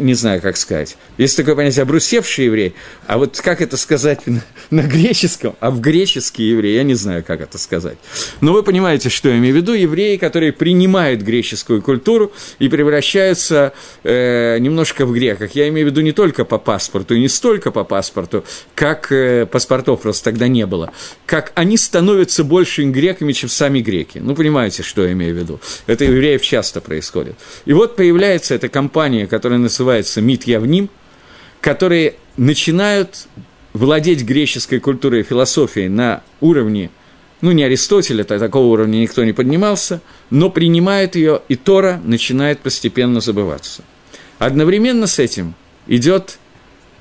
не 0.00 0.14
знаю, 0.14 0.40
как 0.40 0.56
сказать. 0.56 0.96
Есть 1.18 1.36
такое 1.36 1.54
понятие 1.54 1.82
«обрусевший 1.82 2.46
еврей», 2.46 2.74
а 3.06 3.18
вот 3.18 3.40
как 3.40 3.60
это 3.60 3.76
сказать 3.76 4.26
на, 4.26 4.42
на 4.70 4.82
греческом, 4.82 5.56
а 5.60 5.70
в 5.70 5.80
греческий 5.80 6.44
еврей, 6.44 6.76
я 6.76 6.82
не 6.82 6.94
знаю, 6.94 7.24
как 7.24 7.40
это 7.40 7.58
сказать. 7.58 7.98
Но 8.40 8.52
вы 8.52 8.62
понимаете, 8.62 9.08
что 9.08 9.28
я 9.28 9.38
имею 9.38 9.54
в 9.54 9.56
виду, 9.56 9.72
евреи, 9.72 10.16
которые 10.16 10.52
принимают 10.52 11.22
греческую 11.22 11.82
культуру 11.82 12.32
и 12.58 12.68
превращаются 12.68 13.72
э, 14.02 14.58
немножко 14.58 15.06
в 15.06 15.12
греках. 15.12 15.52
Я 15.54 15.68
имею 15.68 15.86
в 15.86 15.90
виду 15.90 16.00
не 16.00 16.12
только 16.12 16.44
по 16.44 16.58
паспорту, 16.58 17.14
и 17.14 17.20
не 17.20 17.28
столько 17.28 17.70
по 17.70 17.84
паспорту, 17.84 18.44
как 18.74 19.12
э, 19.12 19.46
паспортов 19.46 20.02
просто 20.02 20.24
тогда 20.24 20.48
не 20.48 20.66
было, 20.66 20.92
как 21.26 21.52
они 21.54 21.76
становятся 21.76 22.44
больше 22.44 22.82
греками, 22.84 23.32
чем 23.32 23.48
сами 23.48 23.80
греки. 23.80 24.18
Ну, 24.18 24.34
понимаете, 24.34 24.82
что 24.82 25.04
я 25.04 25.12
имею 25.12 25.34
в 25.34 25.38
виду. 25.38 25.60
Это 25.86 26.04
евреев 26.04 26.42
часто 26.42 26.80
происходит. 26.80 27.36
И 27.64 27.72
вот 27.72 27.96
появляется 27.96 28.54
эта 28.54 28.68
компания, 28.68 29.26
которая 29.26 29.58
называется 29.58 29.89
называется 29.90 30.20
Мит 30.20 30.44
которые 31.60 32.14
начинают 32.36 33.26
владеть 33.72 34.22
греческой 34.22 34.78
культурой 34.78 35.20
и 35.20 35.24
философией 35.24 35.88
на 35.88 36.22
уровне, 36.40 36.90
ну, 37.40 37.52
не 37.52 37.64
Аристотеля, 37.64 38.24
такого 38.24 38.66
уровня 38.66 38.98
никто 38.98 39.24
не 39.24 39.32
поднимался, 39.32 40.00
но 40.30 40.50
принимает 40.50 41.16
ее, 41.16 41.42
и 41.48 41.56
Тора 41.56 42.00
начинает 42.04 42.60
постепенно 42.60 43.20
забываться. 43.20 43.82
Одновременно 44.38 45.06
с 45.06 45.18
этим 45.18 45.54
идет 45.86 46.38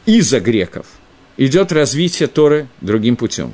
из-за 0.05 0.39
греков, 0.39 0.87
идет 1.37 1.71
развитие 1.71 2.27
Торы 2.27 2.67
другим 2.81 3.15
путем. 3.15 3.53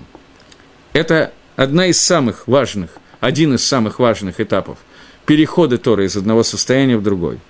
Это 0.93 1.33
одна 1.55 1.87
из 1.87 1.99
самых 1.99 2.47
важных, 2.47 2.91
один 3.19 3.55
из 3.55 3.65
самых 3.65 3.99
важных 3.99 4.39
этапов 4.39 4.77
перехода 5.25 5.77
Торы 5.77 6.05
из 6.05 6.15
одного 6.15 6.43
состояния 6.43 6.97
в 6.97 7.03
другой– 7.03 7.39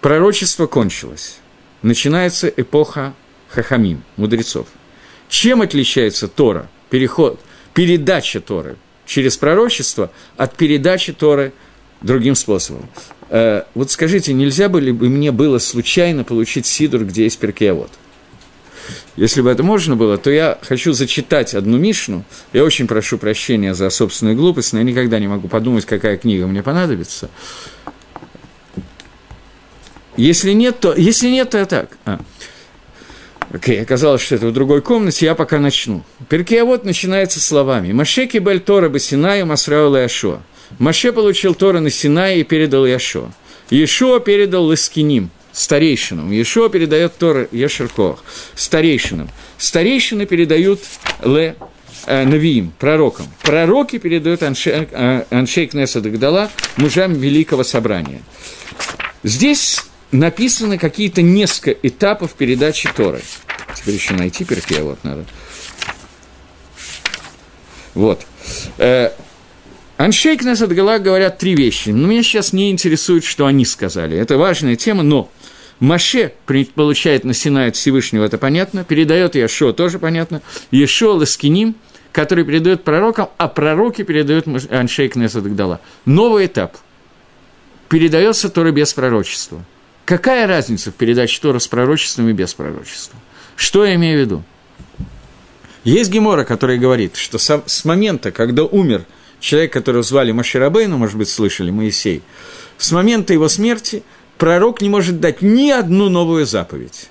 Пророчество 0.00 0.66
кончилось. 0.66 1.38
Начинается 1.82 2.48
эпоха 2.48 3.14
хахамим, 3.48 4.02
мудрецов. 4.16 4.66
Чем 5.28 5.62
отличается 5.62 6.28
Тора, 6.28 6.68
переход, 6.90 7.40
передача 7.74 8.40
Торы 8.40 8.76
через 9.06 9.36
пророчество 9.36 10.10
от 10.36 10.56
передачи 10.56 11.12
Торы 11.12 11.52
другим 12.00 12.34
способом? 12.34 12.88
Э, 13.28 13.62
вот 13.74 13.90
скажите, 13.90 14.32
нельзя 14.32 14.68
бы 14.68 14.80
ли 14.80 14.92
бы 14.92 15.08
мне 15.08 15.32
было 15.32 15.58
случайно 15.58 16.24
получить 16.24 16.66
сидур, 16.66 17.04
где 17.04 17.24
есть 17.24 17.38
перкеавод? 17.38 17.90
Если 19.16 19.40
бы 19.40 19.50
это 19.50 19.62
можно 19.62 19.96
было, 19.96 20.18
то 20.18 20.30
я 20.30 20.58
хочу 20.62 20.92
зачитать 20.92 21.54
одну 21.54 21.78
Мишну. 21.78 22.24
Я 22.52 22.64
очень 22.64 22.86
прошу 22.86 23.18
прощения 23.18 23.74
за 23.74 23.90
собственную 23.90 24.36
глупость, 24.36 24.72
но 24.72 24.78
я 24.78 24.84
никогда 24.84 25.18
не 25.18 25.26
могу 25.26 25.48
подумать, 25.48 25.86
какая 25.86 26.18
книга 26.18 26.46
мне 26.46 26.62
понадобится. 26.62 27.30
Если 30.16 30.52
нет, 30.52 30.80
то, 30.80 30.94
если 30.94 31.28
нет, 31.28 31.50
то 31.50 31.66
так. 31.66 31.98
А. 32.04 32.20
Окей, 33.52 33.80
оказалось, 33.80 34.22
что 34.22 34.34
это 34.34 34.48
в 34.48 34.52
другой 34.52 34.82
комнате, 34.82 35.26
я 35.26 35.34
пока 35.34 35.58
начну. 35.58 36.02
Перкия 36.28 36.64
вот 36.64 36.84
начинается 36.84 37.40
словами. 37.40 37.92
Машеки 37.92 38.38
Бель 38.38 38.60
Тора 38.60 38.88
Басинаю 38.88 39.46
Масрау 39.46 39.94
Яшо. 39.94 40.40
Маше 40.78 41.12
получил 41.12 41.54
Тора 41.54 41.80
на 41.80 41.90
Синае 41.90 42.40
и 42.40 42.44
передал 42.44 42.86
Яшо. 42.86 43.30
Иешуа 43.70 44.20
передал 44.20 44.64
Ласкиним, 44.66 45.30
старейшинам. 45.52 46.30
Ешо 46.30 46.68
передает 46.68 47.16
Тора 47.16 47.48
Ешеркох 47.52 48.22
старейшинам. 48.54 49.28
Старейшины 49.58 50.26
передают 50.26 50.80
Ле 51.24 51.56
э, 52.06 52.24
Навиим, 52.24 52.72
пророкам. 52.78 53.26
Пророки 53.42 53.98
передают 53.98 54.42
Аншей, 54.42 54.88
э, 54.90 56.00
Дагдала, 56.00 56.50
мужам 56.76 57.14
Великого 57.14 57.64
Собрания. 57.64 58.22
Здесь 59.22 59.80
написаны 60.12 60.78
какие-то 60.78 61.22
несколько 61.22 61.72
этапов 61.72 62.34
передачи 62.34 62.90
Торы. 62.94 63.22
Теперь 63.74 63.94
еще 63.94 64.14
найти 64.14 64.44
перке, 64.44 64.82
вот 64.82 65.02
надо. 65.04 65.24
Вот. 67.94 68.26
Э, 68.78 69.10
Аншейк 69.96 70.42
Несет 70.42 70.72
Галак 70.72 71.02
говорят 71.02 71.38
три 71.38 71.54
вещи. 71.54 71.90
Но 71.90 72.06
меня 72.06 72.22
сейчас 72.22 72.52
не 72.52 72.70
интересует, 72.70 73.24
что 73.24 73.46
они 73.46 73.64
сказали. 73.64 74.16
Это 74.16 74.36
важная 74.36 74.76
тема, 74.76 75.02
но 75.02 75.30
Маше 75.80 76.32
получает 76.74 77.24
на 77.24 77.34
Синай 77.34 77.68
от 77.68 77.76
Всевышнего, 77.76 78.24
это 78.24 78.38
понятно. 78.38 78.84
Передает 78.84 79.34
Яшо, 79.34 79.72
тоже 79.72 79.98
понятно. 79.98 80.42
Ешо 80.70 81.14
Ласкиним, 81.14 81.74
который 82.12 82.44
передает 82.44 82.84
пророкам, 82.84 83.28
а 83.36 83.48
пророки 83.48 84.02
передают 84.02 84.46
Аншейк 84.70 85.16
Несет 85.16 85.44
Гдала. 85.44 85.80
Новый 86.04 86.46
этап. 86.46 86.76
Передается 87.88 88.48
Тора 88.48 88.72
без 88.72 88.92
пророчества. 88.92 89.64
Какая 90.06 90.46
разница 90.46 90.92
в 90.92 90.94
передаче 90.94 91.40
Тора 91.42 91.58
с 91.58 91.66
пророчеством 91.66 92.28
и 92.28 92.32
без 92.32 92.54
пророчества? 92.54 93.18
Что 93.56 93.84
я 93.84 93.96
имею 93.96 94.18
в 94.18 94.20
виду? 94.20 94.44
Есть 95.82 96.10
Гемора, 96.10 96.44
который 96.44 96.78
говорит, 96.78 97.16
что 97.16 97.38
с 97.38 97.84
момента, 97.84 98.30
когда 98.30 98.62
умер 98.62 99.04
человек, 99.40 99.72
которого 99.72 100.04
звали 100.04 100.30
Маширабейну, 100.30 100.96
может 100.96 101.16
быть, 101.16 101.28
слышали, 101.28 101.72
Моисей, 101.72 102.22
с 102.78 102.92
момента 102.92 103.32
его 103.32 103.48
смерти 103.48 104.04
пророк 104.38 104.80
не 104.80 104.88
может 104.88 105.18
дать 105.18 105.42
ни 105.42 105.70
одну 105.70 106.08
новую 106.08 106.46
заповедь. 106.46 107.08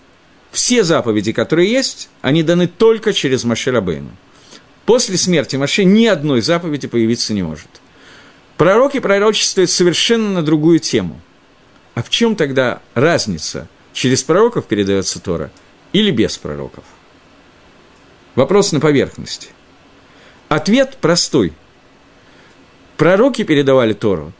Все 0.54 0.86
заповеди, 0.86 1.34
которые 1.34 1.70
есть, 1.70 2.08
они 2.22 2.44
даны 2.44 2.68
только 2.68 3.12
через 3.12 3.44
Маширабейну. 3.44 4.12
После 4.86 5.18
смерти 5.18 5.58
Маше 5.58 5.84
ни 5.84 6.06
одной 6.06 6.42
заповеди 6.42 6.88
появиться 6.88 7.34
не 7.34 7.44
может. 7.44 7.68
Пророки 8.56 9.02
пророчествуют 9.02 9.70
совершенно 9.70 10.30
на 10.30 10.44
другую 10.44 10.80
тему. 10.80 11.20
А 11.96 12.04
в 12.04 12.10
чем 12.10 12.36
тогда 12.36 12.82
разница? 12.94 13.68
Через 13.94 14.22
пророков 14.22 14.66
передается 14.66 15.20
Тора 15.20 15.50
или 15.94 16.12
без 16.12 16.38
пророков? 16.38 16.84
Вопрос 18.36 18.74
на 18.74 18.82
поверхности. 18.82 19.48
Ответ 20.50 20.98
простой. 21.00 21.54
Пророки 22.98 23.44
передавали 23.44 23.94
Тору 23.94 24.34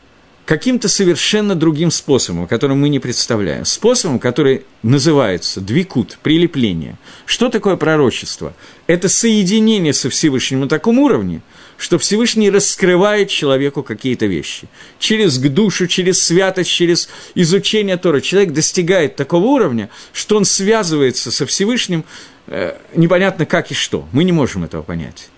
каким-то 0.46 0.88
совершенно 0.88 1.56
другим 1.56 1.92
способом, 1.92 2.48
которым 2.48 2.80
мы 2.80 2.90
не 2.90 3.00
представляем. 3.00 3.66
Способом, 3.66 4.20
который 4.20 4.66
называется 4.84 5.60
двикут, 5.60 6.20
прилепление. 6.22 6.98
Что 7.26 7.50
такое 7.50 7.76
пророчество? 7.76 8.54
Это 8.88 9.10
соединение 9.10 9.94
со 9.94 10.10
Всевышним 10.10 10.62
на 10.62 10.70
таком 10.70 11.00
уровне, 11.00 11.42
что 11.78 11.98
Всевышний 11.98 12.50
раскрывает 12.50 13.30
человеку 13.30 13.84
какие-то 13.84 14.26
вещи. 14.26 14.68
Через 15.00 15.38
душу, 15.38 15.88
через 15.88 16.24
святость, 16.24 16.70
через 16.70 17.10
изучение 17.36 17.98
Тора. 17.98 18.22
Человек 18.22 18.54
достигает 18.54 19.16
такого 19.16 19.46
уровня, 19.46 19.90
что 20.14 20.38
он 20.38 20.46
связывается 20.46 21.32
со 21.32 21.46
Всевышним 21.46 22.06
э, 22.48 22.78
непонятно 22.96 23.46
как 23.46 23.72
и 23.72 23.74
что. 23.74 24.08
Мы 24.12 24.24
не 24.24 24.32
можем 24.32 24.64
этого 24.64 24.82
понять. 24.82 25.30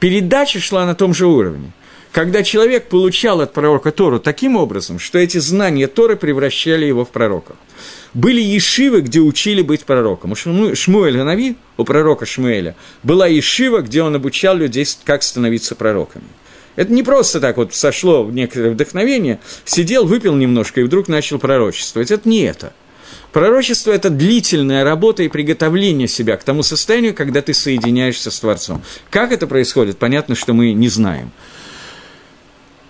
Передача 0.00 0.60
шла 0.60 0.84
на 0.86 0.94
том 0.94 1.14
же 1.14 1.26
уровне– 1.26 1.72
когда 2.16 2.42
человек 2.42 2.88
получал 2.88 3.42
от 3.42 3.52
пророка 3.52 3.92
Тору 3.92 4.18
таким 4.18 4.56
образом, 4.56 4.98
что 4.98 5.18
эти 5.18 5.36
знания 5.36 5.86
Торы 5.86 6.16
превращали 6.16 6.86
его 6.86 7.04
в 7.04 7.10
пророка. 7.10 7.56
Были 8.14 8.40
ешивы, 8.40 9.02
где 9.02 9.20
учили 9.20 9.60
быть 9.60 9.84
пророком. 9.84 10.32
У 10.32 10.34
Шмуэля 10.34 11.24
Нави, 11.24 11.56
у 11.76 11.84
пророка 11.84 12.24
Шмуэля, 12.24 12.74
была 13.02 13.26
ешива, 13.26 13.82
где 13.82 14.02
он 14.02 14.14
обучал 14.14 14.56
людей, 14.56 14.86
как 15.04 15.22
становиться 15.22 15.74
пророками. 15.74 16.24
Это 16.76 16.90
не 16.90 17.02
просто 17.02 17.38
так 17.38 17.58
вот 17.58 17.74
сошло 17.74 18.24
в 18.24 18.32
некоторое 18.32 18.70
вдохновение, 18.70 19.38
сидел, 19.66 20.06
выпил 20.06 20.34
немножко 20.36 20.80
и 20.80 20.84
вдруг 20.84 21.08
начал 21.08 21.38
пророчествовать. 21.38 22.10
Это 22.10 22.26
не 22.26 22.44
это. 22.44 22.72
Пророчество– 23.30 23.90
это 23.92 24.08
длительная 24.08 24.84
работа 24.84 25.22
и 25.22 25.28
приготовление 25.28 26.08
себя 26.08 26.38
к 26.38 26.44
тому 26.44 26.62
состоянию, 26.62 27.12
когда 27.12 27.42
ты 27.42 27.52
соединяешься 27.52 28.30
с 28.30 28.40
Творцом. 28.40 28.82
Как 29.10 29.32
это 29.32 29.46
происходит, 29.46 29.98
понятно, 29.98 30.34
что 30.34 30.54
мы 30.54 30.72
не 30.72 30.88
знаем. 30.88 31.30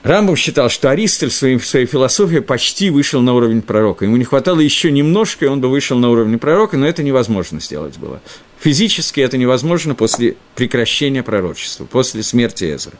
Рамбов 0.07 0.39
считал, 0.39 0.71
что 0.71 0.89
Аристель 0.89 1.31
в 1.31 1.35
своей 1.67 1.87
философии 1.87 2.39
почти 2.39 2.91
вышел 2.91 3.21
на 3.23 3.35
уровень 3.35 3.61
пророка. 3.61 4.05
Ему 4.05 4.17
не 4.17 4.25
хватало 4.25 4.61
еще 4.61 4.93
немножко, 4.93 5.47
и 5.47 5.49
он 5.49 5.61
бы 5.61 5.69
вышел 5.69 5.99
на 5.99 6.09
уровень 6.11 6.39
пророка, 6.39 6.77
но 6.77 6.87
это 6.87 7.03
невозможно 7.03 7.61
сделать 7.61 7.99
было. 7.99 8.21
Физически 8.61 9.19
это 9.19 9.37
невозможно 9.37 9.97
после 9.97 10.37
прекращения 10.55 11.25
пророчества, 11.25 11.87
после 11.87 12.23
смерти 12.23 12.73
Эзра. 12.73 12.93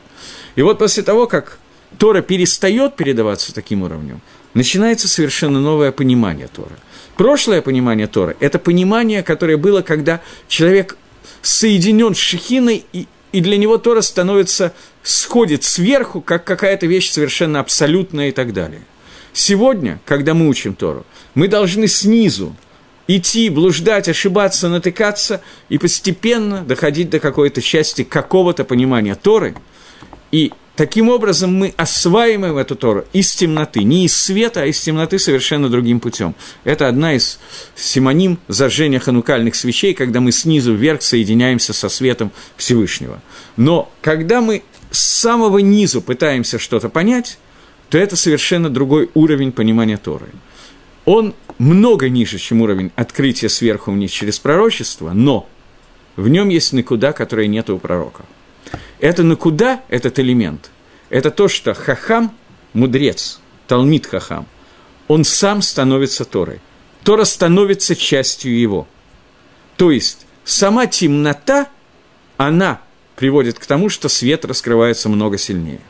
И 0.57 0.61
вот 0.61 0.79
после 0.79 1.01
того, 1.01 1.27
как 1.27 1.59
Тора 1.97 2.21
перестает 2.21 2.97
передаваться 2.97 3.53
таким 3.53 3.83
уровнем, 3.83 4.19
начинается 4.53 5.07
совершенно 5.07 5.61
новое 5.61 5.93
понимание 5.93 6.49
Тора. 6.53 6.77
Прошлое 7.15 7.61
понимание 7.61 8.07
Тора– 8.07 8.35
это 8.41 8.59
понимание, 8.59 9.23
которое 9.23 9.55
было, 9.55 9.81
когда 9.81 10.19
человек 10.49 10.97
соединен 11.41 12.13
с 12.13 12.17
Шехиной 12.17 12.83
и 12.91 13.07
и 13.37 13.39
для 13.39 13.55
него 13.57 13.77
Тора 13.77 14.01
становится, 14.01 14.73
сходит 15.03 15.63
сверху, 15.63 16.21
как 16.21 16.43
какая-то 16.43 16.87
вещь 16.87 17.11
совершенно 17.11 17.59
абсолютная 17.59 18.29
и 18.29 18.31
так 18.31 18.51
далее. 18.51 18.81
Сегодня, 19.31 19.99
когда 20.05 20.33
мы 20.33 20.49
учим 20.49 20.73
Тору, 20.73 21.05
мы 21.35 21.47
должны 21.47 21.87
снизу 21.87 22.55
идти, 23.07 23.49
блуждать, 23.49 24.09
ошибаться, 24.09 24.69
натыкаться 24.69 25.41
и 25.69 25.77
постепенно 25.77 26.63
доходить 26.63 27.11
до 27.11 27.19
какой-то 27.19 27.61
части 27.61 28.03
какого-то 28.03 28.63
понимания 28.63 29.13
Торы. 29.13 29.53
И 30.31 30.51
Таким 30.77 31.09
образом, 31.09 31.55
мы 31.55 31.73
осваиваем 31.75 32.55
эту 32.55 32.75
Тору 32.75 33.05
из 33.11 33.33
темноты, 33.33 33.81
не 33.81 34.05
из 34.05 34.15
света, 34.15 34.61
а 34.61 34.65
из 34.67 34.79
темноты 34.79 35.17
совершенно 35.17 35.69
другим 35.69 35.99
путем. 35.99 36.35
Это 36.65 36.87
одна 36.87 37.15
из 37.15 37.39
симоним 37.75 38.37
зажжения 38.47 38.99
ханукальных 38.99 39.55
свечей, 39.55 39.95
когда 39.95 40.21
мы 40.21 40.31
снизу 40.31 40.75
вверх 40.75 41.01
соединяемся 41.01 41.73
со 41.73 41.89
светом 41.89 42.31
Всевышнего. 42.57 43.23
Но 43.55 43.91
когда 44.01 44.39
мы 44.39 44.61
с 44.91 44.99
самого 44.99 45.57
низу 45.57 45.99
пытаемся 45.99 46.59
что-то 46.59 46.89
понять, 46.89 47.39
то 47.89 47.97
это 47.97 48.15
совершенно 48.15 48.69
другой 48.69 49.09
уровень 49.15 49.51
понимания 49.51 49.97
Торы. 49.97 50.27
Он 51.05 51.33
много 51.57 52.07
ниже, 52.07 52.37
чем 52.37 52.61
уровень 52.61 52.91
открытия 52.95 53.49
сверху 53.49 53.89
вниз 53.89 54.11
через 54.11 54.37
пророчество, 54.37 55.11
но 55.11 55.49
в 56.17 56.27
нем 56.27 56.49
есть 56.49 56.71
никуда, 56.71 57.13
которой 57.13 57.47
нет 57.47 57.67
у 57.71 57.79
пророка. 57.79 58.25
Это 58.99 59.23
на 59.23 59.35
куда 59.35 59.83
этот 59.89 60.19
элемент? 60.19 60.71
Это 61.09 61.31
то, 61.31 61.47
что 61.47 61.73
хахам, 61.73 62.35
мудрец, 62.73 63.39
талмит 63.67 64.07
хахам, 64.07 64.47
он 65.07 65.23
сам 65.23 65.61
становится 65.61 66.25
Торой. 66.25 66.59
Тора 67.03 67.23
становится 67.23 67.95
частью 67.95 68.59
его. 68.59 68.87
То 69.77 69.91
есть 69.91 70.25
сама 70.43 70.87
темнота, 70.87 71.69
она 72.35 72.81
приводит 73.15 73.59
к 73.59 73.65
тому, 73.65 73.89
что 73.89 74.09
свет 74.09 74.43
раскрывается 74.45 75.07
много 75.07 75.37
сильнее. 75.37 75.81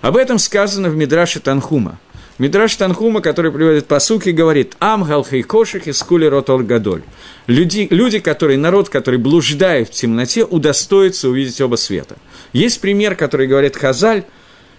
Об 0.00 0.16
этом 0.16 0.38
сказано 0.38 0.90
в 0.90 0.96
Мидраше 0.96 1.40
Танхума. 1.40 1.98
Мидраш 2.38 2.74
Танхума, 2.74 3.20
который 3.20 3.52
приводит 3.52 3.86
по 3.86 4.00
суке, 4.00 4.32
говорит 4.32 4.74
«Ам 4.80 5.04
галхей 5.04 5.42
кошек 5.42 5.86
из 5.86 6.02
кули 6.02 6.26
ротор 6.26 6.64
гадоль». 6.64 7.02
Люди, 7.46 7.86
люди, 7.90 8.18
которые, 8.18 8.58
народ, 8.58 8.88
который 8.88 9.20
блуждает 9.20 9.88
в 9.88 9.92
темноте, 9.92 10.44
удостоится 10.44 11.28
увидеть 11.28 11.60
оба 11.60 11.76
света. 11.76 12.16
Есть 12.52 12.80
пример, 12.80 13.14
который 13.14 13.46
говорит 13.46 13.76
Хазаль, 13.76 14.24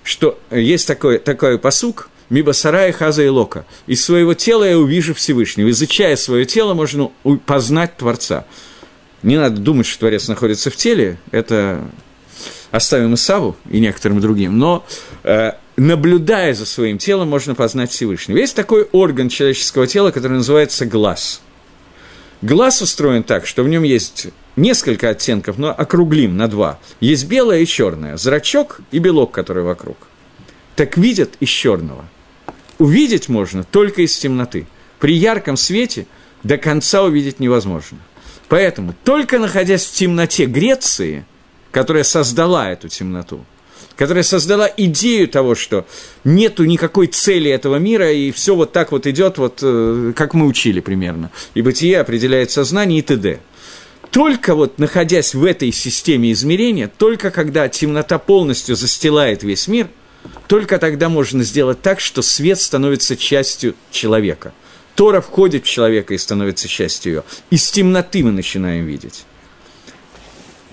что 0.04 0.38
есть 0.52 0.86
такой, 0.86 1.18
такой 1.18 1.58
посук, 1.58 2.10
Миба 2.30 2.52
Сарая 2.52 2.92
Хаза 2.92 3.24
и 3.24 3.28
Лока. 3.30 3.66
Из 3.88 4.04
своего 4.04 4.34
тела 4.34 4.64
я 4.64 4.78
увижу 4.78 5.14
Всевышнего. 5.14 5.70
Изучая 5.70 6.16
свое 6.16 6.46
тело, 6.46 6.74
можно 6.74 7.12
познать 7.46 7.96
Творца. 7.98 8.46
Не 9.24 9.38
надо 9.38 9.62
думать, 9.62 9.86
что 9.86 10.02
Творец 10.02 10.28
находится 10.28 10.70
в 10.70 10.76
теле. 10.76 11.18
Это 11.32 11.82
оставим 12.72 13.14
Исаву 13.14 13.56
и 13.70 13.80
некоторым 13.80 14.20
другим. 14.20 14.58
Но 14.58 14.86
э, 15.24 15.54
наблюдая 15.78 16.54
за 16.54 16.66
своим 16.66 16.98
телом, 16.98 17.30
можно 17.30 17.56
познать 17.56 17.92
Всевышнего. 17.92 18.38
Есть 18.38 18.56
такой 18.56 18.84
орган 18.92 19.30
человеческого 19.30 19.88
тела, 19.88 20.12
который 20.12 20.38
называется 20.38 20.86
глаз. 20.86 21.42
Глаз 22.42 22.82
устроен 22.82 23.24
так, 23.24 23.46
что 23.46 23.64
в 23.64 23.70
нем 23.70 23.84
есть 23.84 24.28
несколько 24.56 25.10
оттенков, 25.10 25.58
но 25.58 25.70
округлим 25.70 26.38
на 26.38 26.48
два. 26.48 26.80
Есть 27.00 27.28
белое 27.28 27.60
и 27.60 27.66
черное, 27.66 28.18
зрачок 28.18 28.82
и 28.92 29.00
белок, 29.00 29.32
который 29.32 29.64
вокруг. 29.64 29.98
Так 30.76 30.98
видят 30.98 31.36
из 31.40 31.50
черного. 31.50 32.06
Увидеть 32.78 33.30
можно 33.30 33.64
только 33.64 34.02
из 34.02 34.18
темноты. 34.18 34.68
При 35.00 35.16
ярком 35.16 35.58
свете 35.58 36.08
до 36.44 36.58
конца 36.58 37.04
увидеть 37.04 37.40
невозможно. 37.40 37.98
Поэтому, 38.48 38.94
только 39.04 39.40
находясь 39.40 39.86
в 39.86 39.94
темноте 39.94 40.46
Греции, 40.46 41.26
которая 41.72 42.04
создала 42.04 42.70
эту 42.70 42.90
темноту, 42.90 43.44
которая 43.96 44.24
создала 44.24 44.70
идею 44.78 45.28
того, 45.28 45.56
что 45.56 45.86
нету 46.24 46.66
никакой 46.66 47.08
цели 47.08 47.50
этого 47.50 47.78
мира, 47.78 48.12
и 48.12 48.32
все 48.32 48.56
вот 48.56 48.72
так 48.72 48.92
вот 48.92 49.08
идет, 49.08 49.38
вот, 49.38 49.60
э, 49.62 50.14
как 50.16 50.34
мы 50.34 50.48
учили 50.48 50.80
примерно. 50.80 51.32
И 51.54 51.62
бытие 51.62 52.00
определяет 52.00 52.52
сознание 52.52 53.00
и 53.00 53.02
т.д. 53.02 53.40
Только 54.12 54.56
вот 54.56 54.80
находясь 54.80 55.34
в 55.34 55.44
этой 55.44 55.72
системе 55.72 56.32
измерения, 56.32 56.90
только 56.98 57.32
когда 57.32 57.68
темнота 57.68 58.18
полностью 58.18 58.76
застилает 58.76 59.44
весь 59.44 59.68
мир, 59.68 59.90
только 60.48 60.80
тогда 60.80 61.10
можно 61.10 61.44
сделать 61.44 61.82
так, 61.82 62.00
что 62.00 62.22
свет 62.22 62.60
становится 62.60 63.18
частью 63.18 63.76
человека. 63.92 64.54
Тора 64.96 65.20
входит 65.20 65.66
в 65.66 65.70
человека 65.70 66.14
и 66.14 66.18
становится 66.18 66.68
частью 66.68 67.12
ее. 67.12 67.24
Из 67.50 67.70
темноты 67.70 68.24
мы 68.24 68.32
начинаем 68.32 68.86
видеть. 68.86 69.26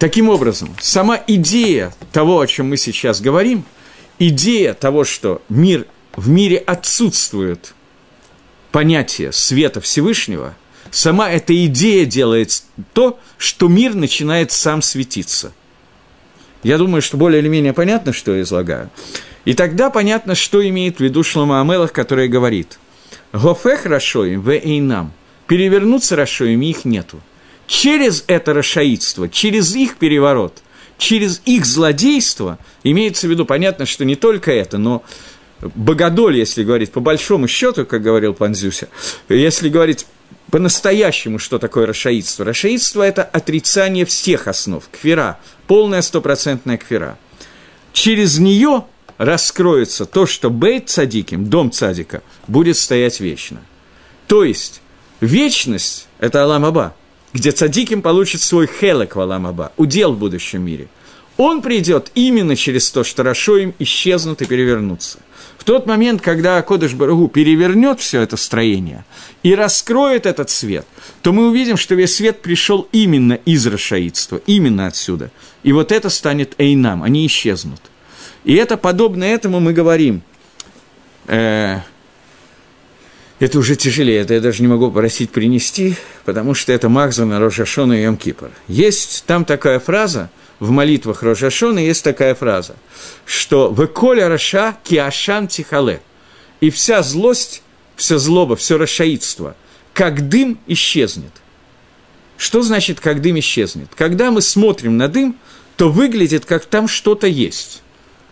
Таким 0.02 0.30
образом, 0.30 0.74
сама 0.80 1.20
идея 1.28 1.94
того, 2.10 2.40
о 2.40 2.46
чем 2.48 2.70
мы 2.70 2.76
сейчас 2.76 3.20
говорим, 3.20 3.64
идея 4.18 4.74
того, 4.74 5.04
что 5.04 5.42
мир, 5.48 5.86
в 6.16 6.28
мире 6.28 6.56
отсутствует 6.56 7.72
понятие 8.72 9.30
света 9.30 9.80
Всевышнего, 9.80 10.56
сама 10.90 11.30
эта 11.30 11.54
идея 11.66 12.04
делает 12.04 12.64
то, 12.94 13.20
что 13.38 13.68
мир 13.68 13.94
начинает 13.94 14.50
сам 14.50 14.82
светиться. 14.82 15.52
Я 16.64 16.78
думаю, 16.78 17.00
что 17.00 17.16
более 17.16 17.40
или 17.40 17.46
менее 17.46 17.72
понятно, 17.72 18.12
что 18.12 18.34
я 18.34 18.42
излагаю. 18.42 18.90
И 19.44 19.54
тогда 19.54 19.88
понятно, 19.88 20.34
что 20.34 20.68
имеет 20.68 20.96
в 20.96 21.00
виду 21.00 21.22
Шлома 21.22 21.60
Амелах, 21.60 21.92
который 21.92 22.26
говорит 22.26 22.80
«Гофех 23.32 23.86
рашоим 23.86 24.42
в 24.42 24.50
эйнам»– 24.50 25.12
перевернуться 25.46 26.16
рашоим, 26.16 26.60
их 26.62 26.84
нету– 26.84 27.20
через 27.72 28.22
это 28.26 28.52
расшаидство, 28.52 29.30
через 29.30 29.74
их 29.74 29.96
переворот, 29.96 30.58
через 30.98 31.40
их 31.46 31.64
злодейство, 31.64 32.58
имеется 32.84 33.26
в 33.26 33.30
виду, 33.30 33.46
понятно, 33.46 33.86
что 33.86 34.04
не 34.04 34.14
только 34.14 34.52
это, 34.52 34.76
но 34.76 35.02
богодоль, 35.74 36.36
если 36.36 36.64
говорить 36.64 36.92
по 36.92 37.00
большому 37.00 37.48
счету, 37.48 37.86
как 37.86 38.02
говорил 38.02 38.34
Панзюся, 38.34 38.88
если 39.30 39.70
говорить 39.70 40.04
по-настоящему, 40.50 41.38
что 41.38 41.58
такое 41.58 41.86
расшаидство. 41.86 42.44
Расшаидство– 42.44 43.02
это 43.02 43.22
отрицание 43.22 44.04
всех 44.04 44.48
основ, 44.48 44.86
кфера, 44.92 45.40
полная 45.66 46.02
стопроцентная 46.02 46.76
кфера. 46.76 47.16
Через 47.94 48.38
нее 48.38 48.84
раскроется 49.16 50.04
то, 50.04 50.26
что 50.26 50.50
бейт 50.50 50.90
цадиким, 50.90 51.46
дом 51.46 51.70
цадика, 51.70 52.22
будет 52.48 52.76
стоять 52.76 53.18
вечно. 53.20 53.62
То 54.26 54.44
есть, 54.44 54.82
вечность– 55.22 56.06
это 56.18 56.42
Алам 56.42 56.66
Аба– 56.66 56.94
где 57.32 57.50
цадиким 57.50 58.02
получит 58.02 58.42
свой 58.42 58.66
хелек 58.66 59.16
в 59.16 59.20
Аламаба, 59.20 59.72
удел 59.76 60.12
в 60.12 60.18
будущем 60.18 60.62
мире. 60.62 60.88
Он 61.36 61.62
придет 61.62 62.10
именно 62.14 62.56
через 62.56 62.90
то, 62.90 63.04
что 63.04 63.22
Рашо 63.22 63.56
им 63.56 63.74
исчезнут 63.78 64.42
и 64.42 64.46
перевернутся. 64.46 65.18
В 65.56 65.64
тот 65.64 65.86
момент, 65.86 66.20
когда 66.20 66.60
Кодыш 66.60 66.92
Барагу 66.92 67.28
перевернет 67.28 68.00
все 68.00 68.20
это 68.20 68.36
строение 68.36 69.04
и 69.42 69.54
раскроет 69.54 70.26
этот 70.26 70.50
свет, 70.50 70.86
то 71.22 71.32
мы 71.32 71.48
увидим, 71.48 71.76
что 71.76 71.94
весь 71.94 72.16
свет 72.16 72.42
пришел 72.42 72.88
именно 72.92 73.34
из 73.34 73.66
рашаидства, 73.66 74.40
именно 74.46 74.88
отсюда. 74.88 75.30
И 75.62 75.72
вот 75.72 75.92
это 75.92 76.10
станет 76.10 76.54
Эйнам, 76.58 77.02
они 77.02 77.26
исчезнут. 77.26 77.80
И 78.44 78.54
это 78.54 78.76
подобно 78.76 79.24
этому 79.24 79.60
мы 79.60 79.72
говорим. 79.72 80.22
Э, 81.28 81.78
это 83.42 83.58
уже 83.58 83.74
тяжелее, 83.74 84.20
это 84.20 84.34
я 84.34 84.40
даже 84.40 84.62
не 84.62 84.68
могу 84.68 84.88
просить 84.92 85.30
принести, 85.30 85.96
потому 86.24 86.54
что 86.54 86.72
это 86.72 86.88
Махза 86.88 87.24
на 87.24 87.40
Рошашона 87.40 87.94
и 87.94 88.04
Йом-Кипр. 88.04 88.52
Есть 88.68 89.24
там 89.26 89.44
такая 89.44 89.80
фраза, 89.80 90.30
в 90.60 90.70
молитвах 90.70 91.24
Рошашона 91.24 91.80
есть 91.80 92.04
такая 92.04 92.36
фраза, 92.36 92.76
что 93.26 93.70
«Вы 93.70 93.88
коля 93.88 94.28
раша 94.28 94.76
киашан 94.84 95.48
тихале» 95.48 96.00
и 96.60 96.70
вся 96.70 97.02
злость, 97.02 97.62
вся 97.96 98.18
злоба, 98.18 98.54
все 98.54 98.78
расшаидство, 98.78 99.56
как 99.92 100.28
дым 100.28 100.60
исчезнет. 100.68 101.32
Что 102.36 102.62
значит, 102.62 103.00
как 103.00 103.20
дым 103.20 103.40
исчезнет? 103.40 103.88
Когда 103.96 104.30
мы 104.30 104.40
смотрим 104.40 104.96
на 104.96 105.08
дым, 105.08 105.36
то 105.76 105.88
выглядит, 105.88 106.44
как 106.44 106.64
там 106.64 106.86
что-то 106.86 107.26
есть. 107.26 107.82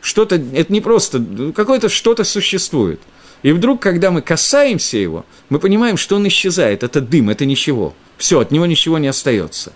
Что-то, 0.00 0.36
это 0.36 0.72
не 0.72 0.80
просто, 0.80 1.24
какое-то 1.54 1.88
что-то 1.88 2.24
существует– 2.24 3.00
и 3.42 3.52
вдруг, 3.52 3.80
когда 3.80 4.10
мы 4.10 4.20
касаемся 4.20 4.98
его, 4.98 5.24
мы 5.48 5.58
понимаем, 5.58 5.96
что 5.96 6.16
он 6.16 6.28
исчезает. 6.28 6.82
Это 6.82 7.00
дым, 7.00 7.30
это 7.30 7.46
ничего. 7.46 7.94
Все, 8.18 8.40
от 8.40 8.50
него 8.50 8.66
ничего 8.66 8.98
не 8.98 9.08
остается. 9.08 9.72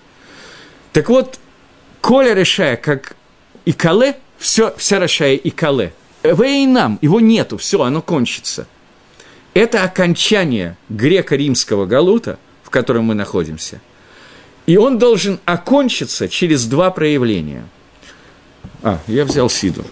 Так 0.93 1.09
вот, 1.09 1.39
Коля 2.01 2.35
решая, 2.35 2.77
как 2.77 3.17
и 3.65 3.73
Кале, 3.73 4.17
все, 4.39 4.75
вся 4.77 4.99
решая 4.99 5.35
и 5.35 5.51
Кале. 5.51 5.95
нам 6.23 6.99
его 7.01 7.21
нету, 7.21 7.57
все, 7.57 7.83
оно 7.83 8.03
кончится. 8.03 8.67
Это 9.55 9.85
окончание 9.85 10.77
греко-римского 10.91 11.87
галута, 11.87 12.39
в 12.63 12.71
котором 12.71 13.05
мы 13.05 13.15
находимся. 13.15 13.81
И 14.67 14.77
он 14.77 14.99
должен 14.99 15.41
окончиться 15.47 16.29
через 16.29 16.67
два 16.67 16.91
проявления. 16.91 17.67
А, 18.83 18.99
я 19.07 19.25
взял 19.25 19.49
Сиду. 19.49 19.85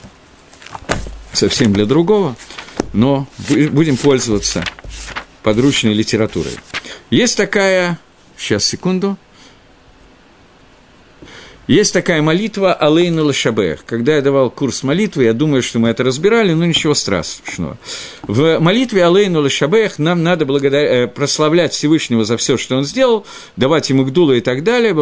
Совсем 1.32 1.72
для 1.72 1.86
другого 1.86 2.36
но 2.92 3.26
будем 3.48 3.96
пользоваться 3.96 4.64
подручной 5.42 5.94
литературой. 5.94 6.52
Есть 7.10 7.36
такая, 7.36 7.98
сейчас, 8.36 8.64
секунду, 8.64 9.16
есть 11.68 11.92
такая 11.92 12.20
молитва 12.22 12.74
Алейна 12.74 13.22
Лашабех. 13.22 13.84
Когда 13.84 14.16
я 14.16 14.20
давал 14.20 14.50
курс 14.50 14.82
молитвы, 14.82 15.24
я 15.24 15.32
думаю, 15.32 15.62
что 15.62 15.78
мы 15.78 15.90
это 15.90 16.02
разбирали, 16.02 16.52
но 16.52 16.66
ничего 16.66 16.92
страшного. 16.92 17.78
В 18.22 18.58
молитве 18.58 19.06
Алейна 19.06 19.40
Лашабех 19.40 19.98
нам 19.98 20.22
надо 20.22 20.44
благодаря, 20.44 21.04
э, 21.04 21.06
прославлять 21.06 21.72
Всевышнего 21.72 22.24
за 22.24 22.36
все, 22.36 22.58
что 22.58 22.76
он 22.76 22.84
сделал, 22.84 23.24
давать 23.56 23.90
ему 23.90 24.04
гдулу 24.04 24.34
и 24.34 24.40
так 24.40 24.64
далее. 24.64 24.94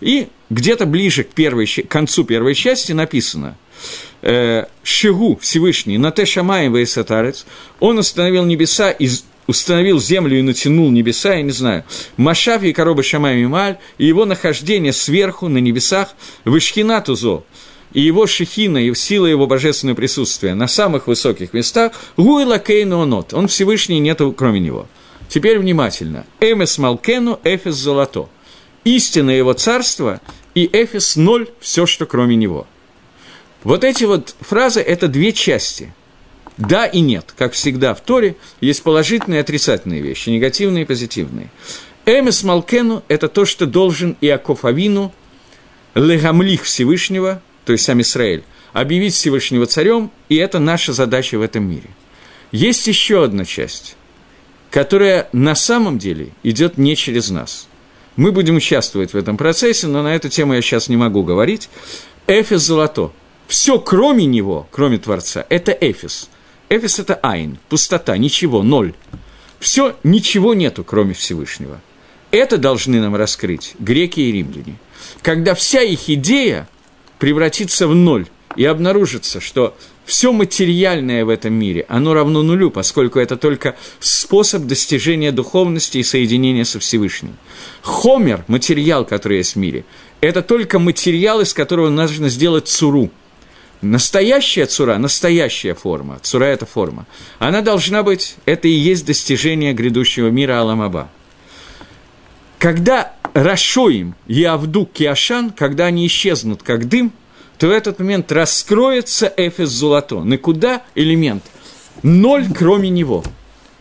И 0.00 0.28
где-то 0.50 0.86
ближе 0.86 1.22
к, 1.22 1.28
первой, 1.28 1.66
к 1.66 1.88
концу 1.88 2.24
первой 2.24 2.54
части 2.54 2.92
написано– 2.92 3.56
Шигу 4.82 5.38
Всевышний, 5.40 5.98
на 5.98 6.10
те 6.10 6.24
Шамаем 6.26 6.74
Вейсатарец, 6.74 7.46
он 7.78 7.98
установил 7.98 8.44
небеса 8.44 8.90
и 8.90 9.08
установил 9.46 10.00
землю 10.00 10.38
и 10.38 10.42
натянул 10.42 10.90
небеса, 10.90 11.34
я 11.34 11.42
не 11.42 11.52
знаю, 11.52 11.84
Машав 12.16 12.64
и 12.64 12.72
короба 12.72 13.04
Шамаем 13.04 13.44
и 13.44 13.46
Маль, 13.46 13.78
и 13.98 14.06
его 14.06 14.24
нахождение 14.24 14.92
сверху 14.92 15.48
на 15.48 15.58
небесах, 15.58 16.08
Вышхина 16.44 17.00
Тузо, 17.00 17.44
и 17.92 18.00
его 18.00 18.26
шехина, 18.26 18.78
и 18.78 18.92
сила 18.94 19.26
его 19.26 19.46
божественного 19.46 19.96
присутствия 19.96 20.54
на 20.54 20.66
самых 20.66 21.06
высоких 21.06 21.52
местах, 21.52 21.92
Гуила 22.16 22.58
Кейну 22.58 23.02
Онот, 23.02 23.32
он 23.32 23.46
Всевышний, 23.46 24.00
нету 24.00 24.34
кроме 24.36 24.58
него. 24.58 24.86
Теперь 25.28 25.58
внимательно. 25.58 26.24
Эмес 26.40 26.78
Малкену, 26.78 27.40
Эфес 27.42 27.74
Золото. 27.74 28.28
Истина 28.84 29.30
его 29.30 29.52
царства 29.52 30.20
и 30.54 30.68
Эфес 30.72 31.16
ноль, 31.16 31.48
все, 31.60 31.86
что 31.86 32.06
кроме 32.06 32.36
него– 32.36 32.66
вот 33.66 33.82
эти 33.82 34.04
вот 34.04 34.36
фразы– 34.38 34.80
это 34.86 35.08
две 35.08 35.32
части. 35.32 35.92
Да 36.56 36.86
и 36.86 37.00
нет. 37.00 37.34
Как 37.36 37.52
всегда 37.52 37.94
в 37.94 38.00
Торе 38.00 38.36
есть 38.60 38.84
положительные 38.84 39.38
и 39.38 39.40
отрицательные 39.40 40.00
вещи, 40.00 40.28
негативные 40.28 40.84
и 40.84 40.86
позитивные. 40.86 41.50
Эмес 42.04 42.44
Малкену– 42.44 43.02
это 43.08 43.26
то, 43.26 43.44
что 43.44 43.66
должен 43.66 44.16
Иаков 44.20 44.64
Авину, 44.64 45.12
Легамлих 45.96 46.62
Всевышнего, 46.62 47.42
то 47.64 47.72
есть 47.72 47.84
сам 47.84 48.00
Израиль, 48.02 48.44
объявить 48.72 49.14
Всевышнего 49.14 49.66
царем, 49.66 50.12
и 50.28 50.36
это 50.36 50.60
наша 50.60 50.92
задача 50.92 51.36
в 51.36 51.42
этом 51.42 51.68
мире. 51.68 51.90
Есть 52.52 52.86
еще 52.86 53.24
одна 53.24 53.44
часть, 53.44 53.96
которая 54.70 55.28
на 55.32 55.56
самом 55.56 55.98
деле 55.98 56.28
идет 56.44 56.78
не 56.78 56.94
через 56.94 57.30
нас. 57.30 57.66
Мы 58.14 58.30
будем 58.30 58.58
участвовать 58.58 59.12
в 59.12 59.16
этом 59.16 59.36
процессе, 59.36 59.88
но 59.88 60.04
на 60.04 60.14
эту 60.14 60.28
тему 60.28 60.54
я 60.54 60.62
сейчас 60.62 60.88
не 60.88 60.96
могу 60.96 61.24
говорить. 61.24 61.68
Эфес 62.28 62.62
золото– 62.62 63.10
все, 63.48 63.78
кроме 63.78 64.26
него, 64.26 64.66
кроме 64.70 64.98
Творца, 64.98 65.46
это 65.48 65.72
Эфис. 65.72 66.28
Эфис– 66.68 66.98
это 66.98 67.14
Айн, 67.14 67.58
пустота, 67.68 68.16
ничего, 68.18 68.62
ноль. 68.62 68.94
Все, 69.60 69.96
ничего 70.02 70.54
нету, 70.54 70.84
кроме 70.84 71.14
Всевышнего. 71.14 71.80
Это 72.32 72.58
должны 72.58 73.00
нам 73.00 73.14
раскрыть 73.14 73.76
греки 73.78 74.20
и 74.20 74.32
римляне. 74.32 74.76
Когда 75.22 75.54
вся 75.54 75.82
их 75.82 76.10
идея 76.10 76.68
превратится 77.18 77.86
в 77.86 77.94
ноль 77.94 78.26
и 78.56 78.64
обнаружится, 78.64 79.40
что 79.40 79.76
все 80.04 80.32
материальное 80.32 81.24
в 81.24 81.28
этом 81.28 81.54
мире, 81.54 81.86
оно 81.88 82.14
равно 82.14 82.42
нулю, 82.42 82.70
поскольку 82.70 83.20
это 83.20 83.36
только 83.36 83.76
способ 84.00 84.64
достижения 84.64 85.30
духовности 85.30 85.98
и 85.98 86.02
соединения 86.02 86.64
со 86.64 86.80
Всевышним. 86.80 87.36
Хомер, 87.82 88.44
материал, 88.48 89.04
который 89.04 89.38
есть 89.38 89.54
в 89.54 89.58
мире, 89.58 89.84
это 90.20 90.42
только 90.42 90.78
материал, 90.80 91.40
из 91.40 91.54
которого 91.54 91.90
нужно 91.90 92.28
сделать 92.28 92.66
цуру– 92.66 93.10
Настоящая 93.82 94.66
цура, 94.66 94.96
настоящая 94.96 95.74
форма, 95.74 96.18
цура– 96.22 96.44
это 96.46 96.64
форма, 96.64 97.06
она 97.38 97.60
должна 97.60 98.02
быть, 98.02 98.36
это 98.46 98.68
и 98.68 98.72
есть 98.72 99.04
достижение 99.04 99.74
грядущего 99.74 100.28
мира 100.28 100.60
Аламаба. 100.60 101.10
Когда 102.58 103.12
Рашоим, 103.34 104.14
Явду, 104.26 104.86
Киашан, 104.86 105.50
когда 105.50 105.86
они 105.86 106.06
исчезнут 106.06 106.62
как 106.62 106.88
дым, 106.88 107.12
то 107.58 107.68
в 107.68 107.70
этот 107.70 107.98
момент 107.98 108.32
раскроется 108.32 109.32
Эфес 109.36 109.68
золото. 109.68 110.22
На 110.22 110.38
куда 110.38 110.82
элемент? 110.94 111.44
Ноль, 112.02 112.46
кроме 112.54 112.88
него. 112.88 113.24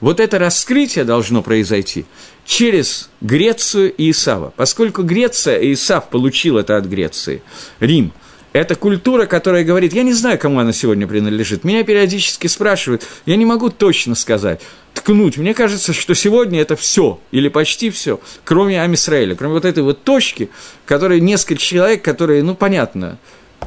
Вот 0.02 0.20
это 0.20 0.40
раскрытие 0.40 1.06
должно 1.06 1.42
произойти 1.42 2.06
через 2.46 3.10
Грецию 3.22 3.94
и 3.94 4.12
Исава. 4.12 4.54
Поскольку 4.56 5.04
Греция 5.04 5.58
и 5.58 5.74
Исав 5.74 6.10
получил 6.10 6.58
это 6.58 6.76
от 6.76 6.86
Греции, 6.86 7.42
Рим– 7.80 8.12
это 8.56 8.76
культура, 8.76 9.26
которая 9.26 9.66
говорит, 9.66 9.92
я 9.92 10.04
не 10.04 10.14
знаю, 10.14 10.40
кому 10.40 10.60
она 10.60 10.72
сегодня 10.72 11.08
принадлежит. 11.08 11.66
Меня 11.66 11.84
периодически 11.84 12.48
спрашивают, 12.48 13.06
я 13.26 13.36
не 13.36 13.44
могу 13.44 13.70
точно 13.70 14.16
сказать, 14.16 14.62
ткнуть. 14.94 15.36
Мне 15.36 15.54
кажется, 15.54 15.92
что 15.92 16.16
сегодня 16.16 16.62
это 16.62 16.78
все, 16.78 17.20
или 17.32 17.50
почти 17.50 17.90
все, 17.90 18.22
кроме 18.46 18.82
Амисраэля, 18.82 19.36
кроме 19.36 19.56
вот 19.56 19.66
этой 19.66 19.84
вот 19.84 20.06
точки, 20.06 20.50
которые 20.86 21.20
несколько 21.20 21.58
человек, 21.58 22.02
которые, 22.02 22.44
ну, 22.44 22.56
понятно, 22.56 23.18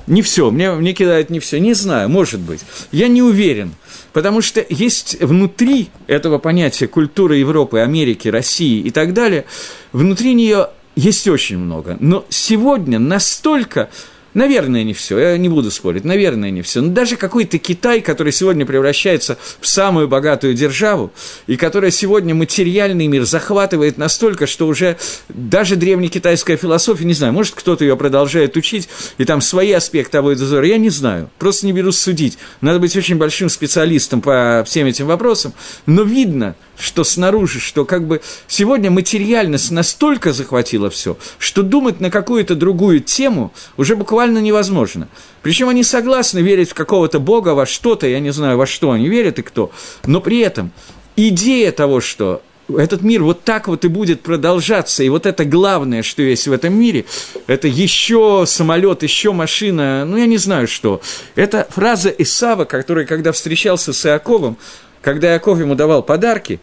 не 0.06 0.22
все, 0.22 0.50
мне, 0.50 0.70
мне 0.72 0.94
кидают 0.94 1.28
не 1.28 1.38
все, 1.38 1.60
не 1.60 1.74
знаю, 1.74 2.08
может 2.08 2.40
быть. 2.40 2.60
Я 2.90 3.08
не 3.08 3.20
уверен, 3.20 3.74
потому 4.14 4.40
что 4.40 4.64
есть 4.70 5.20
внутри 5.20 5.90
этого 6.06 6.38
понятия 6.38 6.86
культуры 6.86 7.36
Европы, 7.36 7.80
Америки, 7.80 8.28
России 8.28 8.80
и 8.80 8.90
так 8.90 9.12
далее, 9.12 9.44
внутри 9.92 10.32
нее 10.32 10.70
есть 10.96 11.28
очень 11.28 11.58
много. 11.58 11.98
Но 12.00 12.24
сегодня 12.30 12.98
настолько 12.98 13.90
Наверное, 14.34 14.84
не 14.84 14.92
все, 14.92 15.18
я 15.18 15.38
не 15.38 15.48
буду 15.48 15.70
спорить, 15.70 16.04
наверное, 16.04 16.50
не 16.50 16.62
все. 16.62 16.82
Но 16.82 16.90
даже 16.90 17.16
какой-то 17.16 17.58
Китай, 17.58 18.02
который 18.02 18.32
сегодня 18.32 18.66
превращается 18.66 19.38
в 19.60 19.66
самую 19.66 20.06
богатую 20.06 20.54
державу, 20.54 21.10
и 21.46 21.56
которая 21.56 21.90
сегодня 21.90 22.34
материальный 22.34 23.06
мир 23.06 23.24
захватывает 23.24 23.96
настолько, 23.96 24.46
что 24.46 24.66
уже 24.66 24.98
даже 25.28 25.76
древнекитайская 25.76 26.58
философия, 26.58 27.06
не 27.06 27.14
знаю, 27.14 27.32
может, 27.32 27.54
кто-то 27.54 27.84
ее 27.84 27.96
продолжает 27.96 28.56
учить, 28.56 28.88
и 29.16 29.24
там 29.24 29.40
свои 29.40 29.72
аспекты 29.72 30.18
Авойдозора, 30.18 30.66
я 30.66 30.76
не 30.76 30.90
знаю, 30.90 31.30
просто 31.38 31.66
не 31.66 31.72
берусь 31.72 31.98
судить. 31.98 32.38
Надо 32.60 32.80
быть 32.80 32.96
очень 32.96 33.16
большим 33.16 33.48
специалистом 33.48 34.20
по 34.20 34.62
всем 34.66 34.86
этим 34.86 35.06
вопросам, 35.06 35.54
но 35.86 36.02
видно, 36.02 36.54
что 36.78 37.02
снаружи, 37.02 37.60
что 37.60 37.84
как 37.84 38.06
бы 38.06 38.20
сегодня 38.46 38.90
материальность 38.90 39.70
настолько 39.70 40.32
захватила 40.32 40.90
все, 40.90 41.16
что 41.38 41.62
думать 41.62 42.00
на 42.00 42.10
какую-то 42.10 42.54
другую 42.54 43.00
тему 43.00 43.52
уже 43.76 43.96
буквально 43.96 44.17
невозможно. 44.26 45.08
Причем 45.42 45.68
они 45.68 45.82
согласны 45.82 46.40
верить 46.40 46.70
в 46.70 46.74
какого-то 46.74 47.20
Бога, 47.20 47.50
во 47.50 47.66
что-то, 47.66 48.06
я 48.06 48.20
не 48.20 48.30
знаю, 48.32 48.58
во 48.58 48.66
что 48.66 48.90
они 48.90 49.08
верят 49.08 49.38
и 49.38 49.42
кто, 49.42 49.70
но 50.06 50.20
при 50.20 50.40
этом 50.40 50.72
идея 51.16 51.72
того, 51.72 52.00
что 52.00 52.42
этот 52.68 53.02
мир 53.02 53.22
вот 53.22 53.44
так 53.44 53.68
вот 53.68 53.84
и 53.84 53.88
будет 53.88 54.20
продолжаться, 54.22 55.02
и 55.02 55.08
вот 55.08 55.26
это 55.26 55.44
главное, 55.44 56.02
что 56.02 56.22
есть 56.22 56.46
в 56.46 56.52
этом 56.52 56.74
мире, 56.74 57.06
это 57.46 57.66
еще 57.66 58.44
самолет, 58.46 59.02
еще 59.02 59.32
машина, 59.32 60.04
ну 60.04 60.16
я 60.16 60.26
не 60.26 60.36
знаю 60.36 60.68
что. 60.68 61.00
Это 61.34 61.66
фраза 61.70 62.10
Исава, 62.10 62.64
который, 62.64 63.06
когда 63.06 63.32
встречался 63.32 63.92
с 63.92 64.04
Иаковом, 64.04 64.58
когда 65.00 65.32
Яков 65.32 65.58
ему 65.58 65.74
давал 65.74 66.02
подарки, 66.02 66.60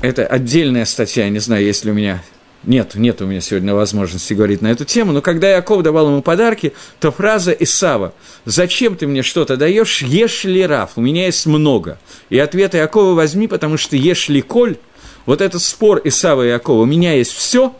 это 0.00 0.26
отдельная 0.26 0.84
статья, 0.84 1.28
не 1.28 1.38
знаю, 1.38 1.64
есть 1.64 1.84
ли 1.84 1.90
у 1.90 1.94
меня 1.94 2.22
нет, 2.66 2.94
нет 2.94 3.22
у 3.22 3.26
меня 3.26 3.40
сегодня 3.40 3.74
возможности 3.74 4.34
говорить 4.34 4.62
на 4.62 4.68
эту 4.68 4.84
тему, 4.84 5.12
но 5.12 5.20
когда 5.20 5.48
Яков 5.48 5.82
давал 5.82 6.08
ему 6.08 6.22
подарки, 6.22 6.72
то 7.00 7.10
фраза 7.12 7.52
Исава 7.52 8.12
«Зачем 8.44 8.96
ты 8.96 9.06
мне 9.06 9.22
что-то 9.22 9.56
даешь? 9.56 10.02
Ешь 10.02 10.44
ли 10.44 10.66
раф? 10.66 10.92
У 10.96 11.00
меня 11.00 11.26
есть 11.26 11.46
много». 11.46 11.98
И 12.28 12.38
ответ 12.38 12.74
Якова 12.74 13.14
возьми, 13.14 13.48
потому 13.48 13.76
что 13.76 13.96
ешь 13.96 14.28
ли 14.28 14.42
коль, 14.42 14.76
вот 15.24 15.40
этот 15.40 15.62
спор 15.62 16.00
Исава 16.04 16.44
и 16.44 16.50
Якова, 16.50 16.82
у 16.82 16.86
меня 16.86 17.14
есть 17.14 17.32
все, 17.32 17.74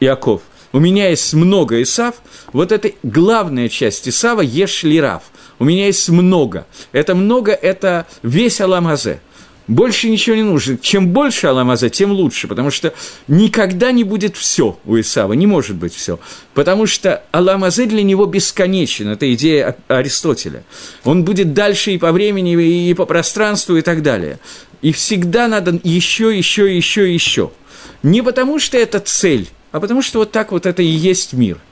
Яков, 0.00 0.42
у 0.72 0.78
меня 0.78 1.10
есть 1.10 1.34
много 1.34 1.82
Исав, 1.82 2.16
вот 2.52 2.72
это 2.72 2.92
главная 3.02 3.68
часть 3.68 4.08
Исава 4.08 4.40
ешь 4.40 4.82
ли 4.84 5.00
раф– 5.00 5.24
у 5.60 5.64
меня 5.64 5.86
есть 5.86 6.08
много. 6.08 6.66
Это 6.90 7.14
много, 7.14 7.52
это 7.52 8.06
весь 8.22 8.62
Аламазе. 8.62 9.20
Больше 9.66 10.08
ничего 10.08 10.36
не 10.36 10.42
нужно. 10.42 10.76
Чем 10.78 11.08
больше 11.08 11.46
Аламаза, 11.46 11.90
тем 11.90 12.10
лучше, 12.12 12.48
потому 12.48 12.70
что 12.70 12.92
никогда 13.28 13.92
не 13.92 14.04
будет 14.04 14.36
все 14.36 14.78
у 14.84 14.98
Исава, 14.98 15.34
не 15.34 15.46
может 15.46 15.76
быть 15.76 15.94
все. 15.94 16.18
Потому 16.54 16.86
что 16.86 17.22
Аламазе 17.30 17.86
для 17.86 18.02
него 18.02 18.26
бесконечен, 18.26 19.08
это 19.08 19.32
идея 19.34 19.76
Аристотеля. 19.88 20.64
Он 21.04 21.24
будет 21.24 21.54
дальше 21.54 21.92
и 21.92 21.98
по 21.98 22.12
времени, 22.12 22.52
и 22.90 22.94
по 22.94 23.06
пространству, 23.06 23.76
и 23.76 23.82
так 23.82 24.02
далее. 24.02 24.40
И 24.82 24.92
всегда 24.92 25.46
надо 25.46 25.78
еще, 25.84 26.36
еще, 26.36 26.74
еще, 26.74 27.12
еще. 27.12 27.52
Не 28.02 28.22
потому 28.22 28.58
что 28.58 28.76
это 28.76 28.98
цель, 28.98 29.48
а 29.72 29.80
потому 29.80 30.02
что 30.02 30.20
вот 30.20 30.32
так 30.32 30.52
вот 30.52 30.66
это 30.66 30.82
и 30.82 30.86
есть 30.86 31.32
мир– 31.32 31.58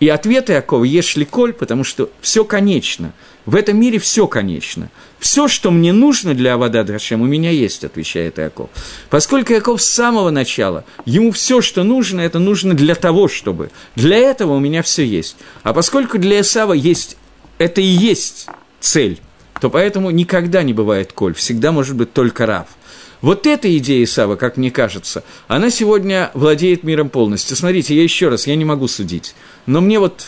и 0.00 0.08
ответ 0.08 0.50
Иакова 0.50 0.84
«Ешь 0.84 1.16
ли 1.16 1.24
коль», 1.24 1.52
потому 1.52 1.84
что 1.84 2.10
все 2.20 2.44
конечно. 2.44 3.12
В 3.46 3.54
этом 3.54 3.78
мире 3.80 3.98
все 3.98 4.26
конечно. 4.26 4.90
Все, 5.18 5.48
что 5.48 5.70
мне 5.70 5.92
нужно 5.92 6.34
для 6.34 6.54
Авада 6.54 6.84
Драшем, 6.84 7.22
у 7.22 7.26
меня 7.26 7.50
есть, 7.50 7.84
отвечает 7.84 8.38
Иаков. 8.38 8.68
Поскольку 9.08 9.52
Иаков 9.52 9.80
с 9.80 9.86
самого 9.86 10.30
начала, 10.30 10.84
ему 11.04 11.30
все, 11.32 11.60
что 11.60 11.82
нужно, 11.84 12.20
это 12.20 12.38
нужно 12.38 12.74
для 12.74 12.94
того, 12.94 13.28
чтобы. 13.28 13.70
Для 13.94 14.18
этого 14.18 14.54
у 14.54 14.60
меня 14.60 14.82
все 14.82 15.04
есть. 15.04 15.36
А 15.62 15.72
поскольку 15.72 16.18
для 16.18 16.40
Исава 16.40 16.74
есть, 16.74 17.16
это 17.58 17.80
и 17.80 17.84
есть 17.84 18.48
цель, 18.80 19.20
то 19.60 19.70
поэтому 19.70 20.10
никогда 20.10 20.62
не 20.62 20.74
бывает 20.74 21.12
коль, 21.12 21.34
всегда 21.34 21.72
может 21.72 21.96
быть 21.96 22.12
только 22.12 22.44
рав– 22.44 22.66
вот 23.20 23.46
эта 23.46 23.76
идея 23.78 24.04
Исава, 24.04 24.36
как 24.36 24.56
мне 24.56 24.70
кажется, 24.70 25.24
она 25.48 25.70
сегодня 25.70 26.30
владеет 26.34 26.82
миром 26.82 27.08
полностью. 27.08 27.56
Смотрите, 27.56 27.94
я 27.94 28.02
еще 28.02 28.28
раз, 28.28 28.46
я 28.46 28.56
не 28.56 28.64
могу 28.64 28.88
судить, 28.88 29.34
но 29.66 29.80
мне 29.80 29.98
вот 29.98 30.24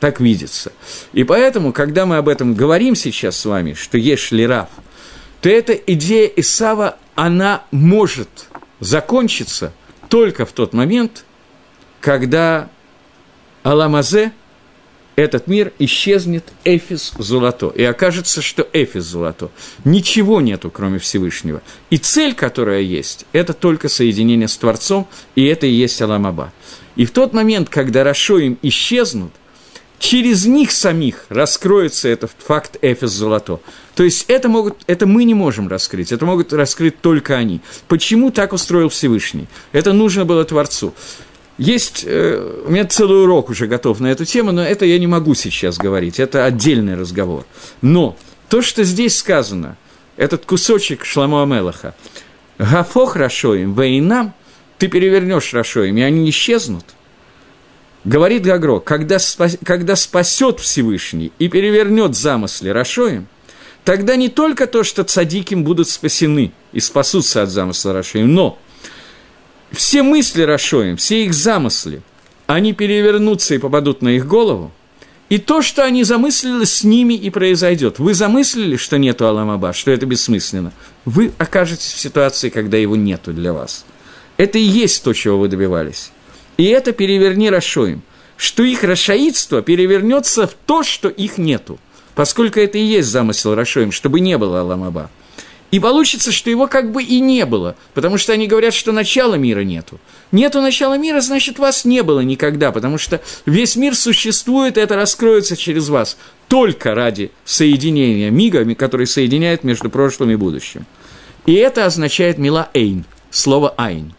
так 0.00 0.20
видится. 0.20 0.72
И 1.12 1.24
поэтому, 1.24 1.72
когда 1.72 2.06
мы 2.06 2.16
об 2.16 2.28
этом 2.28 2.54
говорим 2.54 2.94
сейчас 2.94 3.36
с 3.36 3.44
вами, 3.44 3.74
что 3.74 3.98
есть 3.98 4.22
шлирав, 4.22 4.68
то 5.40 5.48
эта 5.48 5.72
идея 5.72 6.26
Исава, 6.36 6.96
она 7.14 7.64
может 7.70 8.48
закончиться 8.80 9.72
только 10.08 10.46
в 10.46 10.52
тот 10.52 10.72
момент, 10.72 11.24
когда 12.00 12.68
Аламазе– 13.62 14.32
этот 15.16 15.46
мир 15.46 15.72
исчезнет 15.78 16.44
Эфис 16.64 17.12
золото. 17.18 17.72
И 17.74 17.82
окажется, 17.84 18.42
что 18.42 18.68
Эфис 18.72 19.04
золото. 19.04 19.50
Ничего 19.84 20.40
нету, 20.40 20.70
кроме 20.70 20.98
Всевышнего. 20.98 21.62
И 21.90 21.98
цель, 21.98 22.34
которая 22.34 22.80
есть, 22.80 23.26
это 23.32 23.52
только 23.52 23.88
соединение 23.88 24.48
с 24.48 24.56
Творцом, 24.56 25.06
и 25.34 25.44
это 25.44 25.66
и 25.66 25.70
есть 25.70 26.00
Аламаба. 26.02 26.52
И 26.96 27.06
в 27.06 27.10
тот 27.10 27.32
момент, 27.32 27.68
когда 27.68 28.04
Рашоим 28.04 28.58
исчезнут, 28.62 29.32
через 29.98 30.44
них 30.46 30.70
самих 30.70 31.26
раскроется 31.28 32.08
этот 32.08 32.32
факт 32.38 32.76
Эфис 32.82 33.10
золото. 33.10 33.60
То 33.94 34.02
есть 34.02 34.24
это, 34.28 34.48
могут, 34.48 34.76
это 34.86 35.06
мы 35.06 35.24
не 35.24 35.34
можем 35.34 35.68
раскрыть, 35.68 36.12
это 36.12 36.26
могут 36.26 36.52
раскрыть 36.52 37.00
только 37.00 37.36
они. 37.36 37.60
Почему 37.88 38.30
так 38.30 38.52
устроил 38.52 38.88
Всевышний? 38.88 39.46
Это 39.72 39.92
нужно 39.92 40.24
было 40.24 40.44
Творцу. 40.44 40.92
Есть, 41.56 42.02
э, 42.04 42.62
у 42.66 42.70
меня 42.70 42.84
целый 42.84 43.22
урок 43.22 43.48
уже 43.50 43.66
готов 43.66 44.00
на 44.00 44.08
эту 44.08 44.24
тему, 44.24 44.50
но 44.50 44.64
это 44.64 44.84
я 44.86 44.98
не 44.98 45.06
могу 45.06 45.34
сейчас 45.34 45.78
говорить, 45.78 46.18
это 46.18 46.44
отдельный 46.44 46.96
разговор. 46.96 47.46
Но 47.80 48.16
то, 48.48 48.60
что 48.60 48.82
здесь 48.82 49.16
сказано, 49.16 49.76
этот 50.16 50.46
кусочек 50.46 51.04
Шламу 51.04 51.40
Амелаха, 51.40 51.94
Гафох 52.58 53.14
Рашоим, 53.16 53.74
Вейнам, 53.74 54.34
ты 54.78 54.88
перевернешь 54.88 55.54
Рашоим, 55.54 55.96
и 55.96 56.02
они 56.02 56.28
исчезнут. 56.28 56.84
Говорит 58.04 58.42
Гагро, 58.42 58.80
когда, 58.80 59.18
спас, 59.18 59.56
когда 59.64 59.96
спасет 59.96 60.60
Всевышний 60.60 61.32
и 61.38 61.48
перевернет 61.48 62.16
замысли 62.16 62.68
Рашоим, 62.68 63.28
тогда 63.84 64.16
не 64.16 64.28
только 64.28 64.66
то, 64.66 64.82
что 64.82 65.04
цадиким 65.04 65.64
будут 65.64 65.88
спасены 65.88 66.52
и 66.72 66.80
спасутся 66.80 67.42
от 67.42 67.48
замысла 67.48 67.92
Рашоим, 67.92 68.34
но 68.34 68.58
все 69.74 70.02
мысли 70.02 70.42
Рашоим, 70.42 70.96
все 70.96 71.24
их 71.24 71.34
замыслы, 71.34 72.02
они 72.46 72.72
перевернутся 72.72 73.54
и 73.54 73.58
попадут 73.58 74.02
на 74.02 74.10
их 74.10 74.26
голову, 74.26 74.72
и 75.30 75.38
то, 75.38 75.62
что 75.62 75.84
они 75.84 76.04
замыслили, 76.04 76.64
с 76.64 76.84
ними 76.84 77.14
и 77.14 77.30
произойдет. 77.30 77.98
Вы 77.98 78.14
замыслили, 78.14 78.76
что 78.76 78.98
нету 78.98 79.26
Аламаба, 79.26 79.72
что 79.72 79.90
это 79.90 80.06
бессмысленно. 80.06 80.72
Вы 81.04 81.32
окажетесь 81.38 81.92
в 81.92 81.98
ситуации, 81.98 82.50
когда 82.50 82.76
его 82.76 82.94
нету 82.94 83.32
для 83.32 83.52
вас. 83.52 83.86
Это 84.36 84.58
и 84.58 84.62
есть 84.62 85.02
то, 85.02 85.12
чего 85.12 85.38
вы 85.38 85.48
добивались. 85.48 86.10
И 86.56 86.64
это 86.64 86.92
переверни 86.92 87.50
Рашоим, 87.50 88.02
что 88.36 88.62
их 88.62 88.84
рашаидство 88.84 89.62
перевернется 89.62 90.46
в 90.46 90.54
то, 90.66 90.82
что 90.82 91.08
их 91.08 91.38
нету. 91.38 91.78
Поскольку 92.14 92.60
это 92.60 92.78
и 92.78 92.84
есть 92.84 93.08
замысел 93.08 93.54
Рашоим, 93.54 93.92
чтобы 93.92 94.20
не 94.20 94.38
было 94.38 94.60
Аламаба. 94.60 95.10
И 95.74 95.80
получится, 95.80 96.30
что 96.30 96.50
его 96.50 96.68
как 96.68 96.92
бы 96.92 97.02
и 97.02 97.18
не 97.18 97.44
было, 97.44 97.74
потому 97.94 98.16
что 98.16 98.32
они 98.32 98.46
говорят, 98.46 98.72
что 98.72 98.92
начала 98.92 99.34
мира 99.34 99.62
нету. 99.62 99.98
Нету 100.30 100.60
начала 100.60 100.96
мира, 100.96 101.20
значит, 101.20 101.58
вас 101.58 101.84
не 101.84 102.04
было 102.04 102.20
никогда, 102.20 102.70
потому 102.70 102.96
что 102.96 103.20
весь 103.44 103.74
мир 103.74 103.96
существует, 103.96 104.78
и 104.78 104.80
это 104.80 104.94
раскроется 104.94 105.56
через 105.56 105.88
вас 105.88 106.16
только 106.46 106.94
ради 106.94 107.32
соединения 107.44 108.30
мига, 108.30 108.72
который 108.76 109.08
соединяет 109.08 109.64
между 109.64 109.90
прошлым 109.90 110.30
и 110.30 110.36
будущим. 110.36 110.86
И 111.44 111.54
это 111.54 111.86
означает 111.86 112.38
мила 112.38 112.70
эйн, 112.72 113.04
слово 113.32 113.74
айн. 113.76 114.14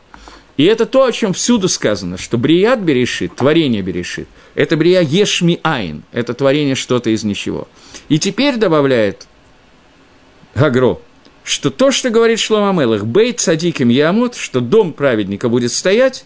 И 0.57 0.65
это 0.65 0.85
то, 0.85 1.05
о 1.05 1.11
чем 1.13 1.31
всюду 1.31 1.69
сказано, 1.69 2.17
что 2.17 2.37
Брият 2.37 2.81
Берешит, 2.81 3.33
творение 3.33 3.81
Берешит, 3.81 4.27
это 4.55 4.75
Брия 4.75 4.99
Ешми 4.99 5.61
Айн, 5.63 6.03
это 6.11 6.33
творение 6.33 6.75
что-то 6.75 7.11
из 7.11 7.23
ничего. 7.23 7.69
И 8.09 8.19
теперь 8.19 8.57
добавляет 8.57 9.25
Гагро, 10.53 10.99
что 11.45 11.69
то, 11.69 11.91
что 11.91 12.09
говорит 12.09 12.39
Шлома 12.39 12.77
Мелах, 12.77 13.05
Бейт 13.05 13.39
Садиким 13.39 13.89
Ямут, 13.89 14.35
что 14.35 14.59
дом 14.59 14.91
праведника 14.91 15.47
будет 15.47 15.71
стоять, 15.71 16.25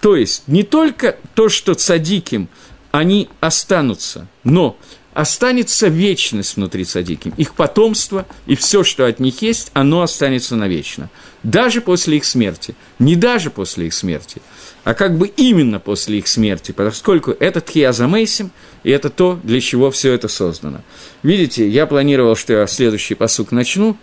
то 0.00 0.14
есть 0.14 0.44
не 0.46 0.62
только 0.62 1.16
то, 1.34 1.48
что 1.48 1.74
Садиким, 1.74 2.48
они 2.92 3.28
останутся, 3.40 4.28
но 4.44 4.78
останется 5.14 5.88
вечность 5.88 6.56
внутри 6.56 6.84
Садиким. 6.84 7.34
Их 7.36 7.54
потомство 7.54 8.24
и 8.46 8.54
все, 8.54 8.84
что 8.84 9.04
от 9.04 9.18
них 9.18 9.42
есть, 9.42 9.70
оно 9.74 10.02
останется 10.02 10.54
навечно. 10.54 11.10
Даже 11.42 11.80
после 11.80 12.18
их 12.18 12.24
смерти. 12.24 12.76
Не 13.00 13.16
даже 13.16 13.50
после 13.50 13.88
их 13.88 13.94
смерти, 13.94 14.40
а 14.84 14.94
как 14.94 15.18
бы 15.18 15.26
именно 15.26 15.80
после 15.80 16.18
их 16.18 16.28
смерти, 16.28 16.70
поскольку 16.70 17.32
это 17.32 17.60
Тхиаза 17.60 18.06
Мейсим, 18.06 18.52
и 18.84 18.90
это 18.90 19.10
то, 19.10 19.40
для 19.42 19.60
чего 19.60 19.90
все 19.90 20.12
это 20.12 20.28
создано. 20.28 20.82
Видите, 21.24 21.68
я 21.68 21.86
планировал, 21.86 22.36
что 22.36 22.52
я 22.52 22.66
следующий 22.68 23.14
посук 23.14 23.50
начну, 23.50 23.96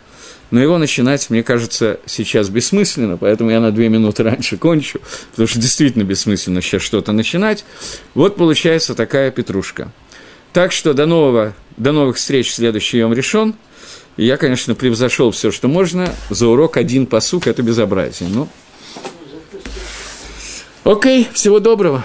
но 0.51 0.61
его 0.61 0.77
начинать, 0.77 1.29
мне 1.29 1.43
кажется, 1.43 1.99
сейчас 2.05 2.49
бессмысленно, 2.49 3.17
поэтому 3.17 3.51
я 3.51 3.59
на 3.59 3.71
две 3.71 3.89
минуты 3.89 4.23
раньше 4.23 4.57
кончу, 4.57 4.99
потому 5.31 5.47
что 5.47 5.59
действительно 5.59 6.03
бессмысленно 6.03 6.61
сейчас 6.61 6.81
что-то 6.81 7.11
начинать. 7.11 7.65
Вот 8.15 8.35
получается 8.35 8.95
такая 8.95 9.31
петрушка. 9.31 9.91
Так 10.53 10.71
что 10.71 10.93
до, 10.93 11.05
нового, 11.05 11.53
до 11.77 11.91
новых 11.91 12.17
встреч 12.17 12.51
следующий 12.51 12.97
Йом 12.97 13.13
решен. 13.13 13.55
Я, 14.17 14.37
конечно, 14.37 14.75
превзошел 14.75 15.31
все, 15.31 15.51
что 15.51 15.67
можно. 15.67 16.13
За 16.29 16.47
урок 16.47 16.77
один 16.77 17.05
посук– 17.05 17.47
это 17.47 17.61
безобразие. 17.61 18.29
Ну, 18.29 18.49
окей, 20.83 21.27
всего 21.33 21.59
доброго. 21.59 22.03